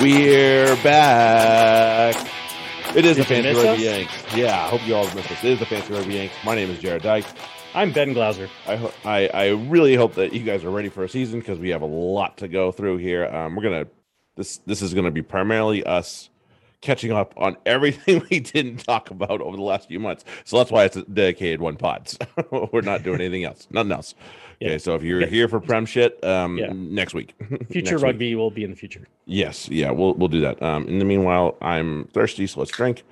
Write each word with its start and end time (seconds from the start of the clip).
We're 0.00 0.76
back. 0.82 2.14
It 2.94 3.06
is 3.06 3.16
Did 3.16 3.22
the 3.22 3.24
Fantasy 3.24 3.66
Rugby? 3.66 3.82
Yanks. 3.84 4.12
Yeah, 4.36 4.64
I 4.64 4.68
hope 4.68 4.86
you 4.86 4.94
all 4.94 5.04
missed 5.14 5.28
this. 5.30 5.42
It 5.42 5.52
is 5.52 5.58
the 5.58 5.64
Fantasy 5.66 5.94
Rugby 5.94 6.14
Yanks. 6.14 6.34
My 6.44 6.54
name 6.54 6.70
is 6.70 6.78
Jarrod 6.78 7.00
Dyke. 7.02 7.24
I'm 7.74 7.92
Ben 7.92 8.12
Glauser. 8.12 8.48
I, 8.66 8.76
ho- 8.76 8.92
I 9.06 9.28
I 9.28 9.48
really 9.48 9.94
hope 9.94 10.14
that 10.16 10.34
you 10.34 10.40
guys 10.42 10.64
are 10.64 10.70
ready 10.70 10.90
for 10.90 11.02
a 11.04 11.08
season 11.08 11.40
because 11.40 11.58
we 11.58 11.70
have 11.70 11.80
a 11.82 11.86
lot 11.86 12.36
to 12.38 12.48
go 12.48 12.72
through 12.72 12.98
here. 12.98 13.26
Um, 13.26 13.56
we're 13.56 13.62
gonna 13.62 13.86
this 14.36 14.58
this 14.66 14.82
is 14.82 14.92
gonna 14.92 15.10
be 15.10 15.22
primarily 15.22 15.82
us 15.84 16.28
catching 16.80 17.10
up 17.12 17.32
on 17.36 17.56
everything 17.66 18.22
we 18.30 18.40
didn't 18.40 18.78
talk 18.78 19.10
about 19.10 19.40
over 19.40 19.56
the 19.56 19.62
last 19.62 19.88
few 19.88 19.98
months. 20.00 20.24
So 20.44 20.58
that's 20.58 20.70
why 20.70 20.84
it's 20.84 20.96
a 20.96 21.02
dedicated 21.02 21.60
one 21.60 21.76
pod. 21.76 22.08
So 22.50 22.68
we're 22.72 22.80
not 22.82 23.02
doing 23.02 23.20
anything 23.20 23.44
else, 23.44 23.66
nothing 23.70 23.92
else. 23.92 24.14
Okay, 24.62 24.72
Yeah. 24.72 24.78
so 24.78 24.94
if 24.94 25.02
you're 25.02 25.20
Yeah. 25.22 25.26
here 25.26 25.48
for 25.48 25.60
prem 25.60 25.84
shit, 25.86 26.22
um, 26.24 26.56
Yeah. 26.58 26.72
next 26.72 27.14
week, 27.14 27.34
Future 27.70 27.92
Next 27.92 27.92
week. 27.92 28.02
rugby 28.02 28.34
will 28.34 28.50
be 28.50 28.64
in 28.64 28.70
the 28.70 28.76
future. 28.76 29.06
Yes, 29.24 29.68
yeah, 29.68 29.90
we'll 29.90 30.14
we'll 30.14 30.28
do 30.28 30.40
that. 30.40 30.62
Um, 30.62 30.86
in 30.86 30.98
the 30.98 31.04
meanwhile, 31.04 31.56
I'm 31.60 32.04
thirsty, 32.14 32.46
so 32.46 32.60
let's 32.60 32.72
drink. 32.72 33.02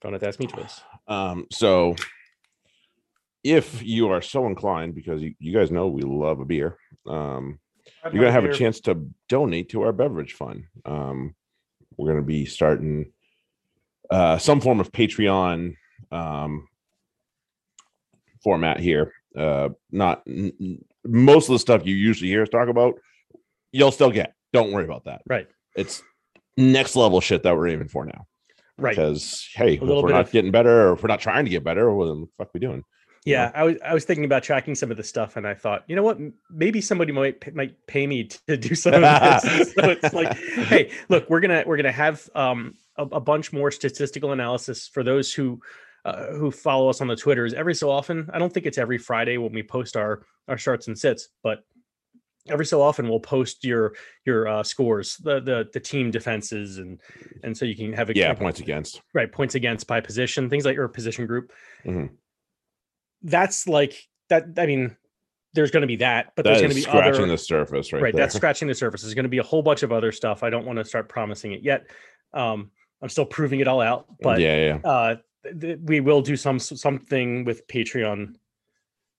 Don't 0.00 0.12
have 0.12 0.20
to 0.22 0.28
ask 0.28 0.38
me 0.40 0.46
twice. 0.46 0.80
Um, 1.08 1.46
so 1.50 1.96
if 3.42 3.82
you 3.82 4.08
are 4.10 4.22
so 4.22 4.46
inclined, 4.46 4.94
because 4.94 5.22
you, 5.22 5.34
you 5.38 5.52
guys 5.52 5.70
know 5.70 5.88
we 5.88 6.02
love 6.02 6.40
a 6.40 6.44
beer, 6.44 6.76
um, 7.06 7.58
you're 8.04 8.22
gonna 8.22 8.32
have 8.32 8.44
a 8.44 8.52
chance 8.52 8.80
to 8.80 9.06
donate 9.28 9.70
to 9.70 9.82
our 9.82 9.92
beverage 9.92 10.34
fund. 10.34 10.64
Um, 10.84 11.34
we're 11.96 12.10
gonna 12.10 12.22
be 12.22 12.46
starting 12.46 13.12
uh, 14.10 14.38
some 14.38 14.60
form 14.60 14.80
of 14.80 14.90
Patreon 14.92 15.74
um, 16.10 16.66
format 18.42 18.80
here. 18.80 19.12
Uh, 19.36 19.70
not 19.90 20.22
n- 20.26 20.82
most 21.04 21.48
of 21.48 21.52
the 21.52 21.58
stuff 21.58 21.86
you 21.86 21.94
usually 21.94 22.30
hear 22.30 22.42
us 22.42 22.48
talk 22.48 22.68
about, 22.68 22.94
you'll 23.72 23.92
still 23.92 24.10
get. 24.10 24.34
Don't 24.52 24.72
worry 24.72 24.84
about 24.84 25.04
that. 25.04 25.22
Right. 25.28 25.46
It's 25.76 26.02
next 26.56 26.96
level 26.96 27.20
shit 27.20 27.44
that 27.44 27.56
we're 27.56 27.68
aiming 27.68 27.88
for 27.88 28.04
now. 28.04 28.26
Right. 28.76 28.96
Because 28.96 29.48
hey, 29.54 29.74
if 29.74 29.80
we're 29.80 30.10
not 30.10 30.26
of- 30.26 30.32
getting 30.32 30.50
better, 30.50 30.88
or 30.88 30.92
if 30.94 31.02
we're 31.02 31.08
not 31.08 31.20
trying 31.20 31.44
to 31.44 31.50
get 31.50 31.62
better, 31.62 31.92
well, 31.94 32.08
then 32.08 32.20
what 32.20 32.28
the 32.28 32.44
fuck 32.44 32.54
we 32.54 32.60
doing? 32.60 32.82
Yeah, 33.24 33.50
I 33.54 33.64
was 33.64 33.76
I 33.84 33.92
was 33.92 34.04
thinking 34.04 34.24
about 34.24 34.42
tracking 34.42 34.74
some 34.74 34.90
of 34.90 34.96
the 34.96 35.02
stuff, 35.04 35.36
and 35.36 35.46
I 35.46 35.54
thought, 35.54 35.84
you 35.86 35.94
know 35.94 36.02
what, 36.02 36.18
maybe 36.50 36.80
somebody 36.80 37.12
might 37.12 37.54
might 37.54 37.86
pay 37.86 38.06
me 38.06 38.24
to 38.48 38.56
do 38.56 38.74
some 38.74 38.94
of 38.94 39.00
this. 39.02 39.72
so 39.74 39.90
it's 39.90 40.14
like, 40.14 40.32
hey, 40.38 40.90
look, 41.08 41.28
we're 41.28 41.40
gonna 41.40 41.62
we're 41.66 41.76
gonna 41.76 41.92
have 41.92 42.28
um 42.34 42.74
a, 42.96 43.02
a 43.04 43.20
bunch 43.20 43.52
more 43.52 43.70
statistical 43.70 44.32
analysis 44.32 44.88
for 44.88 45.02
those 45.02 45.32
who 45.34 45.60
uh, 46.06 46.28
who 46.32 46.50
follow 46.50 46.88
us 46.88 47.02
on 47.02 47.08
the 47.08 47.16
Twitters 47.16 47.52
every 47.52 47.74
so 47.74 47.90
often. 47.90 48.30
I 48.32 48.38
don't 48.38 48.52
think 48.52 48.64
it's 48.64 48.78
every 48.78 48.96
Friday 48.98 49.36
when 49.36 49.52
we 49.52 49.62
post 49.62 49.96
our 49.96 50.22
our 50.48 50.56
starts 50.56 50.88
and 50.88 50.98
sits, 50.98 51.28
but 51.42 51.62
every 52.48 52.64
so 52.64 52.80
often 52.80 53.06
we'll 53.06 53.20
post 53.20 53.64
your 53.64 53.92
your 54.24 54.48
uh, 54.48 54.62
scores, 54.62 55.18
the 55.18 55.40
the 55.40 55.68
the 55.74 55.80
team 55.80 56.10
defenses, 56.10 56.78
and 56.78 56.98
and 57.44 57.54
so 57.54 57.66
you 57.66 57.76
can 57.76 57.92
have 57.92 58.08
a 58.08 58.14
Yeah, 58.16 58.32
points 58.32 58.60
against. 58.60 59.02
right 59.12 59.30
points 59.30 59.54
against 59.54 59.86
by 59.86 60.00
position 60.00 60.48
things 60.48 60.64
like 60.64 60.74
your 60.74 60.88
position 60.88 61.26
group 61.26 61.52
Mhm. 61.84 62.10
That's 63.22 63.66
like 63.68 64.08
that 64.28 64.44
i 64.58 64.66
mean 64.66 64.96
there's 65.52 65.70
going 65.70 65.80
to 65.82 65.86
be 65.86 65.96
that 65.96 66.32
but 66.36 66.44
there's 66.44 66.58
going 66.58 66.70
to 66.70 66.74
be 66.74 66.80
scratching 66.82 67.22
other 67.24 67.26
the 67.26 67.38
surface 67.38 67.92
right, 67.92 68.02
right, 68.02 68.14
there. 68.14 68.24
that's 68.24 68.34
scratching 68.34 68.68
the 68.68 68.74
surface 68.74 69.02
there's 69.02 69.14
going 69.14 69.24
to 69.24 69.28
be 69.28 69.38
a 69.38 69.42
whole 69.42 69.62
bunch 69.62 69.82
of 69.82 69.92
other 69.92 70.12
stuff 70.12 70.42
i 70.42 70.50
don't 70.50 70.66
want 70.66 70.78
to 70.78 70.84
start 70.84 71.08
promising 71.08 71.52
it 71.52 71.62
yet 71.62 71.86
um 72.34 72.70
i'm 73.02 73.08
still 73.08 73.26
proving 73.26 73.60
it 73.60 73.68
all 73.68 73.80
out 73.80 74.06
but 74.22 74.40
yeah, 74.40 74.56
yeah. 74.84 74.88
uh 74.90 75.16
th- 75.44 75.60
th- 75.60 75.78
we 75.84 76.00
will 76.00 76.22
do 76.22 76.36
some 76.36 76.58
something 76.58 77.44
with 77.44 77.66
patreon 77.66 78.34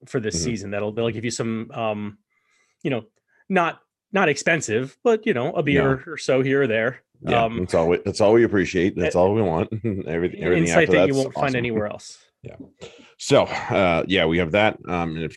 for 0.06 0.20
this 0.20 0.36
Mhm. 0.36 0.44
season 0.44 0.72
that'll 0.72 0.92
they'll 0.92 1.10
give 1.10 1.26
you 1.26 1.32
some 1.32 1.70
um 1.72 2.18
you 2.82 2.90
know 2.90 3.04
not 3.50 3.82
not 4.12 4.30
expensive 4.30 4.98
but 5.04 5.26
you 5.26 5.34
know 5.34 5.54
a 5.54 5.62
beer 5.64 6.04
or 6.08 6.18
so 6.18 6.42
here 6.42 6.64
or 6.64 6.68
there 6.68 7.04
Yeah, 7.22 7.44
um 7.44 7.59
that's 7.59 7.74
all. 7.75 7.88
We, 7.88 7.98
that's 8.04 8.20
all 8.20 8.34
we 8.34 8.44
appreciate. 8.44 8.96
That's 8.96 9.16
eh, 9.16 9.20
all 9.20 9.34
we 9.34 9.44
want. 9.44 9.70
everything, 9.74 10.08
everything 10.08 10.64
insight 10.64 10.90
that 10.90 11.08
you 11.08 11.14
won't 11.14 11.34
find 11.36 11.56
anywhere 11.56 11.86
else 11.94 12.18
So, 13.18 13.44
uh, 13.44 14.03
yeah, 14.07 14.25
we 14.25 14.40
have 14.40 14.52
that. 14.53 14.78
Um, 14.88 15.16
and 15.16 15.25
if 15.25 15.35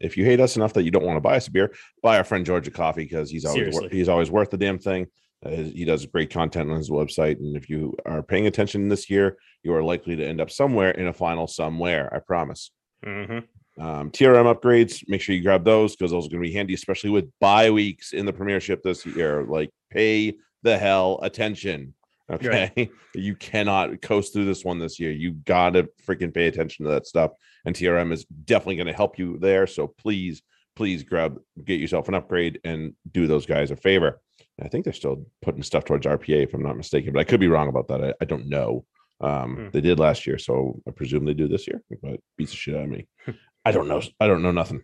if 0.00 0.16
you 0.16 0.24
hate 0.24 0.40
us 0.40 0.56
enough 0.56 0.74
that 0.74 0.82
you 0.82 0.90
don't 0.90 1.04
want 1.04 1.16
to 1.16 1.20
buy 1.20 1.36
us 1.36 1.48
a 1.48 1.50
beer, 1.50 1.72
buy 2.02 2.18
our 2.18 2.24
friend 2.24 2.44
George 2.44 2.68
a 2.68 2.70
coffee 2.70 3.04
because 3.04 3.30
he's 3.30 3.44
always 3.44 3.72
wor- 3.72 3.88
he's 3.90 4.08
always 4.08 4.30
worth 4.30 4.50
the 4.50 4.58
damn 4.58 4.78
thing. 4.78 5.06
Uh, 5.44 5.50
he 5.50 5.84
does 5.84 6.06
great 6.06 6.30
content 6.30 6.70
on 6.70 6.76
his 6.76 6.90
website, 6.90 7.38
and 7.38 7.56
if 7.56 7.68
you 7.68 7.96
are 8.04 8.22
paying 8.22 8.46
attention 8.46 8.88
this 8.88 9.08
year, 9.10 9.36
you 9.62 9.74
are 9.74 9.82
likely 9.82 10.14
to 10.14 10.24
end 10.26 10.40
up 10.40 10.50
somewhere 10.50 10.90
in 10.92 11.08
a 11.08 11.12
final 11.12 11.46
somewhere. 11.46 12.12
I 12.14 12.18
promise. 12.20 12.70
hmm 13.04 13.38
um, 13.78 14.10
TRM 14.10 14.54
upgrades. 14.54 15.02
Make 15.08 15.22
sure 15.22 15.34
you 15.34 15.42
grab 15.42 15.64
those 15.64 15.96
because 15.96 16.10
those 16.10 16.26
are 16.26 16.28
going 16.28 16.42
to 16.42 16.48
be 16.48 16.52
handy, 16.54 16.74
especially 16.74 17.10
with 17.10 17.30
bye 17.40 17.70
weeks 17.70 18.12
in 18.12 18.26
the 18.26 18.32
Premiership 18.32 18.82
this 18.82 19.06
year. 19.06 19.44
Like, 19.44 19.70
pay 19.90 20.34
the 20.62 20.76
hell 20.76 21.18
attention. 21.22 21.94
Okay, 22.32 22.90
you 23.14 23.36
cannot 23.36 24.00
coast 24.02 24.32
through 24.32 24.46
this 24.46 24.64
one 24.64 24.78
this 24.78 24.98
year. 24.98 25.10
You 25.10 25.32
got 25.32 25.70
to 25.70 25.88
freaking 26.06 26.32
pay 26.32 26.46
attention 26.46 26.84
to 26.84 26.92
that 26.92 27.06
stuff, 27.06 27.32
and 27.64 27.74
TRM 27.74 28.12
is 28.12 28.24
definitely 28.24 28.76
going 28.76 28.86
to 28.86 28.92
help 28.92 29.18
you 29.18 29.38
there. 29.38 29.66
So 29.66 29.86
please, 29.86 30.42
please 30.74 31.02
grab, 31.02 31.38
get 31.64 31.80
yourself 31.80 32.08
an 32.08 32.14
upgrade, 32.14 32.60
and 32.64 32.94
do 33.10 33.26
those 33.26 33.46
guys 33.46 33.70
a 33.70 33.76
favor. 33.76 34.20
I 34.62 34.68
think 34.68 34.84
they're 34.84 34.92
still 34.92 35.26
putting 35.40 35.62
stuff 35.62 35.84
towards 35.84 36.06
RPA, 36.06 36.44
if 36.44 36.54
I'm 36.54 36.62
not 36.62 36.76
mistaken, 36.76 37.12
but 37.12 37.20
I 37.20 37.24
could 37.24 37.40
be 37.40 37.48
wrong 37.48 37.68
about 37.68 37.88
that. 37.88 38.04
I, 38.04 38.14
I 38.20 38.24
don't 38.24 38.48
know. 38.48 38.84
Um, 39.20 39.56
Hmm. 39.56 39.68
They 39.72 39.80
did 39.80 40.00
last 40.00 40.26
year, 40.26 40.38
so 40.38 40.80
I 40.86 40.90
presume 40.90 41.24
they 41.24 41.34
do 41.34 41.48
this 41.48 41.66
year. 41.66 41.82
But 42.02 42.20
beats 42.36 42.50
the 42.50 42.56
shit 42.56 42.74
out 42.74 42.84
of 42.84 42.90
me. 42.90 43.06
I 43.64 43.70
don't 43.72 43.88
know. 43.88 44.02
I 44.18 44.26
don't 44.26 44.42
know 44.42 44.50
nothing. 44.50 44.82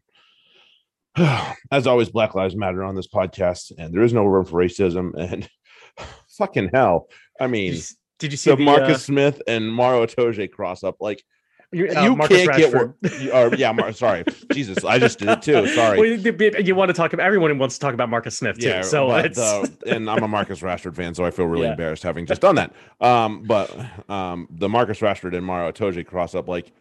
As 1.73 1.87
always, 1.87 2.11
Black 2.11 2.35
Lives 2.35 2.57
Matter 2.57 2.85
on 2.85 2.95
this 2.95 3.09
podcast, 3.09 3.73
and 3.77 3.93
there 3.93 4.03
is 4.03 4.13
no 4.13 4.25
room 4.25 4.45
for 4.45 4.63
racism. 4.63 5.13
And 5.19 5.49
fucking 6.39 6.71
hell, 6.73 7.09
I 7.41 7.45
Did 7.45 7.51
mean, 7.53 7.75
you, 7.75 7.81
did 8.19 8.33
you 8.33 8.37
see 8.37 8.51
the 8.51 8.57
the, 8.57 8.65
Marcus 8.65 8.97
uh, 8.97 8.99
Smith 8.99 9.43
and 9.47 9.73
Maro 9.73 10.05
Itoje 10.07 10.51
cross 10.51 10.83
up, 10.85 10.97
like 11.01 11.25
you, 11.71 11.87
uh, 11.89 12.03
you 12.03 12.17
can't 12.17 12.31
get 12.57 12.73
Rashford? 12.73 12.95
wor- 13.03 13.21
you- 13.21 13.33
or 13.33 13.55
yeah, 13.55 13.73
Mar- 13.73 13.93
sorry, 13.93 14.25
Jesus, 14.53 14.85
I 14.85 14.99
just 14.99 15.19
did 15.19 15.29
it 15.29 15.43
too. 15.43 15.67
Sorry. 15.69 15.99
Well, 15.99 16.07
you, 16.07 16.75
want 16.75 16.89
to 16.89 16.95
talk 16.95 17.13
about 17.13 17.27
everyone 17.27 17.57
wants 17.59 17.77
to 17.77 17.81
talk 17.81 17.93
about 17.95 18.09
Marcus 18.09 18.37
Smith 18.39 18.59
too. 18.59 18.69
Yeah, 18.69 18.83
so 18.83 19.15
it's 19.17 19.37
the, 19.39 19.71
and 19.87 20.09
I'm 20.11 20.23
a 20.23 20.29
Marcus 20.29 20.61
Rashford 20.61 20.97
fan, 20.97 21.15
so 21.15 21.25
I 21.25 21.31
feel 21.31 21.45
really 21.47 21.65
Yeah. 21.67 21.73
embarrassed 21.73 22.03
having 22.03 22.25
just 22.27 22.41
done 22.41 22.55
that. 22.55 22.73
Um, 23.01 23.43
but 23.43 23.71
um, 24.11 24.49
the 24.51 24.69
Marcus 24.69 25.01
Rashford 25.01 25.37
and 25.37 25.45
Maro 25.45 25.71
Itoje 25.71 26.07
cross 26.07 26.35
up, 26.35 26.49
like 26.49 26.73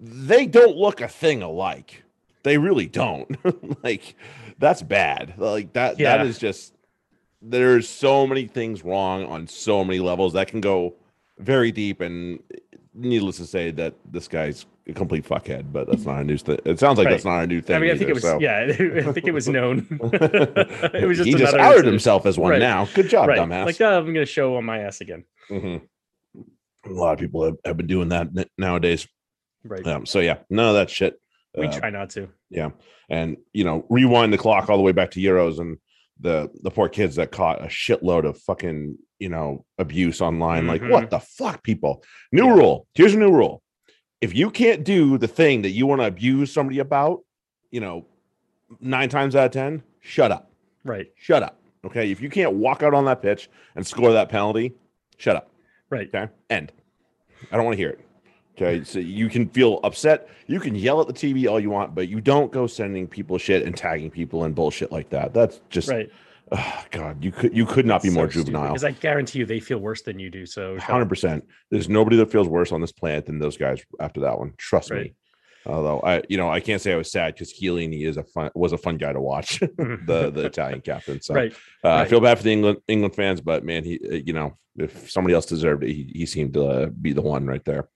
they 0.00 0.46
don't 0.46 0.76
look 0.76 1.00
a 1.00 1.08
thing 1.08 1.42
alike. 1.42 2.02
They 2.44 2.58
really 2.58 2.86
don't. 2.86 3.36
like 3.84 4.14
that's 4.58 4.82
bad. 4.82 5.34
Like 5.36 5.72
that. 5.74 5.98
Yeah. 5.98 6.16
That 6.16 6.26
is 6.26 6.38
just. 6.38 6.74
There's 7.42 7.88
so 7.88 8.26
many 8.26 8.46
things 8.46 8.84
wrong 8.84 9.24
on 9.24 9.46
so 9.48 9.84
many 9.84 9.98
levels 9.98 10.32
that 10.34 10.48
can 10.48 10.60
go 10.60 10.94
very 11.38 11.72
deep, 11.72 12.00
and 12.00 12.40
needless 12.94 13.38
to 13.38 13.46
say 13.46 13.70
that 13.72 13.94
this 14.10 14.28
guy's 14.28 14.64
a 14.86 14.92
complete 14.92 15.24
fuckhead. 15.28 15.72
But 15.72 15.88
that's 15.88 16.04
not 16.04 16.20
a 16.20 16.24
new 16.24 16.36
thing. 16.36 16.58
It 16.64 16.78
sounds 16.78 16.98
like 16.98 17.08
that's 17.08 17.24
not 17.24 17.42
a 17.42 17.46
new 17.48 17.60
thing. 17.60 17.76
I 17.76 17.78
mean, 17.80 17.90
I 17.90 17.94
think 17.96 18.02
either, 18.02 18.10
it 18.10 18.14
was 18.14 18.22
so. 18.22 18.38
yeah, 18.38 18.58
I 19.08 19.12
think 19.12 19.26
it 19.26 19.32
was 19.34 19.48
known. 19.48 19.86
it 20.12 21.06
was 21.08 21.16
just 21.18 21.26
he 21.26 21.34
just 21.34 21.54
outed 21.54 21.68
incident. 21.70 21.86
himself 21.92 22.26
as 22.26 22.38
one 22.38 22.52
Right. 22.52 22.60
now. 22.60 22.86
Good 22.94 23.08
job, 23.08 23.28
right. 23.28 23.38
dumbass. 23.38 23.66
Like 23.66 23.80
oh, 23.80 23.98
I'm 23.98 24.04
going 24.04 24.14
to 24.16 24.26
show 24.26 24.56
on 24.56 24.64
my 24.64 24.78
ass 24.80 25.00
again. 25.00 25.24
Mhm. 25.50 25.82
A 26.84 26.90
lot 26.90 27.12
of 27.12 27.18
people 27.18 27.44
have, 27.44 27.56
have 27.64 27.76
been 27.76 27.86
doing 27.86 28.08
that 28.10 28.28
nowadays. 28.58 29.06
Right. 29.64 29.86
Um, 29.86 30.06
so 30.06 30.18
yeah, 30.20 30.38
none 30.50 30.68
of 30.68 30.74
that 30.74 30.90
shit. 30.90 31.20
we 31.56 31.66
Uh, 31.68 31.72
try 31.78 31.90
not 31.90 32.10
to. 32.10 32.28
yeah, 32.50 32.70
and 33.08 33.36
you 33.52 33.64
know, 33.64 33.84
rewind 33.88 34.32
the 34.32 34.38
clock 34.38 34.68
all 34.70 34.76
the 34.76 34.82
way 34.82 34.92
back 34.92 35.10
to 35.12 35.20
Euros 35.20 35.58
and 35.60 35.78
the 36.22 36.50
the 36.62 36.70
poor 36.70 36.88
kids 36.88 37.16
that 37.16 37.30
caught 37.32 37.62
a 37.62 37.66
shitload 37.66 38.24
of 38.24 38.38
fucking 38.38 38.96
you 39.18 39.28
know 39.28 39.64
abuse 39.78 40.20
online. 40.20 40.66
Like, 40.66 40.80
Mhm. 40.82 40.90
what 40.90 41.10
the 41.10 41.20
fuck, 41.20 41.62
people? 41.62 42.02
New 42.32 42.46
Yeah. 42.46 42.54
rule. 42.54 42.86
Here's 42.94 43.14
a 43.14 43.18
new 43.18 43.30
rule. 43.30 43.62
If 44.20 44.34
you 44.34 44.50
can't 44.50 44.84
do 44.84 45.18
the 45.18 45.28
thing 45.28 45.62
that 45.62 45.70
you 45.70 45.86
want 45.86 46.00
to 46.00 46.06
abuse 46.06 46.52
somebody 46.52 46.78
about, 46.78 47.20
you 47.70 47.80
know, 47.80 48.06
nine 48.80 49.08
times 49.08 49.34
out 49.36 49.46
of 49.46 49.50
ten, 49.52 49.82
shut 50.00 50.30
up. 50.30 50.50
Right. 50.84 51.08
Shut 51.16 51.42
up. 51.42 51.58
Okay. 51.84 52.10
If 52.10 52.20
you 52.20 52.30
can't 52.30 52.54
walk 52.54 52.82
out 52.82 52.94
on 52.94 53.04
that 53.06 53.20
pitch 53.20 53.48
and 53.76 53.86
score 53.86 54.12
that 54.12 54.28
penalty, 54.28 54.74
shut 55.18 55.36
up. 55.36 55.50
Right. 55.90 56.08
Okay. 56.14 56.30
End. 56.48 56.72
I 57.50 57.56
don't 57.56 57.64
want 57.64 57.74
to 57.76 57.82
hear 57.82 57.90
it. 57.90 58.00
Okay. 58.56 58.84
So 58.84 58.98
you 58.98 59.28
can 59.28 59.48
feel 59.48 59.80
upset. 59.82 60.28
You 60.46 60.60
can 60.60 60.74
yell 60.74 61.00
at 61.00 61.06
the 61.06 61.12
TV 61.12 61.50
all 61.50 61.58
you 61.58 61.70
want, 61.70 61.94
but 61.94 62.08
you 62.08 62.20
don't 62.20 62.52
go 62.52 62.66
sending 62.66 63.06
people 63.06 63.38
shit 63.38 63.64
and 63.64 63.76
tagging 63.76 64.10
people 64.10 64.44
and 64.44 64.54
bullshit 64.54 64.92
like 64.92 65.08
that. 65.10 65.32
That's 65.32 65.60
just 65.70 65.88
Right. 65.88 66.10
oh, 66.52 66.84
God. 66.90 67.24
You 67.24 67.32
could 67.32 67.56
you 67.56 67.64
could 67.64 67.86
not 67.86 68.02
be 68.02 68.10
more 68.10 68.26
juvenile. 68.26 68.68
Because 68.68 68.84
I 68.84 68.90
guarantee 68.90 69.40
you, 69.40 69.46
they 69.46 69.60
feel 69.60 69.78
worse 69.78 70.02
than 70.02 70.18
you 70.18 70.30
do. 70.30 70.44
So 70.44 70.78
hundred 70.78 71.08
percent. 71.08 71.44
There's 71.70 71.88
nobody 71.88 72.16
that 72.18 72.30
feels 72.30 72.48
worse 72.48 72.72
on 72.72 72.80
this 72.80 72.92
planet 72.92 73.26
than 73.26 73.38
those 73.38 73.56
guys 73.56 73.82
after 73.98 74.20
that 74.20 74.38
one. 74.38 74.52
Trust 74.58 74.90
me. 74.90 75.14
Although 75.64 76.00
I, 76.00 76.22
you 76.28 76.36
know, 76.36 76.50
I 76.50 76.60
can't 76.60 76.82
say 76.82 76.92
I 76.92 76.96
was 76.96 77.10
sad 77.10 77.34
because 77.34 77.54
Chiellini 77.54 78.04
is 78.04 78.16
a 78.16 78.24
fun 78.24 78.50
was 78.54 78.72
a 78.72 78.78
fun 78.78 78.96
guy 78.98 79.12
to 79.12 79.20
watch. 79.20 79.60
the 79.78 80.30
the 80.30 80.46
Italian 80.46 80.80
captain. 80.80 81.22
So 81.22 81.34
right. 81.34 81.54
uh, 81.84 81.94
I 81.94 82.04
feel 82.06 82.20
bad 82.20 82.38
for 82.38 82.44
the 82.44 82.52
England 82.52 82.78
England 82.88 83.14
fans, 83.14 83.40
but 83.40 83.64
man, 83.64 83.84
he 83.84 84.00
uh, 84.04 84.14
you 84.14 84.32
know 84.32 84.58
if 84.76 85.10
somebody 85.10 85.34
else 85.34 85.46
deserved 85.46 85.84
it, 85.84 85.92
he, 85.92 86.10
he 86.14 86.26
seemed 86.26 86.54
to 86.54 86.88
be 86.88 87.12
the 87.12 87.22
one 87.22 87.46
right 87.46 87.64
there. 87.64 87.88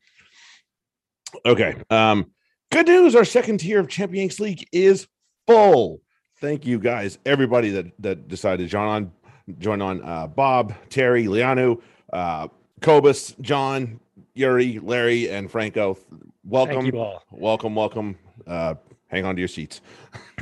Okay. 1.45 1.77
Um, 1.91 2.31
good 2.71 2.87
news. 2.87 3.15
Our 3.15 3.25
second 3.25 3.59
tier 3.59 3.81
of 3.81 3.89
Champions 3.89 4.41
League 4.41 4.67
is 4.73 5.07
full. 5.47 6.01
Thank 6.41 6.67
you 6.67 6.79
guys, 6.79 7.19
everybody 7.25 7.71
that 7.71 7.87
that 8.01 8.29
decided. 8.29 8.69
John 8.69 9.13
join 9.59 9.81
on 9.81 10.03
uh, 10.03 10.27
Bob, 10.27 10.75
Terry, 10.91 11.25
Lianu, 11.25 11.81
uh, 12.13 12.49
Kobus, 12.81 13.39
John, 13.41 14.01
Yuri, 14.35 14.79
Larry, 14.81 15.31
and 15.31 15.51
Franco. 15.51 15.97
Welcome, 16.45 16.83
Thank 16.83 16.95
you 16.95 17.01
all. 17.01 17.23
welcome, 17.31 17.75
welcome. 17.75 18.17
Uh, 18.47 18.75
hang 19.09 19.25
on 19.25 19.35
to 19.37 19.41
your 19.41 19.49
seats. 19.49 19.81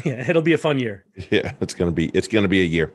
Yeah, 0.05 0.29
it'll 0.29 0.43
be 0.43 0.53
a 0.55 0.59
fun 0.59 0.81
year. 0.81 1.05
Yeah, 1.31 1.53
it's 1.61 1.73
gonna 1.73 1.93
be 1.93 2.07
it's 2.09 2.27
gonna 2.27 2.49
be 2.49 2.61
a 2.61 2.65
year. 2.65 2.93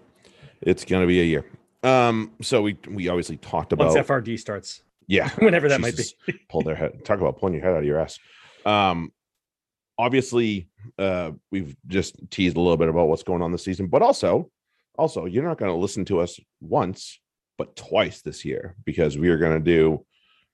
It's 0.62 0.84
gonna 0.84 1.08
be 1.08 1.22
a 1.22 1.24
year. 1.24 1.46
Um, 1.82 2.34
so 2.42 2.62
we 2.62 2.78
we 2.90 3.08
obviously 3.08 3.38
talked 3.38 3.72
about 3.72 3.94
Once 3.94 3.96
about 4.06 4.24
FRD 4.26 4.38
starts, 4.38 4.84
yeah, 5.10 5.30
whenever 5.40 5.68
that 5.68 5.82
might 5.82 5.98
be. 5.98 6.40
pull 6.50 6.62
their 6.62 6.76
head 6.76 7.04
talk 7.04 7.20
about 7.20 7.40
pulling 7.40 7.56
your 7.56 7.64
head 7.64 7.74
out 7.74 7.80
of 7.80 7.86
your 7.86 8.00
ass. 8.00 8.20
Um 8.66 9.12
obviously 9.98 10.70
uh 10.98 11.32
we've 11.52 11.76
just 11.88 12.16
teased 12.32 12.56
a 12.56 12.62
little 12.62 12.78
bit 12.78 12.88
about 12.88 13.10
what's 13.10 13.24
going 13.24 13.42
on 13.42 13.52
this 13.52 13.66
season 13.66 13.88
but 13.88 14.02
also 14.02 14.50
also 14.98 15.26
you're 15.26 15.44
not 15.44 15.58
going 15.58 15.70
to 15.70 15.78
listen 15.78 16.06
to 16.06 16.22
us 16.22 16.40
once 16.62 17.20
but 17.58 17.76
twice 17.76 18.22
this 18.22 18.46
year 18.46 18.76
because 18.86 19.18
we 19.18 19.28
are 19.28 19.38
going 19.38 19.58
to 19.58 19.60
do 19.60 20.06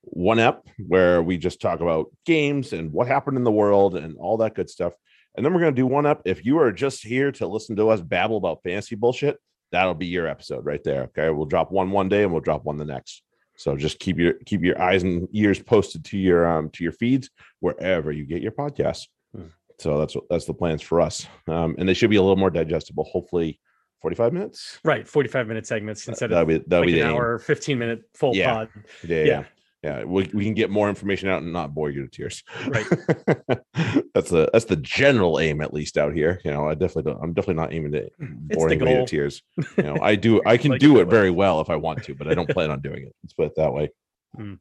one 0.01 0.39
up 0.39 0.67
where 0.87 1.21
we 1.21 1.37
just 1.37 1.61
talk 1.61 1.79
about 1.79 2.07
games 2.25 2.73
and 2.73 2.91
what 2.91 3.07
happened 3.07 3.37
in 3.37 3.43
the 3.43 3.51
world 3.51 3.95
and 3.95 4.17
all 4.17 4.37
that 4.37 4.55
good 4.55 4.69
stuff. 4.69 4.93
And 5.35 5.45
then 5.45 5.53
we're 5.53 5.59
going 5.59 5.75
to 5.75 5.81
do 5.81 5.87
one 5.87 6.05
up 6.05 6.21
if 6.25 6.45
you 6.45 6.59
are 6.59 6.71
just 6.71 7.03
here 7.03 7.31
to 7.33 7.47
listen 7.47 7.75
to 7.75 7.89
us 7.89 8.01
babble 8.01 8.37
about 8.37 8.63
fantasy 8.63 8.95
bullshit 8.95 9.37
that'll 9.71 9.93
be 9.93 10.05
your 10.05 10.27
episode 10.27 10.65
right 10.65 10.83
there 10.83 11.03
okay? 11.03 11.29
We'll 11.29 11.45
drop 11.45 11.71
one 11.71 11.91
one 11.91 12.07
day 12.07 12.23
and 12.23 12.31
we'll 12.31 12.41
drop 12.41 12.63
one 12.63 12.77
the 12.77 12.85
next 12.85 13.23
so 13.57 13.75
just 13.75 13.99
keep 13.99 14.17
your 14.17 14.33
keep 14.45 14.61
your 14.63 14.81
eyes 14.81 15.03
and 15.03 15.27
ears 15.33 15.59
posted 15.61 16.03
to 16.05 16.17
your 16.17 16.45
um 16.47 16.69
to 16.71 16.83
your 16.83 16.93
feeds 16.93 17.29
wherever 17.59 18.11
you 18.11 18.25
get 18.25 18.41
your 18.41 18.51
podcasts. 18.51 19.07
Hmm. 19.35 19.47
So 19.79 19.99
that's 19.99 20.15
what 20.15 20.25
that's 20.29 20.45
the 20.45 20.53
plans 20.53 20.81
for 20.81 21.01
us. 21.01 21.27
Um, 21.47 21.75
and 21.77 21.87
they 21.87 21.93
should 21.93 22.09
be 22.09 22.15
a 22.15 22.21
little 22.21 22.35
more 22.37 22.49
digestible. 22.49 23.03
Hopefully, 23.05 23.59
forty 24.01 24.15
five 24.15 24.33
minutes. 24.33 24.79
Right, 24.83 25.07
forty-five 25.07 25.47
minute 25.47 25.65
segments 25.67 26.07
instead 26.07 26.29
That'll 26.31 26.43
of 26.43 26.47
be 26.69 26.75
like 26.75 26.85
be 26.85 26.99
an 27.01 27.09
aim. 27.09 27.15
hour, 27.15 27.39
fifteen 27.39 27.79
minute 27.79 28.01
full 28.13 28.35
Yeah. 28.35 28.53
pod. 28.53 28.69
Yeah, 29.03 29.17
yeah, 29.17 29.23
Yeah. 29.25 29.43
Yeah. 29.85 30.03
We, 30.03 30.27
we 30.33 30.43
can 30.45 30.55
get 30.55 30.71
more 30.71 30.89
information 30.89 31.29
out 31.29 31.43
and 31.43 31.53
not 31.53 31.75
bore 31.75 31.91
you 31.91 32.01
to 32.01 32.07
tears. 32.07 32.43
Right. 32.67 32.87
that's 34.15 34.31
the 34.31 34.49
that's 34.51 34.65
the 34.65 34.77
general 34.77 35.39
aim, 35.39 35.61
at 35.61 35.75
least 35.75 35.99
out 35.99 36.13
here. 36.15 36.41
You 36.43 36.51
know, 36.51 36.67
I 36.67 36.73
definitely 36.73 37.11
don't. 37.11 37.21
I'm 37.23 37.33
definitely 37.33 37.61
not 37.61 37.71
aiming 37.71 37.91
to 37.91 38.09
bore 38.19 38.67
anybody 38.67 38.95
to 38.95 39.05
tears. 39.05 39.43
You 39.77 39.83
know, 39.83 39.97
I 40.01 40.15
do. 40.15 40.41
I 40.45 40.57
can 40.57 40.71
Like 40.71 40.79
do 40.79 40.99
it 40.99 41.05
way. 41.07 41.11
very 41.11 41.29
well 41.31 41.61
if 41.61 41.69
I 41.69 41.75
want 41.75 42.03
to, 42.05 42.15
but 42.15 42.27
I 42.27 42.33
don't 42.33 42.49
plan 42.49 42.71
on 42.71 42.81
doing 42.81 43.03
it. 43.03 43.13
Let's 43.23 43.33
put 43.33 43.45
it 43.45 43.53
that 43.57 43.73
way. 43.73 43.91
Hmm. 44.35 44.53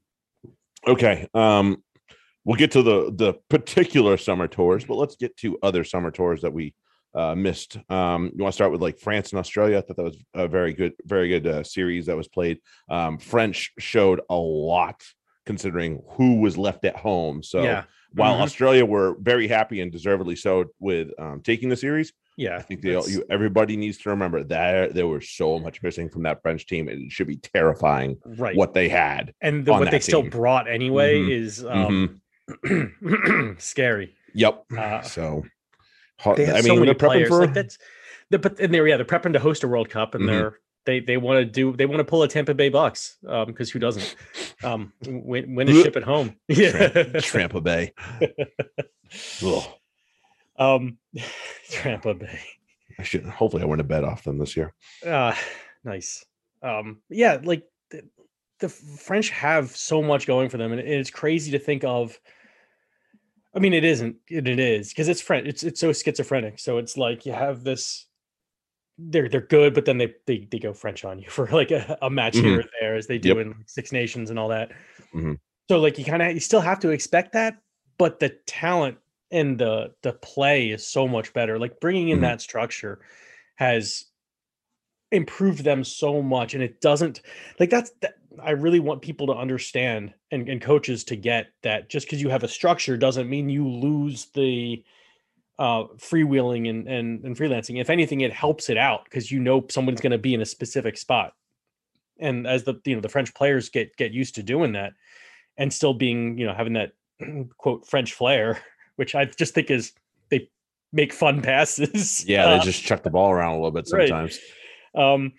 Okay. 0.86 1.26
Um, 1.32 1.82
we'll 2.44 2.58
get 2.58 2.72
to 2.72 2.82
the 2.82 3.10
the 3.14 3.34
particular 3.48 4.18
summer 4.18 4.46
tours, 4.46 4.84
but 4.84 4.96
let's 4.96 5.16
get 5.16 5.36
to 5.38 5.58
other 5.62 5.84
summer 5.84 6.10
tours 6.10 6.42
that 6.42 6.52
we 6.52 6.74
uh, 7.14 7.34
missed. 7.34 7.78
Um, 7.88 8.30
you 8.34 8.42
want 8.42 8.52
to 8.52 8.56
start 8.56 8.72
with 8.72 8.82
like 8.82 8.98
France 8.98 9.30
and 9.30 9.38
Australia? 9.38 9.78
I 9.78 9.80
thought 9.82 9.96
that 9.96 10.02
was 10.04 10.16
a 10.34 10.48
very 10.48 10.72
good, 10.72 10.92
very 11.04 11.28
good 11.28 11.46
uh, 11.46 11.62
series 11.64 12.06
that 12.06 12.16
was 12.16 12.28
played. 12.28 12.58
Um, 12.88 13.18
French 13.18 13.72
showed 13.78 14.20
a 14.30 14.36
lot 14.36 15.02
considering 15.46 16.02
who 16.10 16.40
was 16.40 16.56
left 16.56 16.84
at 16.84 16.96
home. 16.96 17.42
So 17.42 17.62
yeah, 17.62 17.84
while 18.14 18.36
Mhm. 18.38 18.42
Australia 18.42 18.84
were 18.84 19.16
very 19.20 19.46
happy 19.46 19.80
and 19.80 19.92
deservedly 19.92 20.36
so 20.36 20.66
with 20.80 21.08
um, 21.18 21.40
taking 21.42 21.68
the 21.68 21.76
series, 21.76 22.12
yeah. 22.36 22.56
I 22.56 22.62
think 22.62 22.80
they 22.80 22.94
all, 22.94 23.08
you 23.08 23.24
everybody 23.30 23.76
needs 23.76 23.98
to 23.98 24.08
remember 24.10 24.42
that 24.44 24.94
there 24.94 25.06
was 25.06 25.28
so 25.30 25.58
much 25.58 25.82
missing 25.82 26.08
from 26.08 26.22
that 26.22 26.40
French 26.42 26.66
team, 26.66 26.88
it 26.88 27.12
should 27.12 27.26
be 27.26 27.36
terrifying 27.36 28.16
right. 28.24 28.56
what 28.56 28.72
they 28.74 28.88
had. 28.88 29.34
and 29.40 29.64
the, 29.66 29.72
what 29.72 29.90
they 29.90 30.00
still 30.00 30.22
brought 30.22 30.66
anyway 30.68 31.20
Mhm. 31.20 31.30
is 31.30 31.64
um, 31.64 32.20
scary. 33.58 34.14
Yep. 34.34 34.64
Uh, 34.76 35.00
so, 35.02 35.44
hard- 36.20 36.38
They 36.38 36.46
have 36.46 36.56
I 36.56 36.60
so 36.60 36.68
mean, 36.70 36.80
many 36.80 36.92
they're 36.92 36.94
prepping 37.08 37.12
players. 37.12 37.28
for. 37.28 37.40
Like 37.40 37.54
that's, 37.54 37.78
but 38.30 38.58
and 38.60 38.72
they're 38.74 38.86
yeah 38.88 38.96
they're 38.96 39.04
prepping 39.06 39.32
to 39.34 39.38
host 39.38 39.62
a 39.64 39.68
World 39.68 39.88
Cup 39.90 40.14
and 40.14 40.24
Mhm. 40.24 40.26
they're 40.28 40.58
they 40.86 41.00
they 41.00 41.16
want 41.16 41.38
to 41.38 41.44
do 41.44 41.74
they 41.76 41.86
want 41.86 42.00
to 42.00 42.04
pull 42.04 42.22
a 42.22 42.28
Tampa 42.28 42.52
Bay 42.54 42.68
Bucks 42.68 43.16
um 43.26 43.46
because 43.46 43.70
who 43.70 43.78
doesn't 43.78 44.16
um 44.62 44.92
win, 45.06 45.54
win 45.54 45.68
a 45.68 45.72
ship 45.82 45.96
at 45.96 46.02
home 46.02 46.36
yeah 46.48 46.88
Trampa 47.20 47.62
Bay. 47.62 47.92
Um 50.56 50.98
Tampa 51.70 52.14
Bay 52.14 52.40
I 52.98 53.02
should. 53.02 53.24
Hopefully, 53.26 53.62
I 53.62 53.66
win 53.66 53.80
a 53.80 53.84
bet 53.84 54.04
off 54.04 54.22
them 54.24 54.38
this 54.38 54.56
year. 54.56 54.72
uh 55.06 55.34
nice 55.84 56.24
um 56.62 57.02
yeah 57.10 57.38
like 57.42 57.64
the, 57.90 58.02
the 58.60 58.68
French 58.68 59.30
have 59.30 59.70
so 59.76 60.02
much 60.02 60.26
going 60.26 60.48
for 60.48 60.56
them 60.58 60.72
and 60.72 60.80
it's 60.80 61.10
crazy 61.10 61.50
to 61.52 61.58
think 61.58 61.84
of 61.84 62.18
I 63.54 63.58
mean 63.60 63.72
it 63.72 63.84
isn't 63.84 64.16
it, 64.28 64.48
it 64.48 64.58
is 64.58 64.88
because 64.90 65.08
it's 65.08 65.20
French 65.20 65.46
it's 65.46 65.62
it's 65.62 65.80
so 65.80 65.92
schizophrenic 65.92 66.58
so 66.58 66.78
it's 66.78 66.96
like 66.96 67.24
you 67.26 67.32
have 67.32 67.62
this 67.64 68.06
they're 68.98 69.28
they're 69.28 69.40
good 69.40 69.74
but 69.74 69.84
then 69.84 69.98
they 69.98 70.14
they, 70.26 70.46
they 70.50 70.58
go 70.58 70.72
French 70.72 71.04
on 71.04 71.18
you 71.18 71.28
for 71.30 71.46
like 71.48 71.70
a, 71.70 71.98
a 72.02 72.10
match 72.10 72.36
here 72.38 72.60
or 72.60 72.64
there 72.80 72.96
as 72.96 73.06
they 73.06 73.18
do 73.18 73.28
Yep. 73.28 73.36
in 73.38 73.54
Six 73.66 73.92
Nations 73.92 74.30
and 74.30 74.38
all 74.38 74.48
that 74.48 74.70
Mhm. 75.14 75.38
so 75.68 75.78
like 75.78 75.98
you 75.98 76.04
kind 76.04 76.22
of 76.22 76.32
you 76.32 76.40
still 76.40 76.60
have 76.60 76.80
to 76.80 76.90
expect 76.90 77.32
that 77.32 77.58
but 77.98 78.18
the 78.20 78.30
talent 78.46 78.98
and 79.30 79.58
the 79.58 79.94
the 80.02 80.12
play 80.12 80.70
is 80.70 80.86
so 80.86 81.06
much 81.08 81.32
better 81.32 81.58
like 81.58 81.80
bringing 81.80 82.08
in 82.08 82.18
Mhm. 82.18 82.22
that 82.22 82.40
structure 82.40 83.00
has 83.56 84.06
improved 85.14 85.64
them 85.64 85.84
so 85.84 86.20
much 86.20 86.54
and 86.54 86.62
it 86.62 86.80
doesn't 86.80 87.22
like 87.60 87.70
that's 87.70 87.92
that, 88.00 88.14
i 88.42 88.50
really 88.50 88.80
want 88.80 89.00
people 89.00 89.26
to 89.26 89.32
understand 89.32 90.12
and, 90.30 90.48
and 90.48 90.60
coaches 90.60 91.04
to 91.04 91.16
get 91.16 91.46
that 91.62 91.88
just 91.88 92.06
because 92.06 92.20
you 92.20 92.28
have 92.28 92.42
a 92.42 92.48
structure 92.48 92.96
doesn't 92.96 93.28
mean 93.28 93.48
you 93.48 93.68
lose 93.68 94.26
the 94.34 94.82
uh 95.58 95.84
freewheeling 95.98 96.68
and, 96.68 96.88
and 96.88 97.24
and 97.24 97.36
freelancing. 97.36 97.80
If 97.80 97.90
anything 97.90 98.22
it 98.22 98.32
helps 98.32 98.68
it 98.68 98.76
out 98.76 99.04
because 99.04 99.30
you 99.30 99.38
know 99.38 99.64
someone's 99.70 100.00
going 100.00 100.12
to 100.12 100.18
be 100.18 100.34
in 100.34 100.40
a 100.40 100.46
specific 100.46 100.96
spot. 100.96 101.34
And 102.18 102.46
as 102.46 102.64
the 102.64 102.74
you 102.84 102.94
know 102.94 103.00
the 103.00 103.08
french 103.08 103.34
players 103.34 103.68
get 103.68 103.96
get 103.96 104.12
used 104.12 104.34
to 104.36 104.42
doing 104.42 104.72
that 104.72 104.94
and 105.56 105.72
still 105.72 105.94
being 105.94 106.38
you 106.38 106.46
know 106.46 106.54
having 106.54 106.72
that 106.72 106.92
quote 107.58 107.86
french 107.86 108.12
flair 108.14 108.58
which 108.96 109.14
i 109.14 109.24
just 109.24 109.54
think 109.54 109.70
is 109.70 109.92
they 110.30 110.48
make 110.92 111.12
fun 111.12 111.42
passes. 111.50 112.26
Yeah, 112.26 112.46
Uh, 112.46 112.58
they 112.58 112.64
just 112.64 112.82
chuck 112.82 113.02
the 113.02 113.10
ball 113.10 113.30
around 113.30 113.52
a 113.52 113.56
little 113.56 113.70
bit 113.70 113.88
right. 113.92 114.38
Um 114.94 115.32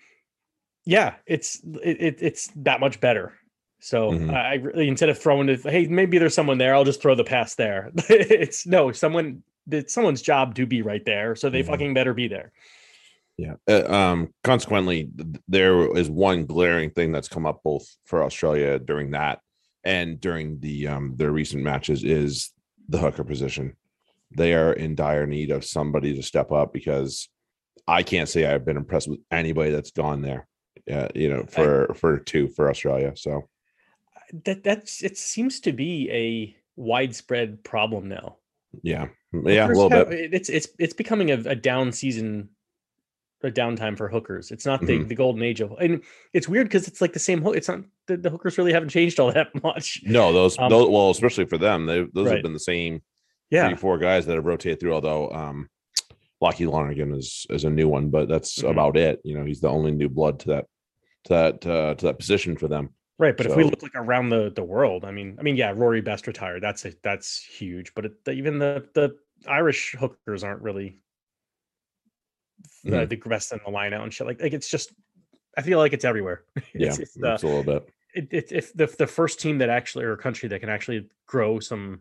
yeah 0.84 1.14
it's 1.26 1.60
it, 1.82 1.96
it, 2.00 2.16
it's 2.20 2.48
that 2.56 2.80
much 2.80 3.00
better 3.00 3.32
so 3.80 4.10
Mhm. 4.12 4.32
I, 4.34 4.54
really 4.54 4.88
instead 4.88 5.08
of 5.08 5.18
throwing 5.18 5.48
it 5.48 5.62
hey 5.62 5.86
maybe 5.86 6.18
there's 6.18 6.34
someone 6.34 6.58
there 6.58 6.74
i'll 6.74 6.84
just 6.84 7.02
throw 7.02 7.14
the 7.14 7.24
pass 7.24 7.54
there 7.54 7.90
it's 8.08 8.66
no 8.66 8.92
someone 8.92 9.42
it's 9.70 9.92
someone's 9.92 10.22
job 10.22 10.54
to 10.56 10.66
be 10.66 10.82
right 10.82 11.04
there 11.04 11.34
so 11.36 11.50
they 11.50 11.62
Mhm. 11.62 11.66
fucking 11.66 11.94
better 11.94 12.14
be 12.14 12.28
there 12.28 12.52
Yeah. 13.38 13.56
Uh, 13.68 13.84
um. 13.92 14.32
Consequently, 14.44 15.10
there 15.46 15.94
is 15.94 16.08
one 16.08 16.46
glaring 16.46 16.88
thing 16.90 17.12
that's 17.12 17.28
come 17.28 17.44
up 17.44 17.60
both 17.62 17.84
for 18.06 18.22
Australia 18.24 18.78
during 18.78 19.10
that 19.10 19.40
and 19.84 20.18
during 20.20 20.58
the 20.60 20.86
um 20.88 21.14
their 21.16 21.32
recent 21.32 21.62
matches 21.62 22.02
is 22.02 22.50
the 22.88 22.96
hooker 22.98 23.24
position. 23.24 23.76
They 24.34 24.54
are 24.54 24.72
in 24.72 24.94
dire 24.94 25.26
need 25.26 25.50
of 25.50 25.64
somebody 25.66 26.14
to 26.14 26.22
step 26.22 26.50
up 26.50 26.72
because 26.72 27.28
I 27.86 28.02
can't 28.02 28.28
say 28.28 28.46
I've 28.46 28.64
been 28.64 28.76
impressed 28.76 29.08
with 29.08 29.20
anybody 29.30 29.70
that's 29.70 29.90
gone 29.90 30.22
there. 30.22 30.46
Yeah, 30.86 31.08
you 31.14 31.28
know, 31.28 31.44
for 31.48 31.94
for 31.94 32.18
two 32.18 32.48
for 32.48 32.68
Australia. 32.70 33.12
So 33.16 33.48
that 34.44 34.62
that's 34.64 35.02
it 35.02 35.16
seems 35.18 35.60
to 35.60 35.72
be 35.72 36.10
a 36.10 36.56
widespread 36.76 37.62
problem 37.64 38.08
now 38.08 38.36
yeah, 38.82 39.06
yeah, 39.32 39.66
a 39.66 39.68
little 39.68 39.88
bit. 39.88 40.34
it's 40.34 40.48
it's 40.50 40.68
it's 40.78 40.92
becoming 40.92 41.30
a, 41.30 41.34
a 41.46 41.54
down 41.54 41.90
season 41.92 42.50
a 43.42 43.50
downtime 43.50 43.96
for 43.96 44.08
hookers 44.08 44.50
it's 44.50 44.66
not 44.66 44.80
the 44.84 44.98
Mhm. 44.98 45.08
the 45.08 45.14
golden 45.14 45.42
age 45.42 45.60
of 45.60 45.72
and 45.80 46.02
it's 46.34 46.48
weird 46.48 46.66
because 46.66 46.86
it's 46.88 47.00
like 47.00 47.12
the 47.12 47.18
same 47.18 47.40
hook 47.40 47.56
it's 47.56 47.68
not 47.68 47.80
the, 48.08 48.16
the 48.16 48.28
hookers 48.30 48.58
really 48.58 48.72
haven't 48.72 48.88
changed 48.90 49.18
all 49.20 49.32
that 49.32 49.48
much 49.62 50.02
No, 50.04 50.32
those, 50.32 50.58
Um, 50.58 50.68
those 50.70 50.88
well, 50.88 51.10
especially 51.10 51.46
for 51.46 51.56
them, 51.58 51.86
they 51.86 52.04
those 52.12 52.26
Right. 52.26 52.34
have 52.34 52.42
been 52.42 52.52
the 52.52 52.58
same 52.60 53.00
yeah 53.50 53.68
three, 53.68 53.76
four 53.76 53.96
guys 53.98 54.26
that 54.26 54.34
have 54.34 54.44
rotated 54.44 54.80
through. 54.80 54.92
Although 54.94 55.30
um, 55.30 55.68
Lachie 56.42 56.70
Lonergan 56.70 57.14
is 57.14 57.46
is 57.50 57.64
a 57.64 57.70
new 57.70 57.88
one, 57.88 58.10
but 58.10 58.28
that's 58.28 58.58
Mhm. 58.62 58.70
about 58.70 58.96
it. 58.96 59.20
You 59.24 59.38
know, 59.38 59.44
he's 59.44 59.60
the 59.60 59.68
only 59.70 59.90
new 59.92 60.08
blood 60.08 60.38
to 60.40 60.48
that 60.48 60.66
to 61.24 61.32
that 61.32 61.66
uh, 61.66 61.94
to 61.94 62.06
that 62.06 62.18
position 62.18 62.56
for 62.56 62.68
them. 62.68 62.90
Right, 63.18 63.34
but 63.34 63.46
if 63.46 63.56
we 63.56 63.64
look 63.64 63.82
like 63.82 63.94
around 63.94 64.28
the 64.28 64.50
the 64.54 64.62
world, 64.62 65.04
I 65.04 65.10
mean, 65.10 65.36
I 65.38 65.42
mean, 65.42 65.56
yeah, 65.56 65.72
Rory 65.74 66.02
Best 66.02 66.26
retired. 66.26 66.62
That's 66.62 66.84
a, 66.84 66.92
that's 67.02 67.42
huge. 67.42 67.94
But 67.94 68.04
it, 68.06 68.12
even 68.28 68.58
the 68.58 68.86
the 68.92 69.16
Irish 69.48 69.94
hookers 69.98 70.44
aren't 70.44 70.60
really 70.62 70.98
the, 72.84 72.90
Mhm. 72.90 73.08
the 73.08 73.16
best 73.16 73.52
in 73.52 73.60
the 73.64 73.70
line 73.70 73.94
out 73.94 74.02
and 74.02 74.12
shit. 74.12 74.26
Like, 74.26 74.40
like 74.40 74.52
it's 74.52 74.68
just, 74.68 74.92
I 75.56 75.62
feel 75.62 75.78
like 75.78 75.92
it's 75.92 76.04
everywhere. 76.04 76.44
Yeah, 76.74 76.88
it's, 76.88 76.98
it's, 76.98 77.22
uh, 77.22 77.32
it's 77.34 77.42
a 77.42 77.46
little 77.46 77.62
bit. 77.64 77.88
it, 78.14 78.28
it, 78.30 78.52
if 78.52 78.72
the 78.74 78.86
the 78.86 79.06
first 79.06 79.40
team 79.40 79.58
that 79.58 79.70
actually 79.70 80.04
or 80.04 80.14
country 80.18 80.48
that 80.50 80.60
can 80.60 80.68
actually 80.68 81.08
grow 81.26 81.58
some 81.58 82.00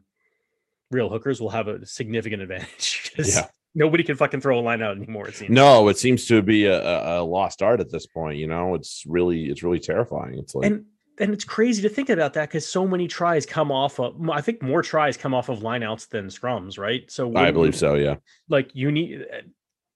real 0.92 1.10
hookers 1.10 1.40
will 1.40 1.50
have 1.50 1.70
a 1.70 1.86
significant 1.86 2.42
advantage. 2.42 3.14
Yeah. 3.18 3.48
Nobody 3.76 4.04
can 4.04 4.16
fucking 4.16 4.42
throw 4.42 4.58
a 4.58 4.62
line 4.62 4.82
out 4.82 4.98
anymore. 4.98 5.28
It 5.28 5.36
seems. 5.36 5.52
No, 5.52 5.88
it 5.90 5.98
seems 5.98 6.26
to 6.28 6.42
be 6.42 6.66
a, 6.66 7.20
a, 7.20 7.24
lost 7.24 7.62
art 7.62 7.80
at 7.80 7.92
this 7.92 8.08
point. 8.08 8.38
You 8.38 8.48
know, 8.48 8.74
it's 8.74 9.04
really 9.06 9.46
it's 9.46 9.62
really 9.62 9.80
terrifying. 9.80 10.40
It's 10.40 10.56
like 10.56 10.66
and 10.72 10.86
and 11.20 11.34
it's 11.34 11.46
crazy 11.46 11.82
to 11.84 11.90
think 11.90 12.10
about 12.10 12.34
that 12.34 12.50
because 12.50 12.66
so 12.66 12.88
many 12.88 13.08
tries 13.08 13.46
come 13.46 13.72
off 13.72 14.00
of 14.00 14.30
I 14.30 14.42
think 14.42 14.62
more 14.62 14.82
tries 14.82 15.18
come 15.18 15.34
off 15.34 15.50
of 15.50 15.60
lineouts 15.60 16.10
than 16.10 16.28
scrums, 16.28 16.80
right? 16.80 17.10
So 17.12 17.36
I 17.36 17.52
believe 17.52 17.76
so. 17.76 17.96
Yeah. 17.96 18.16
Like 18.50 18.72
you 18.74 18.92
need 18.92 19.26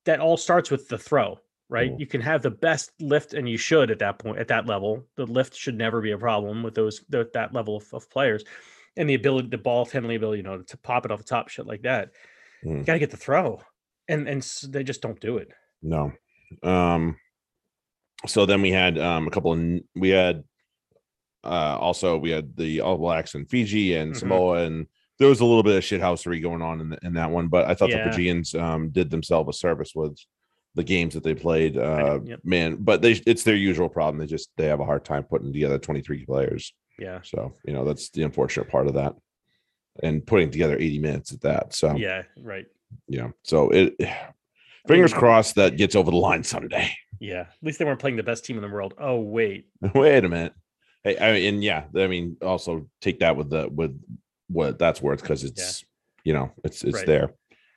that 0.05 0.19
all 0.19 0.37
starts 0.37 0.69
with 0.69 0.87
the 0.87 0.97
throw. 0.97 1.39
right? 1.71 1.91
Mhm. 1.91 1.99
You 1.99 2.07
can 2.07 2.21
have 2.21 2.41
the 2.41 2.49
best 2.49 2.91
lift, 2.99 3.35
and 3.35 3.47
you 3.47 3.55
should 3.57 3.91
at 3.91 3.99
that 3.99 4.17
point, 4.17 4.39
at 4.39 4.47
that 4.47 4.65
level. 4.65 5.05
The 5.17 5.27
lift 5.27 5.55
should 5.55 5.77
never 5.77 6.01
be 6.01 6.11
a 6.11 6.17
problem 6.17 6.63
with 6.63 6.73
those 6.73 7.01
th- 7.11 7.27
that 7.33 7.53
level 7.53 7.77
of, 7.77 7.85
of 7.93 8.09
players, 8.09 8.43
and 8.97 9.07
the 9.07 9.13
ability, 9.13 9.49
the 9.49 9.59
ball 9.59 9.85
handling 9.85 10.17
ability, 10.17 10.37
you 10.37 10.43
know, 10.43 10.63
to 10.63 10.77
pop 10.77 11.05
it 11.05 11.11
off 11.11 11.19
the 11.19 11.25
top, 11.25 11.47
shit 11.49 11.67
like 11.67 11.83
that. 11.83 12.09
You 12.63 12.71
Mm. 12.71 12.85
got 12.85 12.93
to 12.93 12.99
get 12.99 13.11
the 13.11 13.17
throw, 13.17 13.61
and 14.07 14.27
and 14.27 14.41
they 14.69 14.83
just 14.83 15.01
don't 15.01 15.19
do 15.19 15.37
it. 15.37 15.49
No. 15.81 16.11
Um 16.63 17.15
so 18.27 18.45
then 18.45 18.61
we 18.61 18.71
had 18.71 18.97
um 18.97 19.27
a 19.27 19.31
couple 19.31 19.53
of 19.53 19.59
we 19.95 20.09
had 20.09 20.43
uh 21.43 21.77
also 21.79 22.17
we 22.17 22.31
had 22.31 22.55
the 22.57 22.81
All 22.81 22.97
Blacks 22.97 23.35
and 23.35 23.49
Fiji 23.49 23.93
and 23.95 24.13
Mhm. 24.13 24.17
Samoa 24.19 24.63
and 24.65 24.87
there 25.19 25.27
was 25.29 25.39
a 25.41 25.45
little 25.45 25.63
bit 25.63 25.75
of 25.77 25.83
shithousery 25.83 26.41
going 26.41 26.61
on 26.61 26.79
in, 26.79 26.89
the, 26.89 26.97
in 27.03 27.13
that 27.15 27.29
one, 27.29 27.47
but 27.49 27.65
I 27.65 27.75
thought 27.75 27.89
Yeah. 27.89 28.03
the 28.05 28.11
Fijians 28.11 28.55
um 28.55 28.89
did 28.89 29.09
themselves 29.09 29.55
a 29.55 29.57
service 29.59 29.93
with 29.95 30.17
the 30.75 30.83
games 30.83 31.13
that 31.13 31.23
they 31.23 31.33
played. 31.35 31.77
Uh 31.77 32.19
yep. 32.25 32.39
man, 32.43 32.75
but 32.77 33.01
they 33.01 33.13
it's 33.25 33.43
their 33.43 33.55
usual 33.55 33.89
problem. 33.89 34.17
They 34.19 34.27
just 34.27 34.49
they 34.57 34.65
have 34.67 34.79
a 34.81 34.85
hard 34.85 35.05
time 35.05 35.23
putting 35.23 35.53
together 35.53 35.77
23 35.77 36.25
players. 36.25 36.73
Yeah, 36.97 37.21
So, 37.23 37.53
you 37.65 37.71
know, 37.73 37.85
that's 37.85 38.09
the 38.09 38.23
unfortunate 38.23 38.67
part 38.67 38.87
of 38.87 38.95
that. 38.95 39.15
And 40.01 40.25
putting 40.25 40.49
together 40.51 40.75
80 40.77 40.99
minutes 40.99 41.33
at 41.33 41.41
that. 41.41 41.73
So 41.73 41.95
yeah, 41.95 42.23
right. 42.41 42.65
yeah. 43.07 43.29
So 43.43 43.69
it 43.69 43.95
fingers 44.87 45.11
mean- 45.11 45.19
crossed 45.19 45.55
that 45.55 45.77
gets 45.77 45.95
over 45.95 46.11
the 46.11 46.17
line 46.17 46.43
someday. 46.43 46.91
Yeah, 47.19 47.41
at 47.41 47.53
least 47.61 47.79
they 47.79 47.85
weren't 47.85 47.99
playing 47.99 48.15
the 48.15 48.23
best 48.23 48.45
team 48.45 48.55
in 48.55 48.61
the 48.61 48.69
world. 48.69 48.93
Oh 48.97 49.19
wait, 49.19 49.67
Wait 49.93 50.23
a 50.23 50.29
minute. 50.29 50.53
Hey, 51.03 51.17
I 51.17 51.33
mean, 51.33 51.53
and 51.55 51.63
yeah, 51.63 51.83
I 51.95 52.07
mean, 52.07 52.37
also 52.41 52.87
take 53.01 53.19
that 53.19 53.35
with 53.35 53.49
the 53.49 53.67
with 53.67 54.01
what 54.47 54.79
that's 54.79 55.01
worth 55.01 55.21
because 55.21 55.43
it's 55.43 55.83
you 56.23 56.33
know 56.33 56.51
it's 56.63 56.83
it's 56.83 56.95
Right. 56.97 57.05
there. 57.05 57.33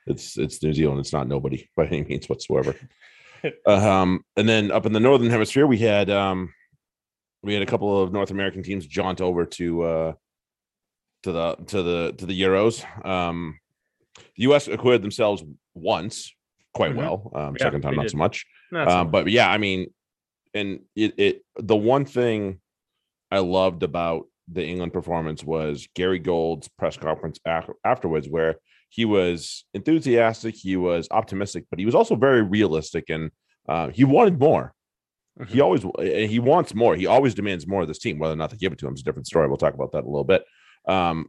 It's 0.07 0.37
it's 0.37 0.63
New 0.63 0.73
Zealand. 0.73 0.99
It's 1.01 1.11
not 1.13 1.27
nobody 1.27 1.69
by 1.75 1.87
any 1.87 2.03
means 2.03 2.29
whatsoever. 2.29 2.75
um, 3.65 4.23
and 4.37 4.47
then 4.47 4.71
up 4.71 4.85
in 4.85 4.93
the 4.93 4.99
northern 5.01 5.29
hemisphere, 5.29 5.67
we 5.67 5.79
had 5.79 6.09
um, 6.09 6.53
we 7.41 7.53
had 7.53 7.61
a 7.63 7.65
couple 7.65 8.01
of 8.01 8.13
North 8.13 8.31
American 8.31 8.63
teams 8.63 8.87
jaunt 8.87 9.19
over 9.19 9.45
to 9.45 9.81
uh 9.83 10.13
to 11.23 11.31
the 11.31 11.55
to 11.67 11.83
the 11.83 12.13
to 12.17 12.25
the 12.25 12.39
Euros. 12.41 12.83
Um, 13.05 13.59
the 14.35 14.43
U.S. 14.43 14.67
acquitted 14.67 15.01
themselves 15.01 15.43
once 15.73 16.33
quite 16.73 16.91
Mhm. 16.93 16.97
well. 16.97 17.31
Um, 17.33 17.55
Yeah, 17.59 17.65
second 17.65 17.81
time 17.81 17.95
not 17.95 18.09
so 18.09 18.17
much. 18.17 18.45
Not 18.71 18.89
so 18.89 18.97
Um, 18.97 19.07
much. 19.07 19.11
but 19.11 19.27
yeah, 19.31 19.49
I 19.49 19.57
mean, 19.57 19.87
and 20.53 20.81
it, 20.95 21.13
it 21.17 21.45
the 21.57 21.75
one 21.75 22.05
thing 22.05 22.59
I 23.31 23.39
loved 23.39 23.83
about 23.83 24.27
the 24.47 24.65
England 24.65 24.93
performance 24.93 25.43
was 25.43 25.87
Gary 25.95 26.19
Gold's 26.19 26.67
press 26.67 26.97
conference 26.97 27.39
af- 27.45 27.69
afterwards, 27.83 28.27
where 28.29 28.55
he 28.89 29.05
was 29.05 29.65
enthusiastic, 29.73 30.55
he 30.55 30.75
was 30.77 31.07
optimistic, 31.09 31.65
but 31.69 31.79
he 31.79 31.85
was 31.85 31.95
also 31.95 32.15
very 32.15 32.41
realistic, 32.43 33.09
and 33.09 33.31
uh, 33.67 33.89
he 33.89 34.03
wanted 34.03 34.39
more. 34.39 34.73
He 35.47 35.57
Mhm. 35.57 35.63
always 35.63 36.29
he 36.29 36.37
wants 36.39 36.75
more. 36.75 36.95
He 36.95 37.07
always 37.07 37.33
demands 37.33 37.65
more 37.65 37.81
of 37.81 37.87
this 37.87 37.97
team. 37.97 38.19
Whether 38.19 38.33
or 38.33 38.35
not 38.37 38.51
they 38.51 38.57
give 38.57 38.71
it 38.73 38.77
to 38.79 38.87
him 38.87 38.93
is 38.93 39.01
a 39.01 39.03
different 39.03 39.25
story. 39.25 39.47
We'll 39.47 39.57
talk 39.57 39.73
about 39.73 39.91
that 39.93 40.03
a 40.03 40.05
little 40.05 40.23
bit. 40.25 40.43
Um, 40.87 41.27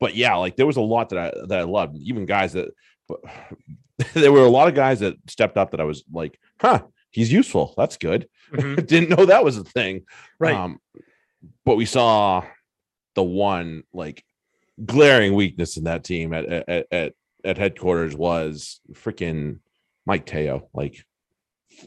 but 0.00 0.14
yeah, 0.14 0.36
like 0.36 0.56
there 0.56 0.66
was 0.66 0.76
a 0.76 0.80
lot 0.82 1.10
that 1.10 1.18
I 1.18 1.46
that 1.46 1.58
I 1.60 1.62
loved. 1.64 1.96
Even 1.96 2.26
guys 2.26 2.52
that, 2.52 2.68
but 3.08 3.20
there 4.14 4.32
were 4.32 4.44
a 4.44 4.50
lot 4.50 4.68
of 4.68 4.74
guys 4.74 5.00
that 5.00 5.16
stepped 5.28 5.56
up 5.56 5.72
that 5.72 5.80
I 5.80 5.84
was 5.84 6.04
like, 6.12 6.38
huh, 6.60 6.82
he's 7.10 7.32
useful. 7.32 7.74
That's 7.76 7.96
good. 7.96 8.28
Mhm. 8.52 8.86
Didn't 8.86 9.10
know 9.10 9.26
that 9.26 9.44
was 9.44 9.56
a 9.56 9.64
thing. 9.64 10.04
right. 10.38 10.54
Um, 10.54 10.80
but 11.64 11.76
we 11.76 11.84
saw 11.84 12.44
the 13.14 13.22
one 13.22 13.82
like 13.92 14.24
glaring 14.84 15.34
weakness 15.34 15.76
in 15.76 15.84
that 15.84 16.04
team 16.04 16.32
at 16.32 16.44
at 16.46 16.86
at, 16.90 17.12
at 17.44 17.58
headquarters 17.58 18.16
was 18.16 18.80
freaking 18.92 19.58
Mike 20.06 20.26
Teo. 20.26 20.68
Like, 20.72 21.04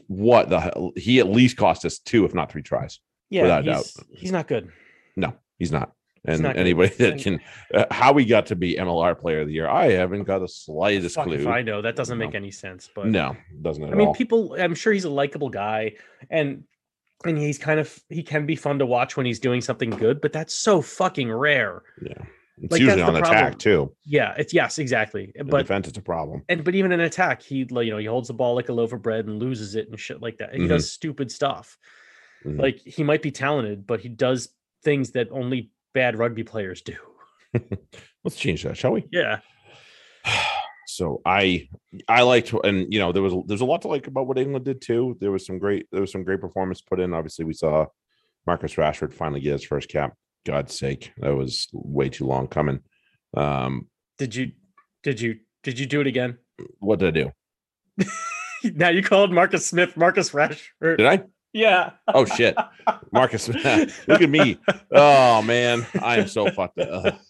what 0.06 0.48
the 0.50 0.60
hell? 0.60 0.92
He 0.96 1.18
at 1.20 1.28
least 1.28 1.56
cost 1.56 1.84
us 1.84 1.98
two, 1.98 2.24
if 2.24 2.34
not 2.34 2.52
three 2.52 2.62
tries. 2.62 3.00
yeah, 3.30 3.42
without 3.42 3.68
a 3.68 3.76
he's, 3.76 3.96
he's 4.14 4.32
not 4.32 4.46
good. 4.48 4.70
No, 5.16 5.34
he's 5.58 5.72
not. 5.72 5.92
And 6.24 6.46
anybody 6.46 6.94
that 6.98 7.18
can, 7.20 7.40
uh, 7.74 7.86
how 7.90 8.12
we 8.12 8.24
got 8.24 8.46
to 8.46 8.56
be 8.56 8.76
MLR 8.76 9.18
Player 9.18 9.40
of 9.40 9.48
the 9.48 9.54
Year, 9.54 9.68
I 9.68 9.90
haven't 9.92 10.22
got 10.24 10.38
the 10.38 10.48
slightest 10.48 11.16
Fuck 11.16 11.24
clue. 11.26 11.34
if 11.34 11.46
I 11.48 11.62
know. 11.62 11.82
That 11.82 11.96
doesn't 11.96 12.16
make 12.18 12.32
No. 12.32 12.36
any 12.36 12.50
sense. 12.52 12.88
But 12.94 13.06
no, 13.08 13.36
doesn't 13.60 13.82
I 13.84 13.94
mean, 13.94 14.08
all. 14.08 14.14
people. 14.14 14.54
I'm 14.58 14.74
sure 14.74 14.92
he's 14.92 15.04
a 15.04 15.10
likable 15.10 15.48
guy, 15.48 15.94
and 16.30 16.64
and 17.24 17.38
he's 17.38 17.58
kind 17.58 17.80
of 17.80 17.98
he 18.08 18.22
can 18.22 18.46
be 18.46 18.54
fun 18.56 18.78
to 18.78 18.86
watch 18.86 19.16
when 19.16 19.26
he's 19.26 19.40
doing 19.40 19.60
something 19.60 19.90
good. 19.90 20.20
But 20.20 20.32
that's 20.32 20.54
so 20.54 20.80
fucking 20.80 21.30
rare. 21.32 21.82
yeah, 22.00 22.12
it's 22.58 22.70
like, 22.72 22.80
usually 22.80 23.02
on 23.02 23.16
attack 23.16 23.58
too. 23.58 23.92
Yeah, 24.04 24.34
it's 24.38 24.54
yes, 24.54 24.78
exactly. 24.78 25.32
In 25.34 25.46
But 25.48 25.62
defense, 25.62 25.88
it's 25.88 25.98
a 25.98 26.02
problem. 26.02 26.44
and 26.48 26.62
but 26.62 26.76
even 26.76 26.92
in 26.92 27.00
attack, 27.00 27.42
he 27.42 27.64
like, 27.64 27.86
you 27.86 27.90
know 27.92 27.98
he 27.98 28.06
holds 28.06 28.28
the 28.28 28.34
ball 28.34 28.54
like 28.54 28.68
a 28.68 28.72
loaf 28.72 28.92
of 28.92 29.02
bread 29.02 29.26
and 29.26 29.40
loses 29.40 29.74
it 29.74 29.88
and 29.88 29.98
shit 29.98 30.22
like 30.22 30.38
that. 30.38 30.54
He 30.54 30.60
Mhm. 30.60 30.68
does 30.68 30.90
stupid 30.92 31.32
stuff. 31.32 31.78
Mhm. 32.44 32.60
Like 32.60 32.78
he 32.78 33.02
might 33.02 33.22
be 33.22 33.32
talented, 33.32 33.86
but 33.88 34.00
he 34.00 34.08
does 34.08 34.50
things 34.84 35.10
that 35.12 35.28
only 35.32 35.70
bad 35.94 36.18
rugby 36.18 36.44
players 36.44 36.82
do. 36.82 36.96
Let's 38.24 38.36
change 38.36 38.62
that, 38.64 38.76
shall 38.76 38.92
we? 38.92 39.06
Yeah, 39.10 39.40
so 40.86 41.20
I 41.24 41.68
I 42.08 42.22
liked 42.22 42.52
and 42.64 42.92
you 42.92 42.98
know 42.98 43.12
there 43.12 43.22
was 43.22 43.34
there's 43.46 43.60
a 43.60 43.66
lot 43.66 43.82
to 43.82 43.88
like 43.88 44.06
about 44.06 44.26
what 44.26 44.38
England 44.38 44.64
did 44.64 44.80
too. 44.80 45.16
There 45.20 45.30
was 45.30 45.46
some 45.46 45.58
great 45.58 45.86
there 45.92 46.00
was 46.00 46.12
some 46.12 46.24
great 46.24 46.40
performance 46.40 46.80
put 46.80 47.00
in. 47.00 47.14
Obviously, 47.14 47.44
we 47.44 47.54
saw 47.54 47.86
Marcus 48.46 48.74
Rashford 48.74 49.12
finally 49.12 49.40
get 49.40 49.52
his 49.52 49.64
first 49.64 49.88
cap. 49.88 50.14
God's 50.44 50.76
sake, 50.76 51.12
that 51.18 51.36
was 51.36 51.68
way 51.72 52.08
too 52.08 52.26
long 52.26 52.48
coming. 52.48 52.80
Um, 53.34 53.88
did 54.18 54.34
you 54.34 54.52
did 55.02 55.20
you 55.20 55.38
did 55.62 55.78
you 55.78 55.86
do 55.86 56.00
it 56.00 56.06
again? 56.06 56.38
what 56.78 56.98
did 56.98 57.08
I 57.08 57.22
do? 57.22 58.06
now 58.74 58.88
you 58.88 59.02
called 59.02 59.32
Marcus 59.32 59.66
Smith 59.66 59.96
Marcus 59.96 60.30
Rashford. 60.30 60.98
Did 60.98 61.06
I? 61.06 61.22
Yeah. 61.52 61.90
Oh 62.08 62.24
shit, 62.24 62.56
Marcus! 63.12 63.48
look 64.06 64.22
at 64.22 64.30
me. 64.30 64.58
Oh 64.90 65.42
man, 65.42 65.86
I 66.00 66.18
am 66.18 66.28
so 66.28 66.50
fucked. 66.50 66.78
up. 66.78 67.20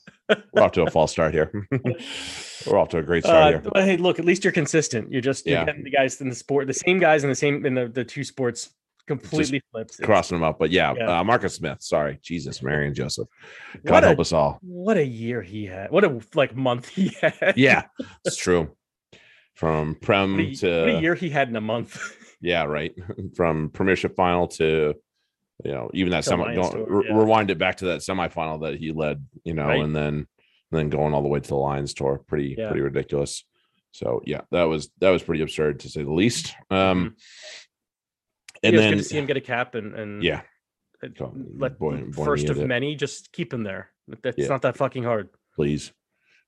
we're 0.52 0.62
off 0.62 0.72
to 0.72 0.82
a 0.82 0.90
false 0.90 1.10
start 1.10 1.34
here. 1.34 1.50
we're 2.66 2.78
off 2.78 2.88
to 2.90 2.98
a 2.98 3.02
great 3.02 3.24
start 3.24 3.42
Uh, 3.42 3.48
here. 3.48 3.70
but 3.72 3.82
hey, 3.84 3.96
look, 3.96 4.18
at 4.18 4.24
least 4.24 4.44
you're 4.44 4.52
consistent. 4.52 5.10
You're 5.12 5.20
just 5.20 5.46
you're 5.46 5.58
Yeah. 5.58 5.64
getting 5.64 5.82
the 5.84 5.90
guys 5.90 6.20
in 6.20 6.28
the 6.28 6.34
sport, 6.34 6.66
the 6.68 6.74
same 6.74 6.98
guys 7.00 7.24
in 7.24 7.30
the 7.30 7.34
same 7.36 7.66
in 7.66 7.74
the, 7.74 7.88
the 7.88 8.04
two 8.04 8.22
sports 8.24 8.70
completely 9.08 9.60
flipped. 9.72 9.94
It's- 9.94 10.06
Crossing 10.06 10.36
them 10.38 10.44
up, 10.44 10.58
but 10.60 10.70
yeah, 10.70 10.94
Yeah. 10.96 11.18
Uh, 11.20 11.24
Marcus 11.24 11.56
Smith. 11.56 11.78
Sorry, 11.82 12.20
Jesus, 12.22 12.62
Mary 12.62 12.86
and 12.86 12.94
Joseph. 12.94 13.26
What 13.72 13.84
God 13.84 14.04
a- 14.04 14.06
help 14.06 14.20
us 14.20 14.32
all. 14.32 14.58
What 14.62 14.96
a 14.96 15.04
year 15.04 15.42
he 15.42 15.66
had. 15.66 15.90
What 15.90 16.04
a 16.04 16.20
like 16.34 16.54
month 16.54 16.86
he 16.88 17.08
had. 17.20 17.54
Yeah, 17.56 17.86
it's 18.24 18.36
true. 18.36 18.70
From 19.54 19.94
prem 20.00 20.32
What 20.36 20.40
a, 20.46 20.54
to 20.54 20.80
what 20.82 20.88
a 20.90 21.00
year 21.00 21.14
he 21.16 21.28
had 21.30 21.48
in 21.48 21.56
a 21.56 21.60
month. 21.60 22.00
Yeah, 22.42 22.64
right. 22.64 22.92
From 23.36 23.70
premiership 23.70 24.14
final 24.16 24.48
to 24.48 24.94
you 25.64 25.70
know 25.70 25.90
even 25.94 26.10
that 26.10 26.24
semi. 26.24 26.42
Lions 26.44 26.70
Go, 26.70 26.84
tour, 26.84 26.98
re- 27.00 27.06
yeah. 27.08 27.16
Rewind 27.16 27.50
it 27.50 27.58
back 27.58 27.76
to 27.78 27.86
that 27.86 28.00
semifinal 28.00 28.62
that 28.62 28.78
he 28.78 28.92
led, 28.92 29.24
you 29.44 29.54
know, 29.54 29.66
Right. 29.66 29.80
and 29.80 29.94
then 29.96 30.14
and 30.14 30.26
then 30.78 30.88
going 30.90 31.14
all 31.14 31.22
the 31.22 31.28
way 31.28 31.40
to 31.40 31.48
the 31.48 31.54
Lions 31.56 31.94
tour. 31.94 32.20
Pretty 32.26 32.54
Yeah. 32.58 32.68
pretty 32.68 32.82
ridiculous. 32.82 33.44
So 33.92 34.22
yeah, 34.24 34.40
that 34.50 34.64
was 34.64 34.90
that 35.00 35.10
was 35.10 35.22
pretty 35.22 35.42
absurd 35.42 35.80
to 35.80 35.88
say 35.88 36.02
the 36.02 36.12
least. 36.12 36.54
Um, 36.70 37.16
and 38.62 38.74
it 38.74 38.78
then 38.78 38.90
good 38.92 38.98
to 38.98 39.04
see 39.04 39.18
him 39.18 39.26
get 39.26 39.36
a 39.36 39.40
cap 39.40 39.74
and 39.74 39.94
and 39.94 40.22
yeah, 40.22 40.42
let 41.00 41.78
boy- 41.78 42.04
boy 42.04 42.24
first 42.24 42.48
of 42.48 42.58
it. 42.58 42.66
many. 42.66 42.94
Just 42.96 43.32
keep 43.32 43.52
him 43.52 43.62
there. 43.64 43.90
That's 44.22 44.38
Yeah. 44.38 44.48
not 44.48 44.62
that 44.62 44.76
fucking 44.76 45.04
hard. 45.04 45.28
please 45.54 45.92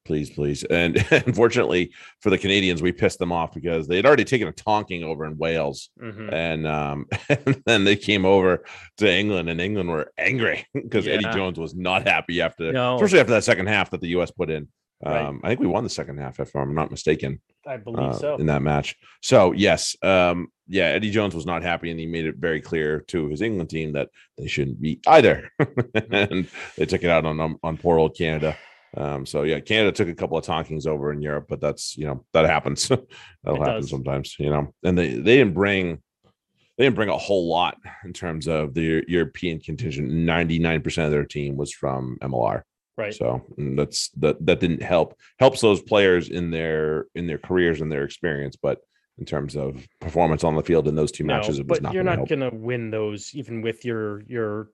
please 0.05 0.31
please 0.31 0.63
and 0.65 0.97
unfortunately 1.11 1.91
for 2.21 2.31
the 2.31 2.39
canadians 2.39 2.83
we 2.83 2.93
pissed 2.93 3.19
them 3.19 3.33
off 3.33 3.55
because 3.55 3.89
they 3.89 3.97
had 3.97 4.07
already 4.07 4.25
taken 4.25 4.49
a 4.49 4.53
tonking 4.53 5.03
over 5.03 5.25
in 5.25 5.37
wales 5.39 5.91
Mhm. 6.01 6.33
and 6.33 6.67
um 6.67 7.07
and 7.29 7.63
then 7.67 7.85
they 7.85 7.97
came 7.97 8.25
over 8.25 8.65
to 8.99 9.11
england 9.11 9.49
and 9.49 9.61
england 9.61 9.89
were 9.89 10.13
angry 10.19 10.67
because 10.75 11.07
eddie 11.07 11.25
jones 11.33 11.59
was 11.59 11.75
not 11.75 12.07
happy 12.07 12.41
after 12.41 12.73
No. 12.73 12.97
especially 12.97 13.21
after 13.21 13.33
that 13.33 13.45
second 13.45 13.67
half 13.67 13.91
that 13.91 14.01
the 14.01 14.09
us 14.09 14.31
put 14.31 14.51
in 14.51 14.69
Right. 15.05 15.23
um 15.27 15.41
i 15.45 15.49
think 15.49 15.61
we 15.61 15.67
won 15.67 15.85
the 15.85 15.91
second 15.91 16.19
half 16.19 16.39
if 16.41 16.55
i'm 16.55 16.75
not 16.75 16.91
mistaken 16.91 17.41
I 17.67 17.77
believe 17.79 17.99
uh, 18.11 18.13
so. 18.13 18.37
in 18.37 18.47
that 18.47 18.63
match 18.63 18.95
so 19.23 19.53
yes 19.53 19.97
um 20.03 20.49
yeah 20.69 20.85
eddie 20.85 21.11
jones 21.11 21.35
was 21.35 21.45
not 21.47 21.63
happy 21.63 21.91
and 21.91 21.99
he 22.01 22.07
made 22.07 22.25
it 22.27 22.37
very 22.37 22.61
clear 22.61 23.01
to 23.09 23.29
his 23.29 23.43
england 23.43 23.71
team 23.71 23.93
that 23.95 24.09
they 24.39 24.47
shouldn't 24.47 24.81
be 24.81 25.01
either 25.07 25.51
and 26.11 26.49
they 26.77 26.87
took 26.87 27.03
it 27.03 27.11
out 27.11 27.27
on 27.27 27.39
on, 27.41 27.57
on 27.63 27.77
poor 27.77 27.99
old 27.99 28.17
canada 28.17 28.57
um 28.97 29.27
so 29.27 29.43
yeah 29.43 29.61
canada 29.61 29.91
took 29.93 30.09
a 30.09 30.15
couple 30.15 30.37
of 30.39 30.45
tonkings 30.45 30.87
over 30.87 31.13
in 31.13 31.21
europe 31.23 31.47
but 31.49 31.61
that's 31.61 31.97
you 31.97 32.07
know 32.07 32.25
that 32.33 32.47
happens 32.47 32.89
that'll 32.89 33.63
It 33.63 33.67
happen 33.67 33.81
does. 33.83 33.91
sometimes 33.91 34.37
you 34.39 34.51
know 34.51 34.73
and 34.85 34.97
they 34.97 35.09
they 35.15 35.37
didn't 35.37 35.55
bring 35.55 36.01
they 36.77 36.85
didn't 36.85 36.97
bring 36.97 37.09
a 37.09 37.17
whole 37.17 37.49
lot 37.49 37.77
in 38.05 38.13
terms 38.13 38.47
of 38.49 38.75
the 38.75 39.05
european 39.09 39.61
contingent 39.61 40.11
99% 40.11 41.05
of 41.05 41.11
their 41.11 41.25
team 41.25 41.57
was 41.57 41.73
from 41.73 42.19
mlr 42.23 42.63
right. 42.97 43.15
so 43.15 43.43
that's 43.77 44.11
that 44.11 44.45
that 44.47 44.61
didn't 44.61 44.83
help 44.83 45.19
helps 45.39 45.61
those 45.61 45.83
players 45.83 46.29
in 46.29 46.51
their 46.51 47.07
in 47.15 47.27
their 47.27 47.39
careers 47.39 47.81
and 47.81 47.91
their 47.91 48.05
experience, 48.05 48.57
but 48.57 48.79
in 49.19 49.25
terms 49.25 49.57
of 49.57 49.87
performance 50.01 50.43
on 50.43 50.57
the 50.57 50.63
field 50.63 50.89
in 50.89 50.95
those 50.97 51.13
two 51.13 51.23
No, 51.25 51.35
matches, 51.35 51.59
it 51.61 51.67
was 51.69 51.79
but 51.79 51.83
not 51.83 51.95
you're 51.95 52.03
gonna 52.03 52.17
not 52.17 52.29
going 52.29 52.41
to 52.41 52.51
win 52.57 52.91
those 52.91 53.31
even 53.35 53.63
with 53.63 53.85
your 53.85 54.23
your 54.23 54.71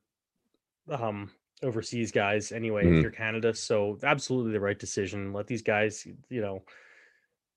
um 0.90 1.30
overseas 1.62 2.10
guys 2.12 2.52
anyway 2.52 2.84
Mhm. 2.86 2.96
if 2.98 3.02
you're 3.02 3.10
Canada. 3.10 3.54
So 3.54 3.98
absolutely 4.02 4.52
the 4.52 4.60
right 4.60 4.78
decision. 4.78 5.32
Let 5.32 5.46
these 5.46 5.62
guys, 5.62 6.06
you 6.28 6.40
know, 6.40 6.64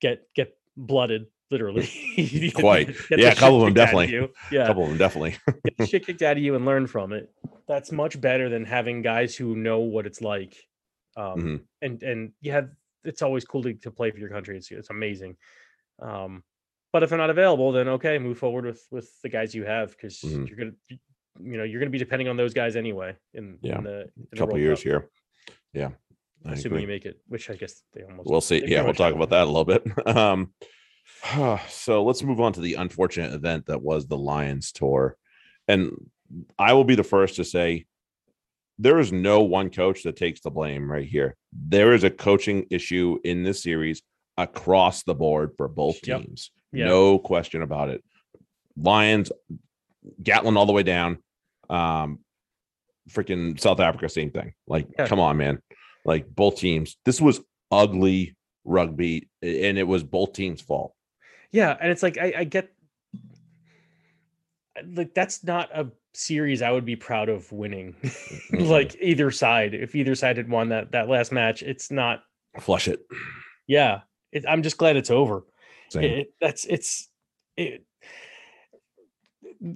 get 0.02 0.28
get 0.36 0.58
blooded 0.76 1.28
literally. 1.52 1.88
Quite. 2.56 2.96
Yeah, 3.12 3.30
a 3.32 3.36
couple 3.36 3.58
of 3.62 3.66
them 3.66 3.74
definitely. 3.74 4.10
you. 4.12 4.34
A 4.52 4.66
couple 4.68 4.84
of 4.84 4.90
them 4.90 4.98
definitely. 4.98 5.38
get 5.66 5.78
the 5.78 5.86
shit 5.88 6.06
kicked 6.06 6.22
out 6.22 6.38
of 6.38 6.44
you 6.44 6.56
and 6.56 6.66
learn 6.66 6.88
from 6.88 7.14
it. 7.14 7.32
That's 7.68 7.92
much 7.92 8.20
better 8.20 8.50
than 8.50 8.66
having 8.66 9.02
guys 9.02 9.36
who 9.36 9.56
know 9.56 9.80
what 9.80 10.06
it's 10.06 10.22
like. 10.22 10.56
Um, 11.16 11.40
Mhm. 11.40 11.62
and 11.82 12.04
and 12.04 12.32
you 12.42 12.52
have 12.52 12.70
it's 13.04 13.22
always 13.22 13.46
cool 13.46 13.64
to, 13.64 13.74
to 13.76 13.92
play 13.92 14.12
for 14.12 14.18
your 14.18 14.30
country. 14.30 14.58
It's 14.58 14.72
it's 14.72 14.90
amazing. 14.90 15.38
Um, 16.00 16.44
but 16.92 17.04
if 17.04 17.10
they're 17.10 17.18
not 17.18 17.30
available, 17.30 17.72
then 17.72 17.88
okay, 17.88 18.18
move 18.18 18.38
forward 18.40 18.66
with 18.66 18.86
with 18.92 19.10
the 19.22 19.30
guys 19.30 19.54
you 19.56 19.64
have 19.64 19.92
because 19.92 20.20
Mhm. 20.20 20.48
you're 20.48 20.58
gonna 20.58 20.76
you 21.42 21.58
know 21.58 21.64
you're 21.64 21.80
gonna 21.80 21.90
be 21.92 21.98
depending 21.98 22.28
on 22.28 22.38
those 22.38 22.54
guys 22.54 22.76
anyway 22.76 23.16
in, 23.34 23.58
Yeah. 23.62 23.78
in 23.80 23.84
the 23.84 24.02
in 24.02 24.28
the 24.32 24.38
couple 24.38 24.54
World 24.54 24.62
years 24.62 24.80
Cup, 24.80 24.84
here. 24.84 25.10
Yeah. 25.74 25.90
I 26.46 26.54
assuming 26.54 26.82
you 26.82 26.88
make 26.88 27.06
it, 27.06 27.20
which 27.28 27.50
I 27.50 27.56
guess 27.56 27.82
they 27.94 28.04
almost 28.04 28.30
We'll 28.30 28.42
see. 28.42 28.64
Yeah, 28.66 28.84
we'll 28.84 28.94
talk 28.94 29.14
about 29.14 29.30
that 29.30 29.44
a 29.44 29.52
little 29.52 29.66
bit. 29.66 29.84
Um, 30.06 30.54
so 31.70 32.04
let's 32.04 32.22
move 32.24 32.40
on 32.42 32.54
to 32.54 32.62
the 32.62 32.76
unfortunate 32.76 33.34
event 33.34 33.66
that 33.68 33.82
was 33.82 34.08
the 34.08 34.18
Lions 34.18 34.72
tour. 34.72 35.16
And 35.68 35.92
I 36.60 36.74
will 36.74 36.84
be 36.84 36.96
the 36.96 37.04
first 37.04 37.36
to 37.38 37.46
say 37.46 37.86
there 38.80 39.00
is 39.00 39.12
no 39.14 39.42
one 39.42 39.70
coach 39.70 40.04
that 40.04 40.16
takes 40.18 40.42
the 40.42 40.50
blame 40.52 40.92
right 40.92 41.08
here. 41.08 41.36
There 41.54 41.94
is 41.94 42.04
a 42.04 42.10
coaching 42.10 42.66
issue 42.70 43.20
in 43.24 43.44
this 43.44 43.64
series 43.64 44.02
across 44.38 45.04
the 45.04 45.14
board 45.16 45.52
for 45.58 45.68
both 45.68 46.06
Yep. 46.06 46.22
teams. 46.24 46.52
No 46.74 47.20
question 47.20 47.62
about 47.62 47.90
it. 47.90 48.04
Lions, 48.76 49.32
Gatland 50.22 50.58
all 50.58 50.66
the 50.66 50.74
way 50.74 50.84
down. 50.84 51.20
Um, 51.70 52.20
freaking 53.10 53.60
South 53.60 53.80
Africa, 53.80 54.08
same 54.10 54.32
thing. 54.32 54.54
Like, 54.68 54.88
Yeah. 54.98 55.08
come 55.08 55.20
on, 55.20 55.38
man. 55.38 55.60
Like 56.06 56.28
both 56.34 56.58
teams. 56.58 56.98
This 57.06 57.22
was 57.22 57.42
ugly 57.72 58.36
rugby, 58.66 59.30
and 59.42 59.78
it 59.78 59.88
was 59.88 60.04
both 60.04 60.34
teams' 60.34 60.62
fault. 60.62 60.94
Yeah, 61.52 61.76
and 61.80 61.92
it's 61.92 62.04
like 62.04 62.18
I, 62.18 62.34
I 62.40 62.44
get 62.44 62.70
like 64.96 65.14
that's 65.14 65.44
not 65.44 65.70
a 65.74 65.88
series 66.14 66.62
I 66.62 66.72
would 66.72 66.86
be 66.86 66.96
proud 66.96 67.30
of 67.30 67.52
winning. 67.52 67.96
like 68.52 68.96
either 69.02 69.32
side, 69.32 69.74
if 69.74 69.96
either 69.96 70.16
side 70.16 70.38
had 70.38 70.50
won 70.50 70.70
that 70.70 70.92
that 70.92 71.08
last 71.10 71.32
match, 71.32 71.62
it's 71.62 71.92
not. 71.92 72.24
Flush 72.60 72.88
it. 72.88 73.00
Yeah, 73.68 74.02
it, 74.32 74.46
I'm 74.48 74.64
just 74.64 74.78
glad 74.78 74.96
it's 74.98 75.12
over. 75.12 75.44
It, 75.96 76.34
that's 76.42 76.66
it's 76.66 77.08
it. 77.56 77.86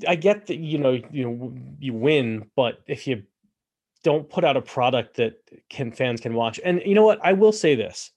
I 0.08 0.16
get 0.16 0.48
that 0.48 0.58
you 0.58 0.78
know 0.78 1.00
you 1.12 1.30
know 1.30 1.54
you 1.80 1.94
win, 1.94 2.50
but 2.56 2.80
if 2.88 3.08
you 3.08 3.24
don't 4.04 4.30
put 4.30 4.44
out 4.44 4.58
a 4.58 4.62
product 4.62 5.18
that 5.18 5.36
can 5.70 5.92
fans 5.92 6.22
can 6.22 6.34
watch, 6.34 6.60
and 6.64 6.82
you 6.86 6.96
know 6.96 7.06
what, 7.06 7.20
I 7.24 7.34
will 7.34 7.52
say 7.52 7.76
this: 7.76 8.12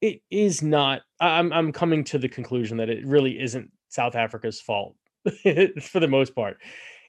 it 0.00 0.22
is 0.30 0.62
not. 0.62 1.02
I'm 1.20 1.52
I'm 1.52 1.72
coming 1.72 2.04
to 2.04 2.18
the 2.18 2.28
conclusion 2.28 2.76
that 2.78 2.90
it 2.90 3.06
really 3.06 3.40
isn't 3.40 3.70
South 3.88 4.14
Africa's 4.14 4.60
fault 4.60 4.94
for 5.82 6.00
the 6.00 6.08
most 6.08 6.34
part. 6.34 6.58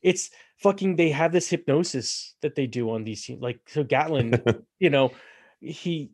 It's 0.01 0.31
fucking. 0.57 0.95
They 0.95 1.09
have 1.09 1.31
this 1.31 1.49
hypnosis 1.49 2.35
that 2.41 2.55
they 2.55 2.67
do 2.67 2.89
on 2.91 3.03
these 3.03 3.23
teams. 3.23 3.41
Like 3.41 3.59
so, 3.67 3.83
Gatland, 3.83 4.63
you 4.79 4.89
know, 4.89 5.11
he 5.59 6.11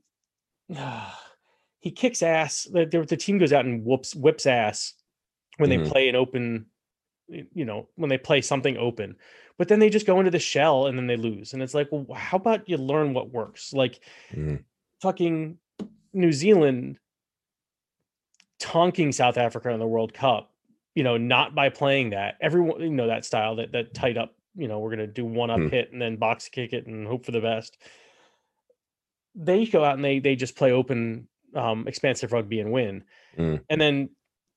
he 1.80 1.92
kicks 1.92 2.24
ass. 2.24 2.68
The, 2.72 3.06
the, 3.08 3.18
team 3.18 3.38
goes 3.38 3.54
out 3.54 3.66
and 3.66 3.86
whoops 3.86 4.16
whips 4.16 4.46
ass 4.46 4.94
when 5.58 5.70
Mhm. 5.70 5.84
they 5.84 5.90
play 5.90 6.10
an 6.10 6.16
open, 6.16 6.66
you 7.28 7.66
know, 7.66 7.88
when 7.96 8.10
they 8.10 8.18
play 8.18 8.42
something 8.42 8.78
open. 8.78 9.16
But 9.58 9.68
then 9.68 9.80
they 9.80 9.90
just 9.90 10.06
go 10.06 10.20
into 10.20 10.32
the 10.32 10.40
shell 10.40 10.88
and 10.88 10.98
then 10.98 11.08
they 11.08 11.16
lose. 11.16 11.54
And 11.54 11.64
it's 11.64 11.74
like, 11.74 11.88
well, 11.92 12.06
how 12.16 12.38
about 12.38 12.68
you 12.68 12.78
learn 12.78 13.14
what 13.14 13.32
works? 13.32 13.74
Like 13.74 14.00
Mhm. 14.32 14.64
fucking 15.02 15.58
New 16.14 16.32
Zealand 16.32 17.00
tonking 18.60 19.14
South 19.14 19.38
Africa 19.38 19.70
in 19.70 19.80
the 19.80 19.88
World 19.88 20.14
Cup, 20.14 20.52
you 20.94 21.04
know, 21.04 21.18
not 21.18 21.56
by 21.56 21.70
playing 21.70 22.12
that. 22.12 22.36
Everyone, 22.42 22.82
you 22.82 22.90
know, 22.90 23.08
that 23.08 23.26
style, 23.26 23.56
that 23.58 23.72
that 23.72 23.94
tight 23.94 24.18
up, 24.18 24.36
you 24.56 24.68
know, 24.68 24.80
we're 24.80 24.90
gonna 24.92 25.08
do 25.08 25.26
one 25.26 25.50
up 25.50 25.60
Hmm. 25.60 25.68
hit 25.68 25.92
and 25.92 26.02
then 26.02 26.18
box 26.18 26.48
kick 26.50 26.74
it 26.74 26.86
and 26.88 27.08
hope 27.08 27.26
for 27.26 27.32
the 27.32 27.42
best. 27.42 27.78
They 29.36 29.66
go 29.66 29.84
out 29.84 29.96
and 29.96 30.06
they 30.06 30.20
they 30.20 30.36
just 30.36 30.56
play 30.56 30.72
open 30.72 31.28
um 31.54 31.88
expansive 31.88 32.34
rugby 32.34 32.60
and 32.60 32.72
win. 32.72 33.04
Mm. 33.38 33.64
And 33.70 33.82
then 33.82 34.15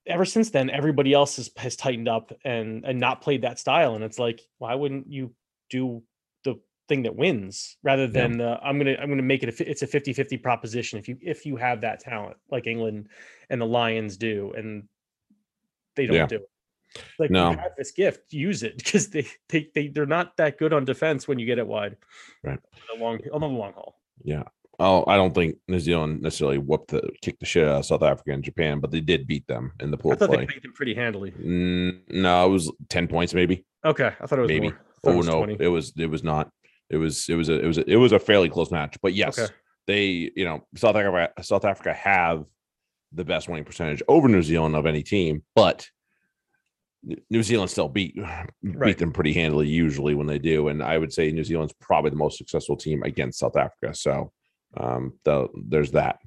ever 0.09 0.25
since 0.25 0.51
then, 0.51 0.71
everybody 0.71 1.13
else 1.13 1.37
has, 1.37 1.51
has 1.57 1.77
tightened 1.77 2.09
up 2.09 2.33
and 2.45 2.85
and 2.85 2.99
not 2.99 3.21
played 3.23 3.43
that 3.43 3.59
style. 3.59 3.95
And 3.95 4.03
it's 4.03 4.19
like, 4.19 4.41
why 4.59 4.75
wouldn't 4.75 5.11
you 5.11 5.33
do 5.71 6.03
the 6.45 6.59
thing 6.89 7.03
that 7.03 7.15
wins 7.15 7.77
rather 7.83 8.07
than 8.07 8.41
uh, 8.41 8.59
I'm 8.63 8.79
gonna 8.79 8.97
I'm 9.01 9.09
gonna 9.11 9.23
make 9.23 9.43
it 9.43 9.61
a 9.61 9.71
it's 9.71 9.83
a 9.83 9.87
50-50 9.87 10.43
proposition 10.43 10.99
if 10.99 11.07
you 11.09 11.19
if 11.21 11.45
you 11.45 11.57
have 11.57 11.83
that 11.83 12.01
talent 12.01 12.37
like 12.51 12.67
England 12.67 13.09
and 13.51 13.61
the 13.61 13.67
Lions 13.67 14.17
do 14.17 14.53
and 14.57 14.89
they 15.97 16.07
don't 16.07 16.17
Yeah. 16.17 16.27
do 16.27 16.37
it. 16.37 16.51
Like 17.19 17.31
No. 17.31 17.51
you 17.51 17.59
have 17.59 17.73
this 17.77 17.91
gift, 17.91 18.33
use 18.33 18.63
it 18.63 18.79
because 18.79 19.09
they, 19.11 19.27
they 19.51 19.69
they 19.75 19.89
they're 19.89 20.07
not 20.07 20.37
that 20.39 20.59
good 20.59 20.73
on 20.73 20.85
defense 20.87 21.29
when 21.29 21.39
you 21.39 21.45
get 21.47 21.59
it 21.59 21.67
wide. 21.67 21.97
Right. 22.43 22.59
On 22.93 22.99
the 22.99 23.05
long 23.05 23.19
on 23.33 23.41
the 23.43 23.47
long 23.49 23.73
haul. 23.75 24.01
Yeah. 24.25 24.45
Oh, 24.81 25.05
I 25.09 25.17
don't 25.17 25.35
think 25.35 25.57
New 25.67 25.81
Zealand 25.81 26.23
necessarily 26.23 26.59
whooped 26.59 26.91
the 26.93 27.03
kicked 27.21 27.41
the 27.41 27.47
shit 27.47 27.67
out 27.67 27.81
of 27.81 27.87
South 27.87 28.03
Africa 28.03 28.31
and 28.31 28.45
Japan, 28.45 28.79
but 28.79 28.91
they 28.93 29.01
did 29.01 29.27
beat 29.27 29.47
them 29.49 29.73
in 29.81 29.91
the 29.91 29.97
pool 29.97 30.13
I 30.13 30.17
thought 30.17 30.29
play. 30.29 30.39
they 30.47 30.47
beat 30.55 30.63
them 30.63 30.73
pretty 30.73 30.95
handily. 30.95 31.33
Mm, 31.33 32.01
no, 32.11 32.47
it 32.47 32.51
was 32.51 32.71
ten 32.89 33.09
points 33.09 33.35
maybe. 33.35 33.65
Okay, 33.85 34.13
I 34.21 34.27
thought 34.27 34.39
it 34.39 34.43
was 34.43 34.49
Maybe. 34.49 34.69
I 34.69 34.71
it 34.71 34.77
Oh 35.05 35.17
was 35.17 35.27
no, 35.27 35.39
20. 35.45 35.57
it 35.61 35.69
was 35.69 35.93
it 35.97 36.07
was 36.07 36.23
not. 36.23 36.51
It 36.91 36.97
was 36.97 37.29
it 37.29 37.35
was 37.35 37.49
a 37.49 37.59
it 37.61 37.67
was 37.67 37.79
a, 37.79 37.91
it 37.91 37.97
was 37.97 38.13
a 38.13 38.19
fairly 38.21 38.49
close 38.49 38.71
match. 38.71 38.97
But 39.03 39.15
yes, 39.15 39.39
Okay. 39.39 39.53
they 39.89 40.31
you 40.37 40.45
know 40.45 40.65
South 40.77 40.95
Africa 40.97 41.33
South 41.43 41.65
Africa 41.65 41.93
have 41.93 42.45
the 43.13 43.25
best 43.25 43.49
winning 43.49 43.65
percentage 43.65 44.03
over 44.07 44.29
New 44.29 44.43
Zealand 44.43 44.77
of 44.77 44.87
any 44.87 45.03
team, 45.03 45.43
but 45.57 45.89
New 47.31 47.43
Zealand 47.43 47.71
still 47.71 47.89
beat 47.89 48.15
beat 48.15 48.25
Right. 48.77 48.99
them 48.99 49.13
pretty 49.13 49.33
handily 49.33 49.67
usually 49.69 50.15
when 50.15 50.27
they 50.27 50.39
do, 50.39 50.69
and 50.69 50.83
I 50.83 50.99
would 50.99 51.13
say 51.13 51.31
New 51.31 51.45
Zealand's 51.45 51.73
probably 51.81 52.11
the 52.11 52.17
most 52.17 52.39
successful 52.39 52.77
team 52.77 53.03
against 53.03 53.39
South 53.39 53.57
Africa. 53.57 53.95
So 53.95 54.33
um, 54.77 55.15
the, 55.25 55.49
there's 55.69 55.93
that. 55.93 56.19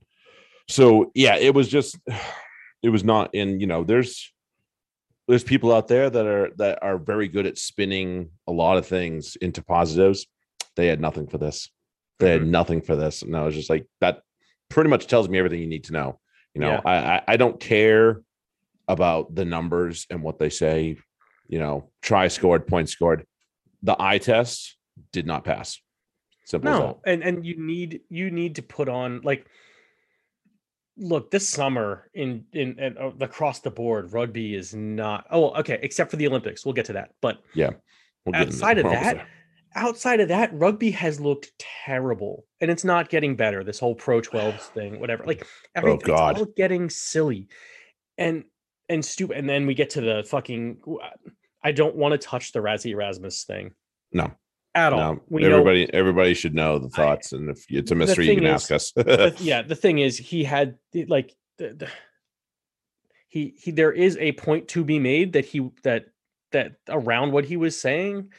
So 0.67 1.11
yeah, 1.15 1.35
it 1.35 1.53
was 1.53 1.67
just 1.67 1.97
it 2.83 2.89
was 2.89 3.03
not 3.03 3.33
in 3.35 3.59
you 3.59 3.67
know 3.67 3.83
there's 3.83 4.31
there's 5.27 5.43
people 5.43 5.73
out 5.73 5.87
there 5.87 6.09
that 6.09 6.25
are 6.25 6.49
that 6.57 6.79
are 6.81 6.97
very 6.97 7.27
good 7.27 7.45
at 7.45 7.57
spinning 7.57 8.29
a 8.47 8.51
lot 8.51 8.77
of 8.77 8.85
things 8.87 9.35
into 9.37 9.61
positives. 9.63 10.25
They 10.75 10.87
had 10.87 10.99
nothing 10.99 11.27
for 11.27 11.37
this. 11.37 11.69
They 12.19 12.31
had 12.31 12.41
Mhm. 12.41 12.47
nothing 12.47 12.81
for 12.81 12.95
this. 12.95 13.21
And 13.21 13.35
I 13.35 13.43
was 13.43 13.55
just 13.55 13.69
like, 13.69 13.85
that 13.99 14.21
pretty 14.69 14.89
much 14.89 15.07
tells 15.07 15.27
me 15.29 15.37
everything 15.37 15.59
you 15.59 15.67
need 15.67 15.85
to 15.85 15.93
know. 15.93 16.19
You 16.53 16.61
know, 16.61 16.71
Yeah. 16.71 16.81
I, 16.85 16.95
I 16.95 17.21
I 17.29 17.37
don't 17.37 17.59
care 17.59 18.21
about 18.87 19.33
the 19.35 19.45
numbers 19.45 20.05
and 20.09 20.21
what 20.23 20.37
they 20.39 20.49
say. 20.49 20.97
You 21.47 21.59
know, 21.59 21.91
try 22.01 22.27
scored, 22.27 22.67
point 22.67 22.89
scored. 22.89 23.25
The 23.83 23.95
eye 23.99 24.17
test 24.19 24.77
did 25.11 25.25
not 25.25 25.43
pass. 25.43 25.79
Simple 26.45 26.71
no 26.71 26.99
and 27.05 27.23
and 27.23 27.45
you 27.45 27.55
need 27.57 28.01
you 28.09 28.31
need 28.31 28.55
to 28.55 28.61
put 28.63 28.89
on 28.89 29.21
like 29.23 29.45
look 30.97 31.31
this 31.31 31.47
summer 31.47 32.09
in 32.13 32.43
in, 32.53 32.77
in 32.79 32.97
uh, 32.97 33.11
across 33.21 33.59
the 33.59 33.71
board 33.71 34.11
rugby 34.11 34.55
is 34.55 34.73
not 34.75 35.25
oh 35.31 35.51
okay 35.59 35.79
except 35.81 36.11
for 36.11 36.17
the 36.17 36.27
olympics 36.27 36.65
we'll 36.65 36.73
get 36.73 36.85
to 36.85 36.93
that 36.93 37.11
but 37.21 37.41
yeah 37.53 37.69
We'll 38.25 38.35
outside 38.35 38.77
of 38.77 38.83
that, 38.85 39.15
there. 39.15 39.27
outside 39.75 40.19
of 40.19 40.27
that 40.27 40.53
rugby 40.53 40.91
has 40.91 41.19
looked 41.19 41.51
terrible 41.57 42.45
and 42.59 42.69
it's 42.69 42.83
not 42.83 43.09
getting 43.09 43.35
better 43.35 43.63
this 43.63 43.79
whole 43.79 43.95
pro 43.95 44.19
12s 44.21 44.59
thing 44.73 44.99
whatever 44.99 45.23
like 45.25 45.47
everything 45.75 45.99
it's 46.01 46.09
Oh, 46.09 46.15
God. 46.15 46.37
all 46.39 46.45
getting 46.45 46.89
silly 46.89 47.47
and 48.17 48.43
and 48.89 49.03
stupid 49.03 49.37
and 49.37 49.49
then 49.49 49.65
we 49.65 49.73
get 49.73 49.91
to 49.91 50.01
the 50.01 50.23
fucking 50.29 50.77
i 51.63 51.71
don't 51.71 51.95
want 51.95 52.11
to 52.11 52.17
touch 52.17 52.51
the 52.51 52.59
rassie 52.59 52.91
erasmus 52.91 53.43
thing 53.45 53.71
No. 54.11 54.31
At 54.75 54.93
all. 54.93 54.99
No, 55.15 55.21
we 55.29 55.41
know 55.41 55.49
everybody 55.49 55.93
everybody 55.93 56.33
should 56.33 56.55
know 56.55 56.79
the 56.79 56.89
thoughts, 56.89 57.33
and 57.33 57.49
if 57.49 57.65
it's 57.69 57.91
a 57.91 57.95
mystery, 57.95 58.27
you 58.29 58.35
can 58.35 58.45
is- 58.45 58.51
ask 58.51 58.71
us. 58.71 58.91
the, 58.93 59.35
yeah 59.39 59.61
the 59.61 59.75
thing 59.75 59.99
is 59.99 60.17
he 60.17 60.43
had 60.43 60.77
like 61.07 61.35
the, 61.57 61.73
the, 61.73 61.87
he 63.27 63.53
he 63.57 63.71
there 63.71 63.91
is 63.91 64.17
a 64.17 64.31
point 64.33 64.67
to 64.69 64.83
be 64.83 64.99
made 64.99 65.33
that 65.33 65.45
he 65.45 65.69
that 65.83 66.05
that 66.51 66.73
around 66.89 67.31
what 67.31 67.45
he 67.45 67.57
was 67.57 67.79
saying 67.79 68.29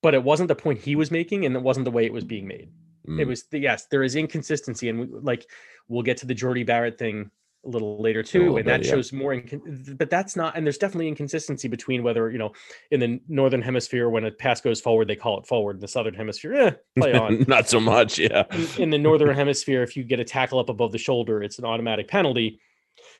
but 0.00 0.14
it 0.14 0.22
wasn't 0.22 0.48
the 0.48 0.54
point 0.54 0.78
he 0.78 0.94
was 0.96 1.10
making 1.10 1.44
and 1.44 1.56
it 1.56 1.62
wasn't 1.62 1.84
the 1.84 1.90
way 1.90 2.04
it 2.06 2.12
was 2.12 2.24
being 2.24 2.46
made. 2.46 2.70
It 3.06 3.10
Mm, 3.10 3.26
was 3.26 3.44
the, 3.50 3.58
yes 3.58 3.86
there 3.90 4.02
is 4.02 4.16
inconsistency 4.16 4.88
and 4.88 5.00
we, 5.00 5.06
like 5.20 5.46
we'll 5.88 6.02
get 6.02 6.18
to 6.18 6.26
the 6.26 6.34
jordy 6.34 6.62
barrett 6.62 6.98
thing 6.98 7.30
a 7.64 7.68
little 7.68 8.00
later 8.00 8.20
little 8.20 8.40
too 8.40 8.56
and 8.56 8.68
that 8.68 8.78
bit, 8.78 8.86
yeah. 8.86 8.92
shows 8.92 9.12
more 9.12 9.34
incon- 9.34 9.98
but 9.98 10.08
that's 10.10 10.36
not 10.36 10.56
and 10.56 10.64
there's 10.64 10.78
definitely 10.78 11.08
inconsistency 11.08 11.66
between 11.66 12.02
whether 12.02 12.30
you 12.30 12.38
know 12.38 12.52
in 12.92 13.00
the 13.00 13.20
northern 13.28 13.60
hemisphere 13.60 14.08
when 14.08 14.24
a 14.24 14.30
pass 14.30 14.60
goes 14.60 14.80
forward 14.80 15.08
they 15.08 15.16
call 15.16 15.38
it 15.40 15.46
forward 15.46 15.76
in 15.76 15.80
the 15.80 15.88
southern 15.88 16.14
hemisphere 16.14 16.54
eh, 16.54 16.70
play 16.98 17.14
on 17.14 17.44
not 17.48 17.68
so 17.68 17.80
much. 17.80 18.18
Yeah. 18.18 18.44
in, 18.50 18.82
in 18.82 18.90
the 18.90 18.98
northern 18.98 19.34
hemisphere, 19.34 19.82
if 19.82 19.96
you 19.96 20.04
get 20.04 20.20
a 20.20 20.24
tackle 20.24 20.58
up 20.58 20.68
above 20.68 20.92
the 20.92 20.98
shoulder, 20.98 21.42
it's 21.42 21.58
an 21.58 21.64
automatic 21.64 22.08
penalty. 22.08 22.60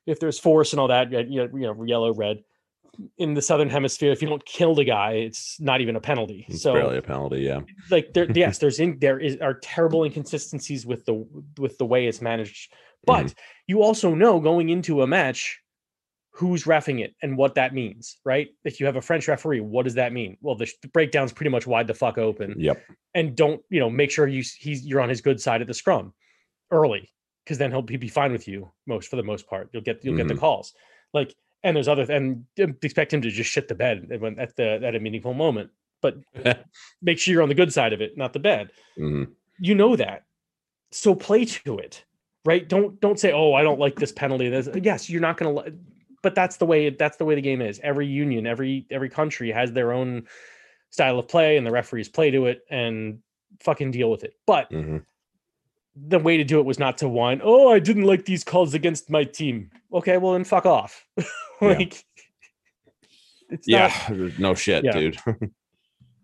If 0.07 0.21
there's 0.21 0.39
force 0.39 0.73
and 0.73 0.81
all 0.81 0.89
that, 0.89 1.11
you 1.11 1.19
you 1.19 1.37
know, 1.37 1.57
you 1.57 1.67
know, 1.67 1.85
yellow, 1.85 2.13
red. 2.15 2.39
In 3.19 3.35
the 3.35 3.43
southern 3.43 3.71
hemisphere, 3.71 4.11
if 4.11 4.23
you 4.23 4.29
don't 4.29 4.45
kill 4.45 4.75
the 4.75 4.85
guy, 4.85 5.13
it's 5.13 5.61
not 5.61 5.81
even 5.81 5.95
a 5.95 6.01
penalty. 6.01 6.47
It's 6.49 6.63
so, 6.63 6.73
barely 6.73 6.99
a 6.99 7.03
penalty. 7.03 7.43
Yeah. 7.43 7.61
like, 7.93 8.13
there, 8.13 8.29
yes, 8.35 8.59
there's 8.59 8.81
in 8.81 8.99
there 8.99 9.21
is 9.21 9.37
are 9.41 9.55
terrible 9.55 10.03
inconsistencies 10.03 10.85
with 10.85 11.05
the 11.05 11.25
with 11.59 11.79
the 11.79 11.87
way 11.87 12.07
it's 12.07 12.21
managed. 12.21 12.73
But 13.05 13.27
Mhm. 13.27 13.35
you 13.67 13.83
also 13.83 14.15
know 14.15 14.41
going 14.41 14.69
into 14.69 15.03
a 15.03 15.07
match 15.07 15.61
who's 16.31 16.65
refing 16.65 17.01
it 17.03 17.15
and 17.23 17.37
what 17.37 17.55
that 17.57 17.75
means, 17.75 18.19
right? 18.25 18.49
If 18.65 18.79
you 18.79 18.87
have 18.87 18.97
a 18.97 19.01
French 19.03 19.27
referee, 19.27 19.61
what 19.61 19.83
does 19.85 19.95
that 19.95 20.13
mean? 20.13 20.37
Well, 20.41 20.55
the, 20.55 20.67
sh- 20.67 20.75
the 20.83 20.89
breakdown's 20.89 21.33
pretty 21.33 21.51
much 21.51 21.67
wide 21.67 21.87
the 21.89 21.95
fuck 21.95 22.17
open, 22.17 22.55
Yep. 22.59 22.81
and 23.15 23.35
don't 23.37 23.61
you 23.71 23.81
know 23.81 23.91
make 23.91 24.11
sure 24.11 24.27
you 24.29 24.43
he's 24.59 24.85
you're 24.87 25.01
on 25.01 25.09
his 25.09 25.21
good 25.21 25.41
side 25.41 25.61
at 25.63 25.67
the 25.67 25.75
scrum 25.75 26.15
early 26.71 27.11
because 27.45 27.59
then 27.59 27.71
he'll 27.71 27.83
be 27.83 27.97
be 27.97 28.09
fine 28.09 28.31
with 28.31 28.47
you 28.47 28.71
most 28.87 29.09
for 29.09 29.17
the 29.17 29.23
most 29.23 29.47
part. 29.49 29.69
You'll 29.73 29.83
get 29.83 30.05
you'll 30.05 30.17
get 30.17 30.29
the 30.29 30.35
calls 30.37 30.75
like 31.13 31.35
and 31.65 31.75
there's 31.75 31.89
other 31.89 32.07
and 32.13 32.45
expect 32.57 33.13
him 33.13 33.23
to 33.23 33.31
just 33.31 33.51
shit 33.51 33.67
the 33.67 33.75
bed 33.75 34.07
when 34.21 34.39
at 34.39 34.55
the 34.55 34.81
at 34.85 34.95
a 34.95 35.01
meaningful 35.01 35.35
moment, 35.35 35.71
but 36.03 36.19
make 37.03 37.19
sure 37.19 37.33
you're 37.33 37.43
on 37.43 37.49
the 37.49 37.55
good 37.55 37.73
side 37.73 37.93
of 37.93 38.01
it, 38.01 38.17
not 38.17 38.33
the 38.33 38.39
bad 38.39 38.71
Mhm. 38.99 39.33
you 39.59 39.75
know 39.75 39.97
that 39.97 40.25
so 40.93 41.15
play 41.17 41.45
to 41.47 41.79
it 41.79 42.05
right 42.45 42.69
don't 42.69 43.01
don't 43.01 43.19
say 43.19 43.33
oh 43.33 43.55
i 43.55 43.63
don't 43.63 43.79
like 43.81 43.97
this 43.97 44.13
penalty 44.13 44.49
this 44.49 44.69
yes 44.83 45.11
you're 45.11 45.21
not 45.21 45.37
going 45.37 45.55
to 45.55 45.75
but 46.23 46.35
that's 46.35 46.57
the 46.57 46.67
way 46.67 46.91
that's 46.91 47.17
the 47.17 47.25
way 47.25 47.35
the 47.35 47.41
game 47.41 47.61
is 47.61 47.81
every 47.83 48.07
union 48.07 48.47
every 48.47 48.87
every 48.91 49.09
country 49.09 49.51
has 49.51 49.73
their 49.73 49.93
own 49.93 50.27
style 50.91 51.19
of 51.19 51.29
play 51.29 51.57
and 51.57 51.67
the 51.67 51.71
referees 51.71 52.09
play 52.09 52.31
to 52.31 52.47
it 52.47 52.63
and 52.71 53.19
fucking 53.61 53.91
deal 53.91 54.11
with 54.11 54.25
it 54.25 54.35
but 54.47 54.71
Mhm. 54.71 55.05
the 55.97 56.19
way 56.19 56.37
to 56.37 56.45
do 56.45 56.61
it 56.61 56.65
was 56.67 56.79
not 56.79 56.99
to 56.99 57.09
whine 57.09 57.41
oh 57.43 57.73
i 57.73 57.79
didn't 57.79 58.05
like 58.05 58.25
these 58.25 58.45
calls 58.45 58.75
against 58.75 59.11
my 59.11 59.25
team 59.25 59.71
okay 59.93 60.17
well 60.17 60.33
then 60.35 60.45
fuck 60.45 60.65
off 60.67 61.05
like 61.61 62.05
it's 63.51 63.67
Yeah. 63.67 63.91
not, 64.11 64.33
no 64.39 64.55
shit, 64.55 64.85
Yeah. 64.85 64.93
dude. 64.93 65.19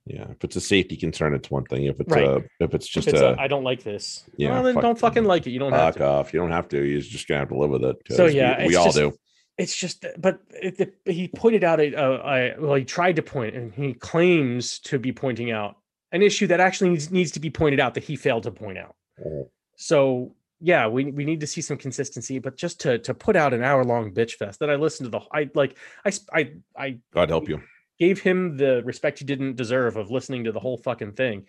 yeah. 0.06 0.26
If 0.30 0.44
it's 0.44 0.56
a 0.56 0.60
safety 0.60 0.96
concern, 0.96 1.34
it's 1.34 1.50
one 1.50 1.64
thing. 1.64 1.84
If 1.84 2.00
it's 2.00 2.10
Right. 2.12 2.26
uh 2.26 2.40
if 2.60 2.74
it's 2.74 2.86
if 2.86 2.92
just 2.92 3.08
it's 3.08 3.20
a 3.20 3.30
a, 3.32 3.36
I 3.38 3.48
don't 3.48 3.64
like 3.64 3.82
this 3.82 4.24
yeah, 4.36 4.50
well, 4.52 4.62
then 4.62 4.74
fuck- 4.74 4.82
don't 4.82 4.98
fucking 4.98 5.24
like 5.24 5.46
it 5.46 5.50
you 5.50 5.58
don't 5.58 5.72
have 5.72 5.94
fuck 5.94 5.96
to 5.96 6.04
off. 6.06 6.34
You 6.34 6.40
don't 6.40 6.50
have 6.52 6.68
to. 6.68 6.82
You're 6.84 7.00
just 7.00 7.26
gonna 7.28 7.40
have 7.40 7.48
to 7.48 7.56
live 7.58 7.70
with 7.70 7.84
it. 7.84 7.96
So 8.10 8.26
yeah, 8.26 8.58
we, 8.58 8.66
it's 8.68 8.76
all 8.76 8.84
just- 8.86 8.96
do. 8.98 9.12
it's 9.58 9.76
just 9.76 10.04
but 10.18 10.40
it, 10.50 10.80
it- 10.80 10.94
he 11.12 11.28
pointed 11.28 11.64
out 11.64 11.80
a, 11.80 11.94
uh, 11.94 12.16
I 12.18 12.54
well 12.58 12.74
he 12.74 12.84
tried 12.84 13.16
to 13.16 13.22
point 13.22 13.54
and 13.56 13.72
he 13.72 13.94
claims 13.94 14.78
to 14.80 14.98
be 14.98 15.12
pointing 15.12 15.50
out 15.50 15.76
an 16.12 16.22
issue 16.22 16.46
that 16.48 16.60
actually 16.60 16.90
needs, 16.90 17.10
needs 17.10 17.32
to 17.32 17.40
be 17.40 17.50
pointed 17.50 17.80
out 17.80 17.94
that 17.94 18.04
he 18.04 18.14
failed 18.16 18.42
to 18.44 18.50
point 18.50 18.78
out 18.78 18.94
Oh, 19.24 19.50
so 19.76 20.34
yeah 20.60 20.86
we, 20.86 21.06
we 21.06 21.24
need 21.24 21.40
to 21.40 21.46
see 21.46 21.60
some 21.60 21.76
consistency 21.76 22.38
but 22.38 22.56
just 22.56 22.80
to 22.80 22.98
to 23.00 23.12
put 23.14 23.34
out 23.36 23.52
an 23.52 23.62
hour 23.64 23.84
long 23.84 24.12
bitch 24.14 24.32
fest 24.34 24.60
that 24.60 24.70
i 24.70 24.76
listened 24.76 25.06
to 25.10 25.18
the 25.18 25.24
i 25.32 25.50
like 25.54 25.76
i 26.04 26.12
i 26.32 26.52
i 26.76 26.98
God 27.12 27.28
help 27.30 27.48
you. 27.48 27.60
Gave 27.98 28.20
him 28.20 28.56
the 28.56 28.82
respect 28.84 29.18
he 29.20 29.24
didn't 29.24 29.56
deserve 29.56 29.96
of 29.96 30.10
listening 30.10 30.44
to 30.44 30.52
the 30.52 30.60
whole 30.60 30.78
fucking 30.78 31.12
thing. 31.12 31.46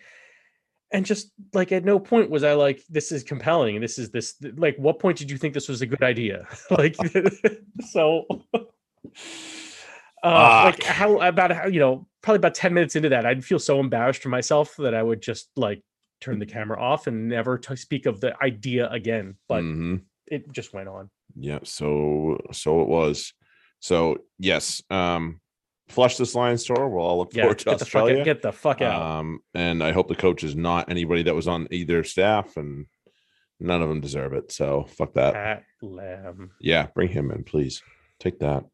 And 0.92 1.04
just 1.04 1.32
like 1.52 1.72
at 1.72 1.84
no 1.84 1.98
point 1.98 2.30
was 2.30 2.44
i 2.44 2.52
like 2.54 2.80
this 2.88 3.10
is 3.10 3.24
compelling. 3.24 3.80
This 3.80 3.98
is 3.98 4.10
this 4.10 4.36
like 4.56 4.76
what 4.76 4.98
point 5.00 5.18
did 5.18 5.30
you 5.30 5.36
think 5.36 5.52
this 5.54 5.68
was 5.68 5.82
a 5.82 5.86
good 5.86 6.02
idea? 6.02 6.46
Like 6.70 6.96
so 7.90 8.24
uh 10.22 10.62
like 10.64 10.82
how 10.82 11.20
about 11.20 11.52
how 11.52 11.66
you 11.66 11.78
know 11.78 12.06
probably 12.22 12.38
about 12.38 12.54
10 12.54 12.72
minutes 12.74 12.96
into 12.96 13.08
that 13.10 13.24
i'd 13.26 13.44
feel 13.44 13.58
so 13.58 13.78
embarrassed 13.78 14.22
for 14.22 14.30
myself 14.30 14.74
that 14.78 14.94
i 14.94 15.02
would 15.02 15.20
just 15.20 15.50
like 15.56 15.82
turn 16.20 16.38
the 16.38 16.46
camera 16.46 16.80
off 16.80 17.06
and 17.06 17.28
never 17.28 17.58
to 17.58 17.76
speak 17.76 18.06
of 18.06 18.20
the 18.20 18.34
idea 18.42 18.88
again 18.90 19.36
but 19.48 19.62
Mhm. 19.62 20.00
it 20.26 20.50
just 20.50 20.72
went 20.72 20.88
on. 20.88 21.08
Yeah, 21.38 21.60
so 21.62 22.38
so 22.52 22.80
it 22.82 22.88
was. 22.88 23.34
So 23.80 24.18
yes, 24.38 24.82
um 24.90 25.40
flush 25.88 26.16
this 26.16 26.34
Lions 26.34 26.64
tour. 26.64 26.88
We'll 26.88 27.04
all 27.04 27.18
look 27.18 27.34
yeah 27.34 27.42
forward 27.44 27.58
to 27.60 27.64
get 27.64 27.78
the 27.78 27.84
fuck 27.84 28.02
Australia. 28.02 28.18
out, 28.20 28.24
get 28.24 28.42
the 28.42 28.52
fuck 28.52 28.80
out 28.82 29.00
Um, 29.02 29.40
and 29.54 29.82
I 29.82 29.92
hope 29.92 30.08
the 30.08 30.14
coach 30.16 30.44
is 30.44 30.56
not 30.56 30.90
anybody 30.90 31.22
that 31.24 31.34
was 31.34 31.48
on 31.48 31.68
either 31.70 32.02
staff, 32.04 32.56
and 32.56 32.86
none 33.60 33.82
of 33.82 33.88
them 33.88 34.00
deserve 34.00 34.32
it. 34.32 34.52
So 34.52 34.84
fuck 34.96 35.14
that. 35.14 35.34
Pat 35.34 35.64
Lam. 35.82 36.50
Yeah, 36.60 36.86
bring 36.94 37.08
him 37.08 37.30
in, 37.30 37.44
please. 37.44 37.82
Take 38.20 38.38
that. 38.40 38.64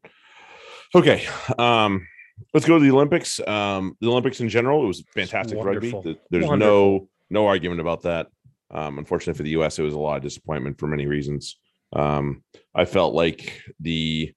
Okay. 0.95 1.25
Um, 1.57 2.07
let's 2.53 2.65
go 2.67 2.77
to 2.77 2.83
the 2.83 2.91
Olympics. 2.91 3.39
Um, 3.47 3.95
the 3.99 4.09
Olympics 4.09 4.39
in 4.41 4.49
general, 4.49 4.83
it 4.83 4.87
was 4.87 5.03
fantastic 5.13 5.57
rugby. 5.57 5.91
Wonderful. 5.91 6.03
Th- 6.03 6.17
There's 6.29 6.49
no 6.49 7.07
no 7.29 7.47
argument 7.47 7.81
about 7.81 8.03
that. 8.03 8.27
Um, 8.71 8.97
unfortunately 8.97 9.37
for 9.37 9.43
the 9.43 9.51
US, 9.61 9.77
it 9.79 9.83
was 9.83 9.93
a 9.93 9.99
lot 9.99 10.17
of 10.17 10.23
disappointment 10.23 10.79
for 10.79 10.87
many 10.87 11.05
reasons. 11.05 11.57
Um, 11.95 12.43
I 12.73 12.85
felt 12.85 13.13
like 13.13 13.61
the 13.79 14.33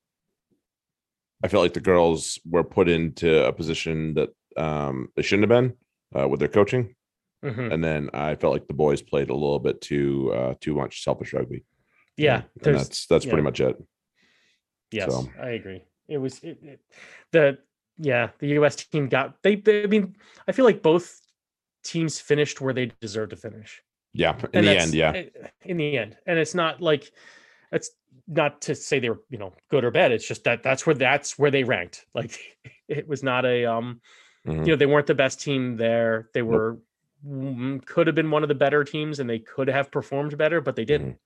I 1.44 1.48
felt 1.48 1.62
like 1.62 1.74
the 1.74 1.80
girls 1.80 2.38
were 2.48 2.64
put 2.64 2.88
into 2.88 3.44
a 3.46 3.52
position 3.52 4.14
that 4.14 4.30
um 4.56 5.08
they 5.16 5.22
shouldn't 5.22 5.50
have 5.50 5.56
been 5.60 5.76
uh, 6.18 6.28
with 6.28 6.40
their 6.40 6.48
coaching. 6.48 6.94
Mhm. 7.44 7.72
And 7.72 7.84
then 7.84 8.10
I 8.14 8.34
felt 8.34 8.52
like 8.54 8.66
the 8.66 8.74
boys 8.74 9.02
played 9.02 9.30
a 9.30 9.34
little 9.34 9.58
bit 9.58 9.80
too 9.80 10.32
uh 10.34 10.54
too 10.60 10.74
much 10.74 11.02
selfish 11.04 11.32
rugby. 11.32 11.64
Yeah, 12.16 12.42
that's 12.62 13.06
that's 13.06 13.26
pretty 13.26 13.42
much 13.42 13.60
it. 13.60 13.76
yes, 14.90 15.12
so. 15.12 15.28
I 15.40 15.50
agree. 15.50 15.84
It 16.08 16.18
was 16.18 16.42
it, 16.42 16.58
it, 16.62 16.80
the 17.32 17.58
yeah 17.98 18.30
the 18.38 18.48
U.S. 18.60 18.76
team 18.76 19.08
got 19.08 19.36
they, 19.42 19.56
they. 19.56 19.84
I 19.84 19.86
mean, 19.86 20.16
I 20.48 20.52
feel 20.52 20.64
like 20.64 20.82
both 20.82 21.20
teams 21.84 22.18
finished 22.18 22.60
where 22.60 22.72
they 22.72 22.92
deserved 23.00 23.30
to 23.30 23.36
finish. 23.36 23.82
Yeah, 24.14 24.34
in 24.54 24.64
And 24.64 24.66
the 24.66 24.78
end, 24.78 24.94
yeah. 24.94 25.22
In 25.62 25.76
the 25.76 25.98
end, 25.98 26.16
and 26.26 26.38
it's 26.38 26.54
not 26.54 26.80
like 26.80 27.10
it's 27.70 27.90
not 28.26 28.60
to 28.62 28.74
say 28.74 28.98
they 28.98 29.10
were 29.10 29.22
you 29.30 29.38
know 29.38 29.52
good 29.70 29.84
or 29.84 29.90
bad. 29.90 30.12
It's 30.12 30.26
just 30.26 30.44
that 30.44 30.62
that's 30.62 30.86
where 30.86 30.94
that's 30.94 31.38
where 31.38 31.50
they 31.50 31.64
ranked. 31.64 32.06
Like 32.14 32.38
it 32.88 33.06
was 33.08 33.22
not 33.22 33.44
a 33.44 33.64
um 33.66 34.00
Mhm. 34.46 34.64
you 34.64 34.72
know 34.72 34.76
they 34.76 34.86
weren't 34.86 35.08
the 35.08 35.14
best 35.14 35.40
team 35.40 35.76
there. 35.76 36.30
They 36.34 36.42
were 36.42 36.78
mm, 37.26 37.84
could 37.84 38.06
have 38.06 38.14
been 38.14 38.30
one 38.30 38.44
of 38.44 38.48
the 38.48 38.54
better 38.54 38.84
teams 38.84 39.18
and 39.18 39.28
they 39.28 39.40
could 39.40 39.66
have 39.68 39.90
performed 39.90 40.38
better, 40.38 40.60
but 40.60 40.76
they 40.76 40.84
didn't. 40.84 41.18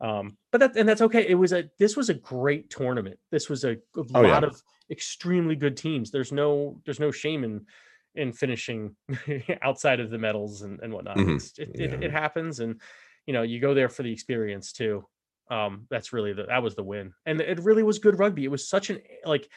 Um, 0.00 0.36
but 0.52 0.58
that 0.58 0.76
and 0.76 0.86
that's 0.88 1.00
okay. 1.00 1.26
It 1.26 1.36
was 1.36 1.52
a 1.54 1.70
this 1.78 1.96
was 1.96 2.10
a 2.10 2.14
great 2.14 2.68
tournament. 2.68 3.18
This 3.30 3.48
was 3.48 3.64
a, 3.64 3.72
a 3.72 3.78
Oh, 4.14 4.22
yeah. 4.22 4.28
lot 4.32 4.44
of 4.44 4.62
extremely 4.90 5.56
good 5.56 5.76
teams. 5.76 6.10
There's 6.10 6.32
no 6.32 6.80
there's 6.84 7.00
no 7.00 7.10
shame 7.10 7.44
in 7.44 7.66
in 8.14 8.32
finishing 8.32 8.96
outside 9.62 10.00
of 10.00 10.10
the 10.10 10.18
medals 10.18 10.62
and, 10.62 10.80
and 10.80 10.92
whatnot. 10.92 11.16
Mhm. 11.16 11.36
It's, 11.36 11.58
it, 11.58 11.70
Yeah. 11.74 11.86
it, 11.94 12.04
it 12.04 12.10
happens 12.12 12.60
and 12.60 12.80
you 13.26 13.32
know 13.32 13.42
you 13.42 13.58
go 13.60 13.72
there 13.72 13.88
for 13.88 14.02
the 14.02 14.12
experience 14.12 14.72
too. 14.72 15.06
Um, 15.48 15.86
that's 15.90 16.12
really 16.12 16.32
the 16.32 16.44
that 16.44 16.62
was 16.62 16.74
the 16.74 16.82
win. 16.82 17.12
And 17.24 17.40
it 17.40 17.60
really 17.60 17.82
was 17.82 17.98
good 17.98 18.18
rugby. 18.18 18.44
It 18.44 18.50
was 18.50 18.68
such 18.68 18.90
an 18.90 19.00
like 19.24 19.48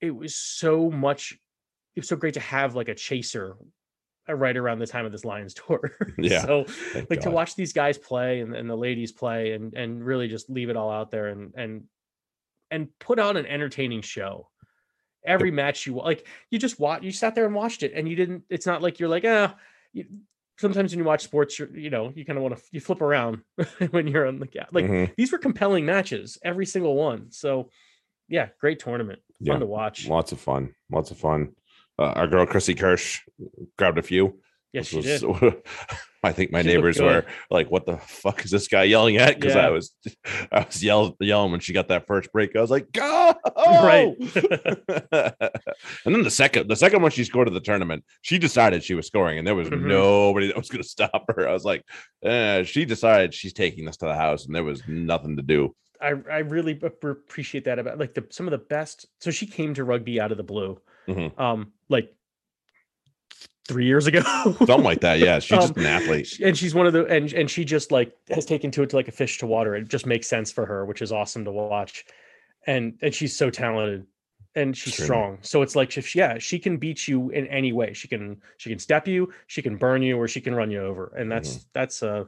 it 0.00 0.10
was 0.10 0.34
so 0.34 0.90
much 0.90 1.38
it 1.94 2.00
was 2.00 2.08
so 2.08 2.16
great 2.16 2.34
to 2.34 2.40
have 2.40 2.74
like 2.74 2.88
a 2.88 2.94
chaser 2.94 3.56
uh, 4.28 4.34
right 4.34 4.56
around 4.56 4.80
the 4.80 4.86
time 4.86 5.06
of 5.06 5.12
this 5.12 5.24
Lions 5.24 5.54
tour. 5.66 5.92
Yeah, 6.18 6.44
so 6.44 6.66
like 7.08 7.20
to 7.20 7.30
watch 7.30 7.54
these 7.54 7.72
guys 7.72 7.98
play 7.98 8.40
and, 8.40 8.54
and 8.54 8.68
the 8.68 8.76
ladies 8.76 9.12
play 9.12 9.52
and 9.52 9.74
and 9.74 10.04
really 10.04 10.28
just 10.28 10.50
leave 10.50 10.70
it 10.70 10.76
all 10.76 10.90
out 10.90 11.10
there 11.10 11.28
and 11.28 11.52
and 11.56 11.84
and 12.70 12.88
put 12.98 13.18
on 13.18 13.36
an 13.36 13.46
entertaining 13.46 14.02
show 14.02 14.48
every 15.24 15.50
match 15.50 15.86
you 15.86 15.94
like 15.94 16.26
you 16.50 16.58
just 16.58 16.78
watch 16.78 17.02
you 17.02 17.10
sat 17.10 17.34
there 17.34 17.46
and 17.46 17.54
watched 17.54 17.82
it 17.82 17.92
and 17.94 18.08
you 18.08 18.14
didn't 18.14 18.44
it's 18.48 18.66
not 18.66 18.80
like 18.80 19.00
you're 19.00 19.08
like 19.08 19.24
ah 19.26 19.54
you, 19.92 20.04
sometimes 20.58 20.92
when 20.92 20.98
you 20.98 21.04
watch 21.04 21.22
sports 21.22 21.58
you're 21.58 21.68
you 21.76 21.90
know 21.90 22.12
you 22.14 22.24
kind 22.24 22.36
of 22.38 22.42
want 22.42 22.56
to 22.56 22.62
you 22.72 22.80
flip 22.80 23.00
around 23.00 23.42
when 23.90 24.06
you're 24.06 24.26
on 24.26 24.38
the 24.38 24.46
ga- 24.46 24.66
like 24.72 24.84
Mhm. 24.86 25.14
these 25.16 25.32
were 25.32 25.38
compelling 25.38 25.84
matches 25.86 26.38
every 26.44 26.66
single 26.66 26.94
one 26.96 27.30
so 27.30 27.70
yeah 28.28 28.48
great 28.60 28.78
tournament 28.78 29.20
fun 29.38 29.46
Yeah. 29.46 29.58
to 29.58 29.66
watch 29.66 30.06
lots 30.08 30.32
of 30.32 30.40
fun, 30.40 30.74
lots 30.90 31.10
of 31.10 31.18
fun. 31.18 31.52
Uh, 31.98 32.12
our 32.16 32.26
girl 32.26 32.44
Kristi 32.46 32.76
Kirshe 32.76 33.20
grabbed 33.78 33.96
a 33.98 34.02
few. 34.02 34.38
Yes 34.72 34.86
she 34.86 35.00
did 35.00 35.22
I 36.24 36.32
think 36.32 36.50
my 36.50 36.60
She 36.62 36.68
neighbors 36.68 37.00
were 37.00 37.24
like, 37.50 37.70
"What 37.70 37.86
the 37.86 37.98
fuck 37.98 38.44
is 38.44 38.50
this 38.50 38.66
guy 38.66 38.82
yelling 38.84 39.16
at?" 39.16 39.38
Because 39.38 39.54
Yeah. 39.54 39.66
I 39.66 39.70
was, 39.70 39.94
I 40.50 40.64
was 40.64 40.82
yell, 40.82 41.16
yelling 41.20 41.52
when 41.52 41.60
she 41.60 41.72
got 41.72 41.86
that 41.88 42.08
first 42.08 42.32
break. 42.32 42.56
I 42.56 42.60
was 42.60 42.70
like, 42.70 42.90
"Go!" 42.90 43.32
Right. 43.56 44.16
and 46.04 46.14
then 46.14 46.22
the 46.22 46.30
second, 46.30 46.68
the 46.68 46.74
second 46.74 47.02
one 47.02 47.10
she 47.10 47.22
scored 47.24 47.46
at 47.48 47.54
the 47.54 47.60
tournament, 47.60 48.04
she 48.22 48.38
decided 48.38 48.82
she 48.82 48.94
was 48.94 49.06
scoring, 49.06 49.38
and 49.38 49.46
there 49.46 49.54
was 49.54 49.68
Mhm. 49.68 49.82
nobody 49.86 50.48
that 50.48 50.56
was 50.56 50.68
going 50.68 50.82
to 50.82 50.88
stop 50.88 51.24
her. 51.28 51.48
I 51.48 51.52
was 51.52 51.64
like, 51.64 51.82
eh, 52.24 52.64
she 52.64 52.84
decided 52.84 53.32
she's 53.34 53.52
taking 53.52 53.84
this 53.84 53.98
to 53.98 54.06
the 54.06 54.14
house, 54.16 54.46
and 54.46 54.54
there 54.54 54.64
was 54.64 54.82
nothing 54.88 55.36
to 55.36 55.42
do. 55.42 55.74
I 56.00 56.08
I 56.30 56.38
really 56.38 56.78
appreciate 56.82 57.64
that 57.64 57.78
about 57.78 57.98
like 57.98 58.14
the 58.14 58.26
some 58.30 58.46
of 58.46 58.50
the 58.50 58.58
best. 58.58 59.06
So 59.20 59.30
she 59.30 59.46
came 59.46 59.74
to 59.74 59.84
rugby 59.84 60.20
out 60.20 60.30
of 60.32 60.36
the 60.38 60.44
blue, 60.44 60.80
Mhm. 61.08 61.38
um, 61.38 61.72
like 61.88 62.12
three 63.66 63.84
years 63.86 64.06
ago, 64.06 64.20
Something 64.66 64.84
like 64.84 65.00
that. 65.00 65.18
Yeah, 65.18 65.38
she's 65.38 65.58
just 65.58 65.76
Um, 65.76 65.84
an 65.84 65.90
athlete. 65.90 66.38
And 66.42 66.56
she's 66.56 66.74
one 66.74 66.86
of 66.86 66.92
the 66.92 67.04
and 67.06 67.32
and 67.32 67.50
she 67.50 67.64
just 67.64 67.92
like 67.92 68.12
has 68.30 68.44
taken 68.46 68.70
to 68.72 68.82
it 68.82 68.90
to 68.90 68.96
like 68.96 69.08
a 69.08 69.12
fish 69.12 69.38
to 69.38 69.46
water. 69.46 69.74
It 69.74 69.88
just 69.88 70.06
makes 70.06 70.26
sense 70.26 70.50
for 70.52 70.66
her, 70.66 70.84
which 70.86 71.02
is 71.02 71.12
awesome 71.12 71.44
to 71.44 71.52
watch. 71.52 72.04
And 72.66 72.98
and 73.02 73.14
she's 73.14 73.36
so 73.36 73.50
talented 73.50 74.06
and 74.54 74.76
she's 74.76 74.94
Extremely. 74.94 75.06
strong. 75.06 75.38
So 75.42 75.62
it's 75.62 75.76
like 75.76 75.96
if 75.98 76.06
she, 76.06 76.18
yeah, 76.18 76.38
she 76.38 76.58
can 76.58 76.78
beat 76.78 77.06
you 77.06 77.30
in 77.30 77.46
any 77.48 77.72
way. 77.72 77.92
She 77.92 78.08
can 78.08 78.40
she 78.56 78.70
can 78.70 78.78
step 78.78 79.06
you, 79.06 79.32
she 79.46 79.62
can 79.62 79.76
burn 79.76 80.02
you, 80.02 80.16
or 80.16 80.28
she 80.28 80.40
can 80.40 80.54
run 80.54 80.70
you 80.70 80.80
over. 80.82 81.12
And 81.16 81.30
that's 81.30 81.66
that's 81.72 82.02
a 82.02 82.26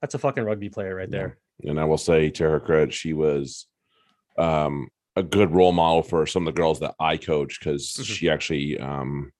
that's 0.00 0.14
a 0.14 0.18
fucking 0.18 0.44
rugby 0.44 0.68
player 0.68 0.94
right 0.94 1.10
there. 1.10 1.38
and 1.64 1.78
I 1.80 1.84
will 1.84 1.98
say 1.98 2.30
to 2.30 2.44
her 2.48 2.60
credit, 2.60 2.94
she 2.94 3.12
was 3.12 3.66
um, 4.38 4.88
a 5.16 5.22
good 5.22 5.50
role 5.50 5.72
model 5.72 6.02
for 6.02 6.26
some 6.26 6.46
of 6.46 6.54
the 6.54 6.58
girls 6.60 6.80
that 6.80 6.94
I 6.98 7.16
coach 7.16 7.58
because 7.60 7.88
Mhm. 7.98 8.04
she 8.04 8.30
actually 8.30 8.78
um, 8.78 9.32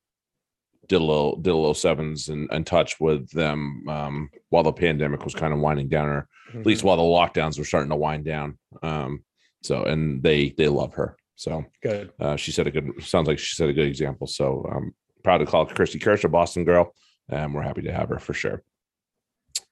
did 0.90 1.00
a 1.00 1.04
little 1.04 1.36
did 1.36 1.50
a 1.52 1.56
little 1.56 1.72
sevens 1.72 2.28
and, 2.30 2.48
and 2.50 2.66
touch 2.66 2.98
with 2.98 3.30
them 3.30 3.84
um, 3.88 4.28
while 4.48 4.64
the 4.64 4.72
pandemic 4.72 5.24
was 5.24 5.34
kind 5.36 5.54
of 5.54 5.60
winding 5.60 5.88
down, 5.88 6.08
or 6.08 6.28
at 6.52 6.66
least 6.66 6.82
while 6.82 6.96
the 6.96 7.02
lockdowns 7.02 7.56
were 7.58 7.64
starting 7.64 7.90
to 7.90 7.96
wind 7.96 8.24
down. 8.24 8.58
Um, 8.82 9.22
so 9.62 9.84
and 9.84 10.20
they 10.20 10.50
they 10.50 10.66
love 10.66 10.94
her. 10.94 11.16
So 11.36 11.64
Good. 11.80 12.12
uh, 12.18 12.34
she 12.34 12.50
said 12.50 12.66
a 12.66 12.72
good 12.72 12.90
sounds 13.04 13.28
like 13.28 13.38
she 13.38 13.54
set 13.54 13.68
a 13.68 13.72
good 13.72 13.86
example. 13.86 14.26
So 14.26 14.68
I'm 14.70 14.92
proud 15.22 15.38
to 15.38 15.46
call 15.46 15.64
Kristi 15.64 16.02
Kirshe 16.02 16.24
a 16.24 16.28
Boston 16.28 16.64
girl, 16.64 16.92
and 17.28 17.54
we're 17.54 17.62
happy 17.62 17.82
to 17.82 17.92
have 17.92 18.08
her 18.08 18.18
for 18.18 18.34
sure. 18.34 18.62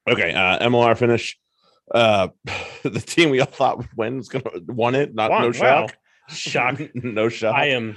Okay, 0.09 0.33
uh, 0.33 0.67
MLR 0.69 0.97
finish. 0.97 1.37
Uh, 1.93 2.29
the 2.85 3.01
team 3.05 3.31
we 3.31 3.41
all 3.41 3.47
thought 3.47 3.79
would 3.79 3.89
win 3.97 4.21
is 4.21 4.29
gonna 4.29 4.45
won 4.69 4.95
it. 4.95 5.17
Not 5.17 5.33
Wow, 5.33 5.41
no 5.41 5.47
wow. 5.47 5.53
shock. 5.53 5.97
Shock. 6.29 6.95
no 6.95 7.29
shock. 7.41 7.57
I 7.57 7.71
am 7.71 7.97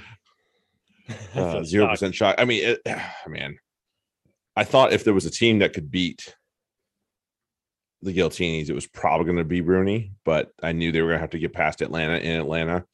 Uh, 1.34 1.64
Zero 1.64 1.88
percent 1.88 2.14
shot. 2.14 2.34
I 2.38 2.44
mean, 2.44 2.62
it, 2.64 2.80
man, 3.26 3.56
I 4.56 4.64
thought 4.64 4.92
if 4.92 5.04
there 5.04 5.14
was 5.14 5.26
a 5.26 5.30
team 5.30 5.60
that 5.60 5.72
could 5.72 5.90
beat 5.90 6.34
the 8.02 8.14
Giltinis, 8.14 8.68
it 8.68 8.74
was 8.74 8.86
probably 8.86 9.26
going 9.26 9.38
to 9.38 9.44
be 9.44 9.60
Bruni, 9.60 10.12
but 10.24 10.50
I 10.62 10.72
knew 10.72 10.90
they 10.92 11.00
were 11.00 11.08
going 11.08 11.18
to 11.18 11.22
have 11.22 11.30
to 11.30 11.38
get 11.38 11.52
past 11.52 11.80
Atlanta 11.82 12.16
in 12.18 12.38
Atlanta, 12.40 12.84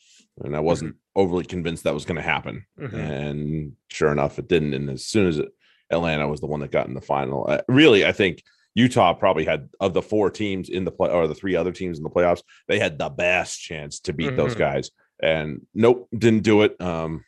and 0.44 0.54
I 0.54 0.61
wasn't 0.61 0.96
overly 1.16 1.44
convinced 1.44 1.85
that 1.85 1.94
was 1.94 2.04
going 2.04 2.16
to 2.16 2.22
happen. 2.22 2.64
Mhm. 2.78 2.94
And 2.94 3.72
sure 3.90 4.12
enough, 4.12 4.38
it 4.38 4.48
didn't. 4.48 4.74
And 4.74 4.90
as 4.90 5.07
soon 5.07 5.26
as 5.26 5.38
it, 5.38 5.48
Atlanta 5.90 6.28
was 6.28 6.40
the 6.40 6.46
one 6.46 6.61
that 6.61 6.70
got 6.70 6.87
in 6.87 6.94
the 6.94 7.00
final, 7.00 7.46
uh, 7.48 7.62
really, 7.68 8.04
I 8.04 8.12
think 8.12 8.42
Utah 8.74 9.14
probably 9.14 9.44
had 9.46 9.70
of 9.81 9.94
the 9.94 10.02
four 10.02 10.31
teams 10.31 10.68
in 10.68 10.85
the 10.85 10.92
play 10.92 11.11
or 11.11 11.26
the 11.26 11.35
three 11.35 11.57
other 11.57 11.72
teams 11.72 11.96
in 11.98 12.04
the 12.04 12.11
playoffs, 12.11 12.42
they 12.68 12.78
had 12.78 12.98
the 12.98 13.09
best 13.09 13.61
chance 13.61 13.98
to 14.00 14.12
beat 14.12 14.37
those 14.37 14.54
Mhm. 14.54 14.59
guys. 14.59 14.90
And 15.20 15.66
nope, 15.74 16.09
didn't 16.16 16.44
do 16.44 16.62
it. 16.62 16.81
Um, 16.81 17.24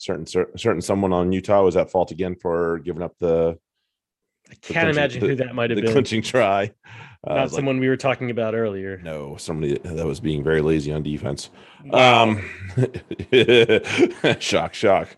certain 0.00 0.26
cer- 0.26 0.50
certain 0.56 0.80
someone 0.80 1.12
on 1.12 1.30
Utah 1.30 1.62
was 1.62 1.76
at 1.76 1.90
fault 1.90 2.10
again 2.10 2.34
for 2.34 2.78
giving 2.80 3.02
up 3.02 3.14
the 3.20 3.58
I 4.50 4.54
can't 4.54 4.62
clinching- 4.62 4.90
imagine 4.90 5.20
the- 5.20 5.26
who 5.28 5.34
that 5.36 5.54
might 5.54 5.70
have 5.70 5.76
the 5.76 5.82
been. 5.82 5.92
clinching 5.92 6.22
try. 6.22 6.72
Uh, 7.22 7.34
Not 7.34 7.42
was 7.42 7.52
like, 7.52 7.58
someone 7.58 7.78
we 7.80 7.88
were 7.88 7.98
talking 7.98 8.30
about 8.30 8.54
earlier. 8.54 8.98
no, 9.04 9.36
somebody 9.36 9.76
that 9.84 10.06
was 10.06 10.20
being 10.20 10.42
very 10.42 10.62
lazy 10.62 10.90
on 10.90 11.02
defense. 11.02 11.50
Wow. 11.84 12.22
Um, 12.30 12.42
shock, 14.40 14.72
shock. 14.74 15.08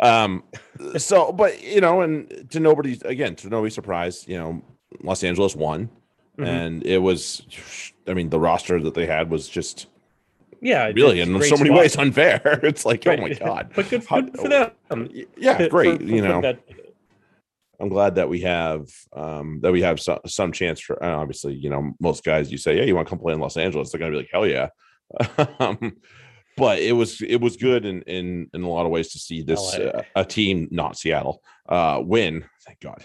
Um, 0.00 0.44
so, 0.96 1.32
but 1.32 1.60
you 1.62 1.80
know, 1.80 2.00
and 2.02 2.48
to 2.50 2.60
nobody's 2.60 3.02
again, 3.02 3.34
to 3.36 3.48
nobody's 3.48 3.74
surprise, 3.74 4.26
you 4.28 4.36
know, 4.38 4.62
Los 5.02 5.24
Angeles 5.24 5.56
won, 5.56 5.90
Mhm. 6.38 6.46
and 6.46 6.86
it 6.86 6.98
was, 6.98 7.42
I 8.06 8.14
mean, 8.14 8.30
the 8.30 8.38
roster 8.38 8.80
that 8.80 8.94
they 8.94 9.06
had 9.06 9.28
was 9.28 9.48
just 9.48 9.88
yeah, 10.60 10.86
really, 10.94 11.20
in 11.20 11.40
so 11.42 11.56
many 11.56 11.70
ways, 11.70 11.96
unfair. 11.98 12.40
It's 12.62 12.84
like, 12.84 13.06
oh 13.06 13.16
my 13.16 13.30
god, 13.34 13.70
but 13.76 13.88
good, 13.88 14.06
good 14.06 14.36
for 14.36 14.48
them. 14.48 15.08
yeah, 15.36 15.56
For- 15.58 15.68
great. 15.68 15.98
for- 15.98 16.04
you 16.04 16.22
know, 16.22 16.40
that- 16.40 16.60
I'm 17.80 17.88
glad 17.88 18.16
that 18.16 18.28
we 18.28 18.40
have 18.40 18.88
um 19.12 19.60
that 19.62 19.70
we 19.70 19.82
have 19.82 20.00
some, 20.00 20.18
some 20.26 20.50
chance 20.52 20.80
for 20.80 21.00
uh, 21.02 21.16
obviously 21.16 21.54
you 21.54 21.70
know 21.70 21.92
most 22.00 22.24
guys 22.24 22.50
you 22.50 22.58
say 22.58 22.76
yeah 22.76 22.82
you 22.82 22.94
want 22.96 23.06
to 23.06 23.10
come 23.10 23.20
play 23.20 23.32
in 23.34 23.38
Los 23.40 23.56
Angeles? 23.56 23.92
They're 23.92 24.00
gonna 24.00 24.10
be 24.10 24.16
like 24.18 24.30
hell 24.32 24.46
yeah. 24.46 24.70
Um, 25.60 25.96
but 26.56 26.80
it 26.80 26.90
was 26.90 27.22
it 27.22 27.40
was 27.40 27.56
good 27.56 27.84
in 27.86 28.02
in 28.02 28.50
in 28.52 28.62
a 28.64 28.68
lot 28.68 28.84
of 28.84 28.90
ways 28.90 29.12
to 29.12 29.20
see 29.20 29.42
this 29.42 29.60
uh, 29.74 30.02
a 30.16 30.24
team 30.24 30.66
not 30.72 30.98
Seattle 30.98 31.40
uh 31.68 32.00
win. 32.02 32.44
Thank 32.66 32.80
God. 32.80 33.04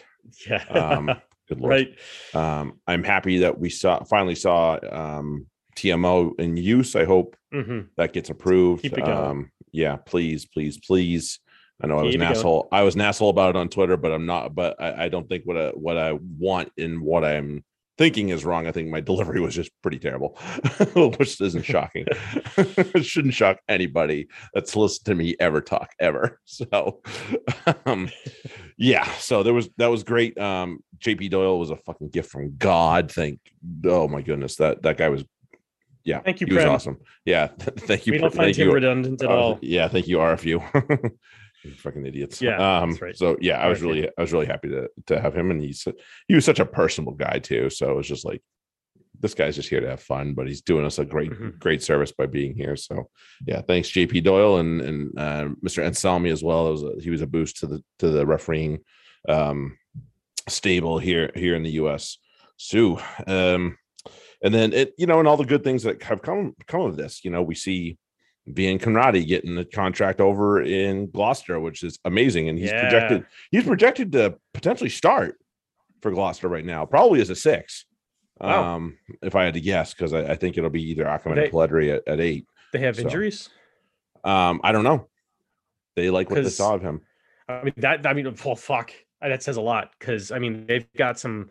Yeah, 0.50 0.63
um 0.70 1.12
good 1.48 1.60
lord. 1.62 1.70
Right. 1.70 1.96
um 2.34 2.80
I'm 2.88 3.04
happy 3.04 3.38
that 3.39 3.60
we 3.60 3.70
saw 3.70 4.04
finally 4.06 4.34
saw 4.36 4.80
um 4.92 5.46
TMO 5.76 6.40
in 6.40 6.58
use 6.58 6.96
I 6.96 7.06
hope 7.06 7.36
hmm 7.52 7.82
that 7.98 8.14
gets 8.14 8.30
approved. 8.30 8.84
Keep. 8.84 8.98
Um, 9.04 9.52
yeah, 9.72 9.98
please, 9.98 10.46
please, 10.46 10.78
please. 10.78 11.40
I 11.82 11.88
know 11.88 11.98
I 12.00 12.04
was 12.04 12.14
Keep 12.14 12.22
an 12.22 12.28
going. 12.28 12.38
asshole. 12.38 12.68
I 12.72 12.84
was 12.84 12.96
an 12.96 13.02
asshole 13.02 13.30
about 13.30 13.56
it 13.56 13.60
on 13.60 13.68
Twitter, 13.68 13.98
but 13.98 14.12
I'm 14.12 14.26
not. 14.26 14.56
But 14.56 14.82
I, 14.82 15.06
I 15.06 15.10
don't 15.10 15.28
think 15.28 15.44
what 15.46 15.58
I 15.58 15.70
what 15.70 15.98
I 15.98 16.14
want 16.14 16.72
and 16.78 17.02
what 17.02 17.26
I'm 17.26 17.64
thinking 17.98 18.30
is 18.30 18.46
wrong. 18.46 18.68
I 18.68 18.72
think 18.72 18.90
my 18.90 19.00
delivery 19.12 19.42
was 19.42 19.56
just 19.56 19.72
pretty 19.82 20.00
terrible, 20.00 20.38
which 21.18 21.42
isn't 21.42 21.64
shocking. 21.66 22.06
it 22.58 23.06
shouldn't 23.06 23.34
shock 23.34 23.60
anybody 23.68 24.28
that's 24.54 24.76
listened 24.76 25.06
to 25.06 25.16
me 25.16 25.36
ever 25.40 25.62
talk 25.62 25.90
ever. 26.00 26.40
So, 26.46 27.02
um, 27.86 28.10
yeah. 28.78 29.06
So 29.14 29.44
there 29.44 29.54
was 29.54 29.70
that 29.78 29.88
was 29.88 30.04
great. 30.04 30.38
Um, 30.38 30.80
JP 31.00 31.32
Doyle 31.32 31.60
was 31.60 31.72
a 31.72 31.78
fucking 31.78 32.10
gift 32.10 32.30
from 32.32 32.56
God. 32.58 33.12
Thank. 33.12 33.40
Oh 33.86 34.08
my 34.08 34.22
goodness, 34.22 34.56
that 34.58 34.84
that 34.84 34.98
guy 34.98 35.10
was. 35.10 35.26
Yeah, 36.06 36.20
Thank 36.20 36.42
you, 36.42 36.48
He 36.48 36.54
was 36.54 36.66
awesome. 36.66 36.98
Yeah, 37.26 37.48
thank 37.58 38.06
you. 38.06 38.12
We 38.13 38.20
don't 38.20 38.34
find 38.34 38.48
thank 38.48 38.58
him 38.58 38.68
you. 38.68 38.74
redundant 38.74 39.24
at 39.24 39.30
Uh, 39.30 39.34
all. 39.34 39.60
Yeah, 39.62 39.88
thank 39.88 40.08
you, 40.08 40.18
RFU. 40.18 40.62
You 41.63 41.72
fucking 41.76 42.06
idiots. 42.06 42.42
Yeah, 42.42 42.58
Um, 42.82 42.89
that's 42.92 43.02
right. 43.02 43.16
So 43.18 43.38
yeah, 43.39 43.58
I 43.60 43.70
was 43.70 43.80
RFU. 43.80 43.84
really, 43.84 44.08
I 44.18 44.22
was 44.22 44.34
really 44.34 44.46
happy 44.48 44.68
to 44.70 44.89
to 45.08 45.22
have 45.22 45.34
him, 45.34 45.50
and 45.50 45.62
he's 45.62 45.88
he 46.28 46.36
was 46.36 46.44
such 46.44 46.60
a 46.60 46.66
personable 46.66 47.13
guy 47.13 47.39
too. 47.39 47.70
So 47.70 47.89
it 47.89 47.96
was 47.96 48.06
just 48.08 48.26
like, 48.26 48.42
this 49.22 49.34
guy's 49.34 49.56
just 49.56 49.70
here 49.70 49.80
to 49.80 49.88
have 49.89 50.02
fun, 50.02 50.34
but 50.34 50.46
he's 50.48 50.62
doing 50.62 50.86
us 50.86 51.00
a 51.00 51.06
great, 51.06 51.32
Mhm. 51.32 51.58
great 51.60 51.82
service 51.82 52.12
by 52.12 52.26
being 52.26 52.54
here. 52.54 52.76
So 52.76 53.10
yeah, 53.48 53.62
thanks 53.62 53.89
JP 53.89 54.24
Doyle 54.24 54.58
and 54.58 54.82
and 54.82 55.18
uh, 55.18 55.46
Mr. 55.66 55.82
Anselmi 55.88 56.34
as 56.34 56.44
well. 56.44 56.68
It 56.68 56.72
was 56.72 56.84
a, 56.84 56.94
he 57.02 57.10
was 57.10 57.22
a 57.22 57.28
boost 57.28 57.58
to 57.60 57.68
the 57.68 57.82
to 58.00 58.10
the 58.10 58.26
refereeing 58.26 58.80
um, 59.30 59.78
stable 60.50 61.00
here 61.00 61.32
here 61.34 61.56
in 61.56 61.63
the 61.63 61.72
U.S. 61.84 62.18
Sue. 62.58 62.98
Um, 63.26 63.78
and 64.43 64.53
then 64.53 64.73
it, 64.73 64.93
you 64.97 65.08
know, 65.08 65.19
and 65.19 65.27
all 65.27 65.38
the 65.38 65.45
good 65.45 65.63
things 65.63 65.84
that 65.84 66.03
have 66.03 66.21
come 66.21 66.56
come 66.67 66.82
of 66.82 66.97
this. 66.97 67.23
You 67.25 67.32
know, 67.32 67.41
we 67.41 67.56
see 67.56 67.97
Bian 68.49 68.79
Conradi 68.79 69.25
getting 69.25 69.56
the 69.56 69.65
contract 69.65 70.19
over 70.19 70.62
in 70.62 71.10
Gloucester, 71.10 71.60
which 71.60 71.82
is 71.84 71.97
amazing, 72.06 72.49
and 72.49 72.60
he's 72.60 72.69
Yeah. 72.71 72.82
projected 72.82 73.25
he's 73.51 73.63
projected 73.63 74.12
to 74.12 74.38
potentially 74.53 74.89
start 74.89 75.38
for 76.01 76.12
Gloucester 76.12 76.49
right 76.49 76.65
now, 76.65 76.86
probably 76.86 77.21
as 77.21 77.29
a 77.29 77.36
six. 77.36 77.86
Wow. 78.41 78.75
Um, 78.75 78.97
if 79.21 79.36
I 79.36 79.45
had 79.45 79.53
to 79.53 79.62
guess, 79.62 79.93
because 79.93 80.12
I, 80.12 80.32
I 80.32 80.36
think 80.36 80.58
it'll 80.58 80.69
be 80.69 80.84
either 80.91 81.06
Ackermann 81.06 81.36
They- 81.36 81.47
or 81.47 81.67
Polledri 81.67 81.95
at, 81.95 82.08
at 82.08 82.19
eight. 82.19 82.45
They 82.73 82.79
have 82.79 82.97
So, 82.97 83.03
injuries. 83.03 83.49
Um, 84.23 84.60
I 84.63 84.71
don't 84.71 84.84
know. 84.84 85.08
They 85.95 86.10
like 86.10 86.29
what 86.29 86.43
they 86.43 86.49
saw 86.49 86.73
of 86.73 86.82
him. 86.82 87.01
I 87.47 87.63
mean 87.63 87.73
that. 87.77 88.06
I 88.08 88.13
mean, 88.13 88.36
well, 88.43 88.56
fuck. 88.56 88.91
That 89.21 89.43
says 89.43 89.56
a 89.58 89.62
lot 89.62 89.91
because 89.97 90.32
I 90.32 90.39
mean 90.39 90.65
they've 90.65 90.91
got 90.97 91.19
some. 91.19 91.49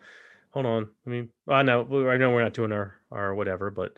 Hold 0.53 0.65
on. 0.65 0.89
I 1.05 1.09
mean, 1.09 1.29
I 1.47 1.63
know. 1.63 1.81
I 2.09 2.17
know 2.17 2.29
we're 2.31 2.43
not 2.43 2.53
doing 2.53 2.71
our 2.71 2.95
our 3.11 3.33
whatever, 3.35 3.71
but 3.71 3.97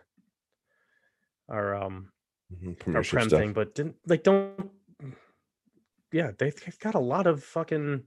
our 1.49 1.75
um 1.75 2.09
Mhm, 2.53 2.95
our 2.95 3.03
prem 3.03 3.27
stuff. 3.29 3.39
thing. 3.39 3.53
But 3.53 3.75
didn't 3.75 3.95
like 4.07 4.23
don't. 4.23 4.69
Yeah, 6.11 6.31
they've 6.37 6.55
got 6.79 6.95
a 6.95 6.99
lot 6.99 7.27
of 7.27 7.43
fucking 7.43 8.03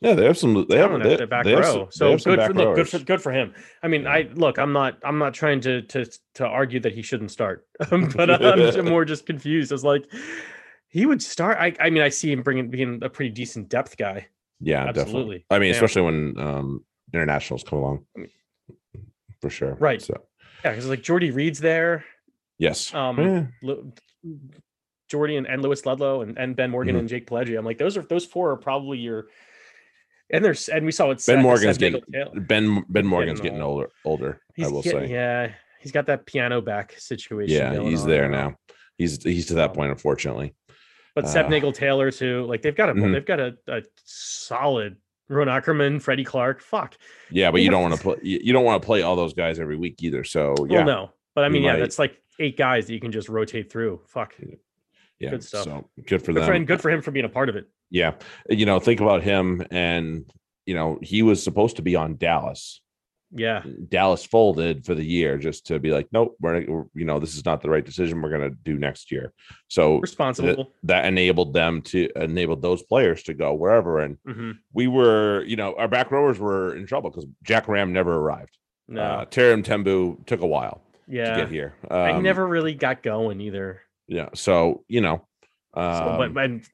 Yeah, 0.00 0.14
they 0.14 0.24
have 0.26 0.36
some. 0.36 0.66
They 0.68 0.76
have, 0.78 1.02
they, 1.02 1.16
the 1.16 1.26
back 1.26 1.44
they 1.44 1.54
row. 1.54 1.88
some- 1.90 2.18
so 2.18 2.18
good 2.18 2.42
for 2.42 2.52
look, 2.52 2.76
good 2.76 2.88
for 2.88 2.98
good 2.98 3.22
for 3.22 3.32
him. 3.32 3.54
I 3.82 3.88
mean, 3.88 4.06
I 4.06 4.28
look, 4.34 4.58
I'm 4.58 4.72
not 4.72 4.98
I'm 5.04 5.18
not 5.18 5.32
trying 5.32 5.60
to 5.62 5.80
to 5.82 6.04
to 6.34 6.46
argue 6.46 6.80
that 6.80 6.92
he 6.92 7.00
shouldn't 7.02 7.30
start, 7.30 7.66
but 7.90 8.28
I'm 8.30 8.84
more 8.84 9.04
just 9.06 9.24
confused. 9.24 9.72
I 9.72 9.74
was 9.76 9.84
like, 9.84 10.04
he 10.88 11.06
would 11.06 11.22
start. 11.22 11.56
I 11.58 11.74
I 11.80 11.88
mean, 11.88 12.02
I 12.02 12.10
see 12.10 12.30
him 12.32 12.42
bringing 12.42 12.68
being 12.68 13.00
a 13.02 13.08
pretty 13.08 13.30
decent 13.30 13.68
depth 13.70 13.96
guy. 13.96 14.26
Yeah, 14.60 14.90
definitely. 14.92 15.46
I 15.50 15.58
mean, 15.58 15.68
Yeah. 15.68 15.74
especially 15.76 16.02
when 16.02 16.38
um 16.38 16.84
internationals 17.12 17.64
come 17.64 17.78
along, 17.80 18.06
I 18.16 18.20
mean- 18.20 18.30
for 19.40 19.50
sure. 19.50 19.74
Right. 19.74 20.00
So 20.00 20.14
Yeah, 20.64 20.70
because 20.72 20.88
like 20.88 21.02
Jordy 21.02 21.30
Reid's 21.30 21.58
there, 21.58 22.04
yes. 22.58 22.94
Um, 22.94 23.18
Yeah. 23.20 23.46
Lu- 23.62 23.92
Jordy 25.10 25.36
and, 25.36 25.46
and 25.46 25.60
Lewis 25.62 25.84
Ludlow 25.84 26.22
and, 26.22 26.38
and 26.38 26.56
Ben 26.56 26.70
Morgan 26.70 26.94
Mhm. 26.96 27.00
and 27.00 27.08
Jake 27.08 27.26
Polledri. 27.26 27.58
I'm 27.58 27.64
like, 27.64 27.76
those 27.78 27.96
are 27.98 28.02
those 28.02 28.24
four 28.24 28.52
are 28.52 28.56
probably 28.56 28.98
your. 28.98 29.26
And 30.30 30.42
there's 30.44 30.68
and 30.70 30.86
we 30.86 30.92
saw 30.92 31.08
what 31.08 31.22
Ben 31.26 31.42
Morgan's 31.42 31.76
getting 31.76 32.00
Ben 32.46 32.84
Ben 32.88 33.04
Morgan's 33.06 33.40
getting 33.40 33.58
getting 33.58 33.62
old. 33.62 33.82
older. 33.82 33.90
Older. 34.04 34.40
He's 34.54 34.68
I 34.68 34.70
will 34.70 34.80
getting- 34.82 35.08
say. 35.08 35.12
yeah, 35.12 35.52
he's 35.80 35.92
got 35.92 36.06
that 36.06 36.24
piano 36.24 36.62
back 36.62 36.94
situation. 36.98 37.54
Yeah, 37.56 37.78
he's 37.82 38.02
on 38.04 38.08
there 38.08 38.28
now. 38.30 38.56
He's 38.96 39.22
he's 39.22 39.46
to 39.46 39.54
that 39.54 39.70
Um, 39.70 39.76
point, 39.76 39.90
unfortunately. 39.90 40.54
But 41.14 41.28
Seth 41.28 41.46
Uh, 41.46 41.48
Nagel 41.50 41.72
Taylor 41.72 42.10
too. 42.10 42.44
Like 42.46 42.62
they've 42.62 42.74
got 42.74 42.88
a 42.88 42.94
Mhm. 42.94 43.12
they've 43.12 43.26
got 43.26 43.40
a, 43.40 43.58
a 43.68 43.82
solid 44.06 44.96
Ruan 45.28 45.48
Ackermann, 45.48 46.00
Freddie 46.02 46.24
Clarke. 46.24 46.60
Fuck. 46.60 46.96
Yeah, 47.30 47.50
but 47.50 47.62
you 47.62 47.70
don't 47.70 47.82
want 47.82 47.94
to 47.94 48.00
play. 48.00 48.16
You 48.22 48.52
don't 48.52 48.64
want 48.64 48.82
to 48.82 48.86
play 48.86 49.02
all 49.02 49.16
those 49.16 49.32
guys 49.34 49.58
every 49.58 49.76
week 49.76 50.02
either. 50.02 50.24
So 50.24 50.54
yeah, 50.68 50.78
Well, 50.78 50.86
no, 50.86 51.10
but 51.34 51.44
I 51.44 51.48
mean, 51.48 51.62
yeah, 51.62 51.72
might- 51.72 51.78
that's 51.80 51.98
like 51.98 52.18
eight 52.38 52.56
guys 52.58 52.86
that 52.86 52.92
you 52.94 53.00
can 53.00 53.12
just 53.12 53.28
rotate 53.28 53.70
through. 53.72 54.00
Fuck. 54.08 54.34
yeah. 55.18 55.30
good 55.30 55.42
stuff. 55.44 55.64
So 55.64 55.88
good 56.06 56.20
for 56.22 56.32
Good 56.32 56.42
them. 56.42 56.46
for 56.46 56.54
him. 56.54 56.64
Good 56.66 56.80
for 56.82 56.90
him 56.90 57.00
for 57.00 57.10
being 57.12 57.24
a 57.24 57.28
part 57.30 57.48
of 57.48 57.56
it. 57.56 57.66
Yeah, 57.90 58.14
you 58.50 58.66
know, 58.66 58.78
think 58.80 59.00
about 59.00 59.22
him, 59.22 59.64
and 59.70 60.30
you 60.66 60.74
know, 60.74 60.98
he 61.02 61.22
was 61.22 61.42
supposed 61.42 61.76
to 61.76 61.82
be 61.82 61.96
on 61.96 62.16
Dallas. 62.16 62.81
Yeah. 63.34 63.62
Dallas 63.88 64.24
folded 64.24 64.84
for 64.84 64.94
the 64.94 65.04
year 65.04 65.38
just 65.38 65.66
to 65.68 65.78
be 65.78 65.90
like, 65.90 66.06
nope, 66.12 66.36
we're, 66.40 66.60
you 66.94 67.04
know, 67.06 67.18
this 67.18 67.34
is 67.34 67.44
not 67.44 67.62
the 67.62 67.70
right 67.70 67.84
decision. 67.84 68.20
We're 68.20 68.30
gonna 68.30 68.50
do 68.50 68.76
next 68.78 69.10
year. 69.10 69.32
So 69.68 69.98
Responsible. 70.00 70.72
that 70.82 71.06
enabled 71.06 71.54
them 71.54 71.80
to 71.82 72.10
enabled 72.14 72.60
those 72.60 72.82
players 72.82 73.22
to 73.24 73.34
go 73.34 73.54
wherever. 73.54 74.00
And 74.00 74.18
hmm 74.26 74.50
we 74.74 74.86
were, 74.86 75.44
you 75.44 75.56
know, 75.56 75.74
our 75.78 75.88
back 75.88 76.10
rowers 76.10 76.38
were 76.38 76.74
in 76.76 76.86
trouble 76.86 77.10
because 77.10 77.26
Jack 77.42 77.68
Ram 77.68 77.92
never 77.92 78.14
arrived. 78.16 78.56
No. 78.88 79.00
Uh, 79.02 79.24
Tarim 79.24 79.64
Tembu 79.64 80.26
took 80.26 80.40
a 80.40 80.46
while 80.46 80.82
yeah. 81.08 81.30
to 81.34 81.40
get 81.42 81.50
here. 81.50 81.74
I 81.90 82.10
Um, 82.10 82.22
never 82.22 82.46
really 82.46 82.74
got 82.74 83.02
going 83.02 83.40
either. 83.40 83.80
yeah. 84.08 84.28
So 84.34 84.84
you 84.88 85.00
know, 85.00 85.26
um, 85.74 85.94
So, 85.96 86.16
but 86.34 86.44
and 86.44 86.64